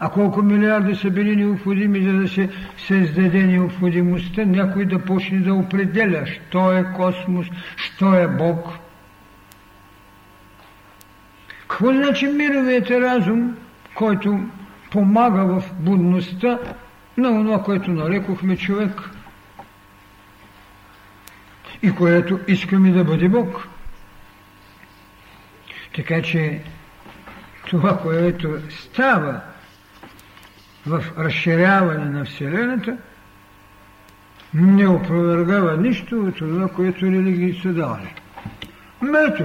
А 0.00 0.08
колко 0.08 0.42
милиарди 0.42 0.94
са 0.94 1.10
били 1.10 1.36
необходими, 1.36 2.02
за 2.02 2.12
да 2.12 2.28
се 2.28 2.50
създаде 2.78 3.42
необходимостта 3.42 4.44
някой 4.44 4.84
да 4.84 5.04
почне 5.04 5.38
да 5.38 5.54
определя, 5.54 6.26
що 6.26 6.72
е 6.72 6.92
космос, 6.96 7.46
що 7.76 8.14
е 8.14 8.28
Бог. 8.28 8.68
Какво 11.60 11.92
значи 11.92 12.26
мировият 12.26 12.90
разум, 12.90 13.56
който 13.94 14.40
помага 14.90 15.44
в 15.44 15.62
будността 15.80 16.58
на 17.16 17.44
това, 17.44 17.62
което 17.62 17.90
нарекохме 17.90 18.56
човек 18.56 19.10
и 21.82 21.92
което 21.94 22.40
искаме 22.48 22.90
да 22.90 23.04
бъде 23.04 23.28
Бог? 23.28 23.68
Така 25.98 26.22
че 26.22 26.60
това, 27.68 27.98
което 27.98 28.58
става 28.70 29.40
в 30.86 31.04
разширяване 31.18 32.04
на 32.04 32.24
Вселената, 32.24 32.96
не 34.54 34.88
опровергава 34.88 35.76
нищо 35.76 36.20
от 36.20 36.36
това, 36.36 36.68
което 36.68 37.06
религии 37.06 37.60
са 37.62 37.68
давали. 37.68 38.14
Мето, 39.02 39.44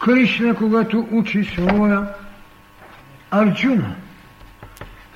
Кришна, 0.00 0.54
когато 0.54 1.08
учи 1.10 1.44
своя 1.44 2.08
Арджуна, 3.30 3.94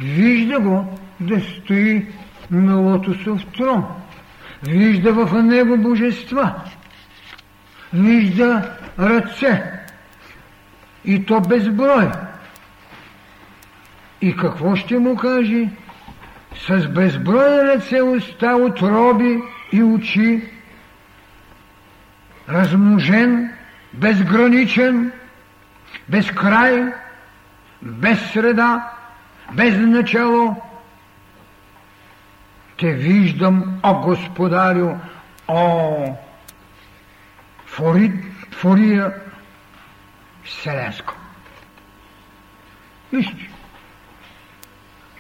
вижда 0.01 0.61
го 0.61 0.99
да 1.21 1.41
стои 1.41 2.07
на 2.51 2.77
лотосов 2.77 3.45
трон, 3.57 3.87
вижда 4.63 5.13
в 5.13 5.43
него 5.43 5.77
божества, 5.77 6.55
вижда 7.93 8.77
ръце, 8.99 9.82
и 11.05 11.25
то 11.25 11.41
безброй, 11.41 12.11
и 14.21 14.37
какво 14.37 14.77
ще 14.77 14.99
му 14.99 15.17
каже? 15.17 15.69
С 16.67 16.89
безброй 16.89 17.65
ръце 17.65 18.03
уста, 18.03 18.57
отроби 18.57 19.43
и 19.73 19.83
очи, 19.83 20.49
размножен, 22.49 23.51
безграничен, 23.93 25.13
без 26.09 26.31
край, 26.31 26.93
без 27.83 28.19
среда, 28.33 28.93
без 29.53 29.79
начало. 29.79 30.57
Те 32.77 32.93
виждам, 32.93 33.81
о 33.83 33.95
Господарю, 33.95 34.97
о 35.49 36.17
фори, 37.67 38.13
Фория 38.51 39.15
Вселенско. 40.45 41.15
Вижте, 43.13 43.51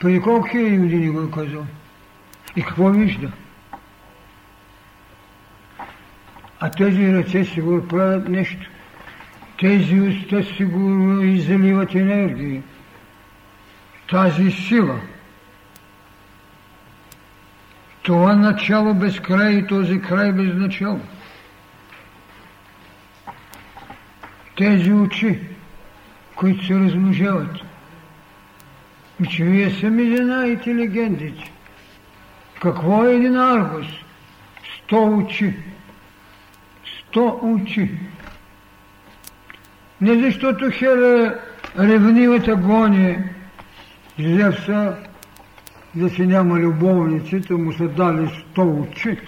преди 0.01 0.21
колко 0.21 0.49
хиляди 0.49 0.79
години 0.79 1.11
го 1.11 1.23
е 1.23 1.31
казал. 1.31 1.67
И 2.57 2.63
какво 2.63 2.89
вижда? 2.89 3.33
А 6.61 6.71
тези 6.71 7.13
ръце 7.13 7.45
си 7.45 7.61
го 7.61 7.89
правят 7.89 8.29
нещо. 8.29 8.71
Тези 9.59 10.01
уста 10.01 10.45
си 10.45 10.65
го 10.65 11.21
изаливат 11.23 11.95
енергии. 11.95 12.63
Тази 14.11 14.51
сила. 14.51 15.01
Това 18.03 18.37
начало 18.37 18.95
без 18.95 19.21
край 19.21 19.53
и 19.53 19.67
този 19.67 20.01
край 20.01 20.33
без 20.33 20.55
начало. 20.55 21.01
Тези 24.57 24.93
очи, 24.93 25.39
които 26.37 26.67
се 26.67 26.75
размножават– 26.75 27.57
че 29.31 29.45
вие 29.45 29.71
сами 29.71 30.17
знаете 30.17 30.75
легендите. 30.75 31.53
Какво 32.63 33.05
е 33.07 33.15
един 33.15 33.37
аргус? 33.37 33.87
Сто 34.77 35.05
очи. 35.05 35.55
Сто 36.99 37.41
очи. 37.43 37.91
Не 40.01 40.23
защото 40.23 40.71
Хера 40.71 41.39
ревнивата 41.79 42.57
гони 42.57 43.19
Зевса 44.19 44.97
да 45.95 46.11
си 46.11 46.27
няма 46.27 46.59
любовниците, 46.59 47.55
му 47.55 47.73
са 47.73 47.89
дали 47.89 48.29
сто 48.29 48.63
очи. 48.63 49.19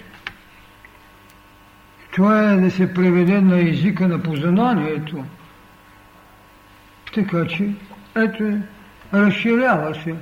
Това 2.15 2.51
е 2.51 2.55
да 2.55 2.71
се 2.71 2.93
преведе 2.93 3.41
на 3.41 3.69
езика 3.69 4.07
на 4.07 4.23
познанието. 4.23 5.23
Така 7.13 7.47
че, 7.47 7.69
ето 8.15 8.43
е 8.43 8.61
разширява 9.13 9.95
се. 9.95 10.15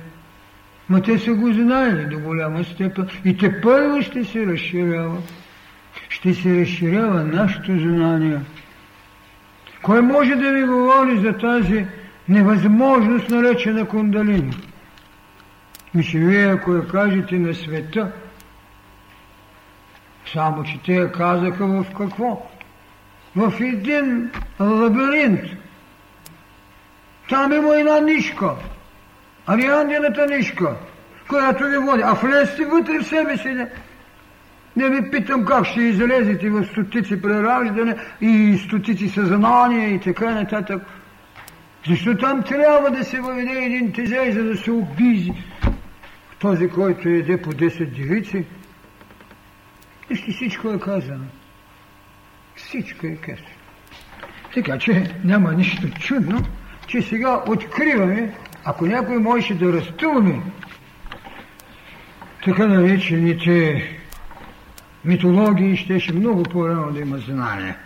Ма 0.88 1.02
те 1.02 1.18
са 1.18 1.34
го 1.34 1.52
знаели 1.52 2.06
до 2.06 2.18
голяма 2.18 2.64
степен 2.64 3.08
и 3.24 3.36
те 3.36 3.60
първо 3.60 4.02
ще 4.02 4.24
се 4.24 4.46
разширява. 4.46 5.16
Ще 6.08 6.34
се 6.34 6.60
разширява 6.60 7.24
нашето 7.24 7.78
знание. 7.78 8.40
Кой 9.82 10.02
може 10.02 10.34
да 10.34 10.52
ви 10.52 10.62
говори 10.62 11.20
за 11.20 11.32
тази 11.32 11.86
невъзможност, 12.28 13.30
наречена 13.30 13.88
кундалини? 13.88 14.52
Мисля, 15.94 16.18
вие 16.18 16.46
ако 16.46 16.74
я 16.74 16.88
кажете 16.88 17.38
на 17.38 17.54
света, 17.54 18.12
само 20.32 20.64
че 20.64 20.80
те 20.86 21.12
казаха 21.12 21.66
в 21.66 21.86
какво? 21.98 22.46
В 23.36 23.52
един 23.60 24.30
лабиринт. 24.60 25.40
Там 27.28 27.52
има 27.52 27.76
една 27.76 28.00
нишка. 28.00 28.50
Ариандината 29.46 30.26
нишка, 30.26 30.76
която 31.28 31.64
ви 31.64 31.78
води. 31.78 32.02
А 32.04 32.12
влезте 32.12 32.64
вътре 32.64 32.98
в 32.98 33.06
себе 33.06 33.36
си. 33.36 33.48
Не, 33.48 33.68
не 34.76 34.88
ви 34.88 35.10
питам 35.10 35.44
как 35.44 35.66
ще 35.66 35.80
излезете 35.80 36.50
в 36.50 36.64
стотици 36.64 37.22
прераждане 37.22 37.96
и 38.20 38.58
стотици 38.66 39.08
съзнания 39.08 39.94
и 39.94 40.00
така 40.00 40.30
нататък. 40.30 40.82
Защо 41.88 42.16
там 42.16 42.42
трябва 42.42 42.90
да 42.90 43.04
се 43.04 43.20
въведе 43.20 43.64
един 43.64 43.92
тезей, 43.92 44.32
за 44.32 44.44
да 44.44 44.56
се 44.56 44.70
обизи 44.70 45.32
този, 46.38 46.68
който 46.68 47.08
еде 47.08 47.42
по 47.42 47.52
10 47.52 47.86
девици? 47.86 48.44
Вижте, 50.08 50.32
всичко 50.32 50.70
е 50.70 50.80
казано. 50.80 51.24
Всичко 52.56 53.06
е 53.06 53.16
казано. 53.16 53.48
Така 54.54 54.78
че 54.78 55.14
няма 55.24 55.52
нищо 55.52 55.90
чудно, 55.90 56.44
че 56.86 57.02
сега 57.02 57.42
откриваме, 57.48 58.34
ако 58.64 58.86
някой 58.86 59.18
можеше 59.18 59.54
да 59.54 59.72
разтълми 59.72 60.42
така 62.44 62.66
наречените 62.66 63.88
митологии, 65.04 65.76
щеше 65.76 66.12
много 66.12 66.42
по-рано 66.42 66.92
да 66.92 67.00
има 67.00 67.18
знание. 67.18 67.76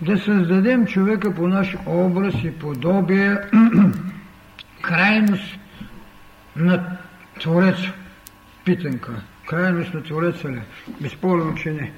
Да 0.00 0.18
създадем 0.18 0.86
човека 0.86 1.34
по 1.34 1.48
наш 1.48 1.76
образ 1.86 2.34
и 2.44 2.58
подобие, 2.58 3.36
крайност 4.82 5.58
на 6.56 6.96
Твореца. 7.40 7.92
Питанка. 8.64 9.22
Крайност 9.46 9.94
на 9.94 10.02
Твореца 10.02 10.48
ли? 10.48 10.62
Безспорно, 11.00 11.54
че 11.54 11.70
не. 11.70 11.92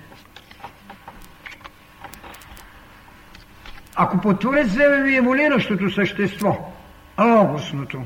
Ако 3.96 4.20
по 4.20 4.34
Творец 4.34 4.66
вземем 4.66 5.06
и 5.06 5.16
еволиращото 5.16 5.90
същество, 5.90 6.72
логосното, 7.20 8.04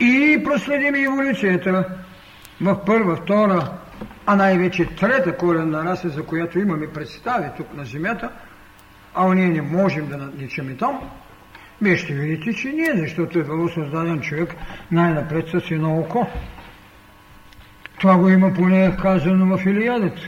и 0.00 0.42
проследим 0.44 0.94
еволюцията 0.94 1.84
в 2.60 2.84
първа, 2.84 3.16
втора, 3.16 3.72
а 4.26 4.36
най-вече 4.36 4.86
трета 4.86 5.36
коренна 5.36 5.84
раса, 5.84 6.08
за 6.08 6.26
която 6.26 6.58
имаме 6.58 6.92
представи 6.92 7.48
тук 7.56 7.74
на 7.74 7.84
Земята, 7.84 8.30
а 9.14 9.34
ние 9.34 9.48
не 9.48 9.62
можем 9.62 10.08
да 10.08 10.16
надничаме 10.16 10.76
там, 10.76 11.10
вие 11.82 11.96
ще 11.96 12.14
видите, 12.14 12.54
че 12.54 12.68
ние, 12.68 12.92
защото 12.96 13.38
е 13.38 13.44
било 13.44 13.68
създаден 13.68 14.20
човек 14.20 14.54
най-напред 14.90 15.48
с 15.48 15.70
едно 15.70 15.98
око. 15.98 16.26
Това 18.00 18.16
го 18.16 18.28
има 18.28 18.54
поне 18.54 18.96
казано 19.02 19.56
в 19.56 19.66
Илиадата. 19.66 20.22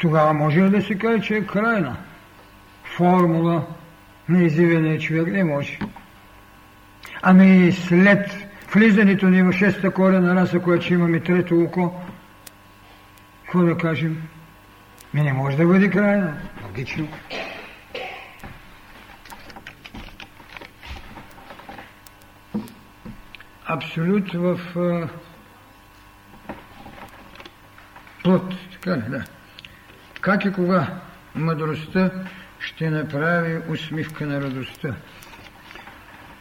Тогава 0.00 0.32
може 0.32 0.62
ли 0.62 0.70
да 0.70 0.82
се 0.82 0.98
каже, 0.98 1.22
че 1.22 1.36
е 1.36 1.46
крайна 1.46 1.96
формула 2.84 3.66
на 4.28 4.42
изявения 4.42 4.98
човек? 4.98 5.26
Не 5.26 5.44
може. 5.44 5.78
Ами 7.22 7.72
след 7.72 8.48
влизането 8.74 9.26
ни 9.26 9.42
в 9.42 9.52
шеста 9.52 9.90
корена 9.90 10.34
раса, 10.34 10.60
която 10.60 10.94
имаме 10.94 11.20
трето 11.20 11.60
око, 11.60 11.94
какво 13.44 13.62
да 13.62 13.78
кажем? 13.78 14.22
Ми 15.18 15.24
не 15.24 15.32
може 15.32 15.56
да 15.56 15.66
бъде 15.66 15.90
крайна. 15.90 16.34
Логично. 16.66 17.08
Абсолют 23.66 24.32
в 24.34 24.60
плод. 28.22 28.54
Така 28.72 28.96
ли, 28.96 29.10
да. 29.10 29.24
Как 30.20 30.44
и 30.44 30.52
кога 30.52 31.00
мъдростта 31.34 32.10
ще 32.60 32.90
направи 32.90 33.62
усмивка 33.68 34.26
на 34.26 34.40
радостта? 34.40 34.94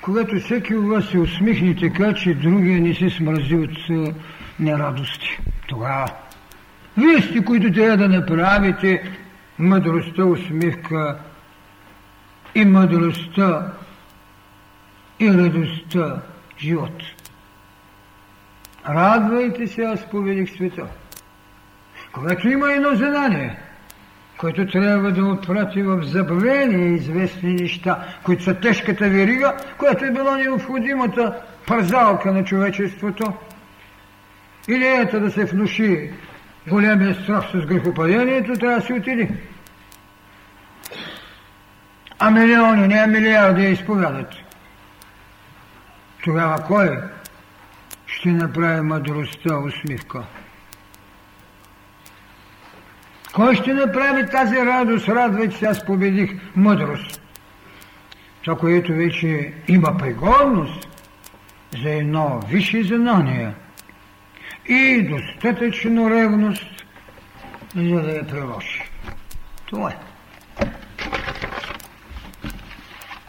Когато 0.02 0.40
всеки 0.40 0.76
от 0.76 0.88
вас 0.88 1.06
се 1.06 1.20
усмихне 1.20 1.76
така, 1.76 2.14
че 2.14 2.34
другия 2.34 2.82
не 2.82 2.94
се 2.94 3.10
смрази 3.10 3.56
от 3.56 3.78
нерадости, 4.60 5.40
тогава 5.68 6.08
вие 6.98 7.22
сте, 7.22 7.46
които 7.46 7.74
трябва 7.74 7.98
да 7.98 8.10
направите 8.10 9.04
мъдростта 9.60 10.26
усмивка 10.26 11.18
и 12.56 12.66
мъдростта 12.66 13.74
и 15.20 15.34
радостта 15.34 16.22
живот. 16.60 17.02
Радвайте 18.90 19.68
се, 19.68 19.82
аз 19.82 20.10
поведих 20.10 20.56
света. 20.56 20.86
Когато 22.12 22.50
има 22.50 22.74
едно 22.74 22.96
знание, 22.96 23.58
който 24.38 24.66
трябва 24.66 25.12
да 25.12 25.26
отпрати 25.26 25.82
в 25.82 26.04
забвение 26.04 26.88
известни 26.88 27.54
неща, 27.54 28.04
които 28.24 28.44
са 28.44 28.54
тежката 28.54 29.10
верига, 29.10 29.56
която 29.78 30.06
е 30.06 30.12
била 30.12 30.38
необходимата 30.38 31.36
пързалка 31.68 32.32
на 32.32 32.44
човечеството, 32.44 33.34
идеята 34.68 35.20
да 35.20 35.32
се 35.32 35.46
внуши 35.46 36.12
големия 36.68 37.16
страх 37.16 37.46
с 37.54 37.66
грехопадението, 37.66 38.54
трябва 38.54 38.80
да 38.80 38.86
се 38.86 38.94
отиде. 38.94 39.30
А 42.20 42.32
милиони, 42.32 42.88
не 42.88 43.08
милиарди 43.08 43.64
я 43.64 43.70
изповядат. 43.70 44.34
Тогава 46.24 46.64
кой 46.64 47.00
ще 48.08 48.30
направи 48.30 48.82
мъдростта 48.82 49.58
усмивка? 49.58 50.24
Кой 53.34 53.56
ще 53.56 53.74
направи 53.74 54.30
тази 54.30 54.56
радост? 54.56 55.10
Радвайте 55.10 55.58
се, 55.58 55.66
аз 55.66 55.86
победих 55.86 56.32
мъдрост. 56.56 57.22
Това, 58.42 58.58
което 58.58 58.94
вече 58.94 59.54
има 59.68 59.98
пригодност 59.98 60.88
за 61.82 61.90
едно 61.90 62.40
висше 62.50 62.84
знание 62.84 63.54
и 64.68 65.04
достатъчно 65.04 66.10
ревност, 66.10 66.86
за 67.76 68.02
да 68.02 68.12
я 68.12 68.28
приложи. 68.28 68.82
Това 69.66 69.90
е. 69.90 70.07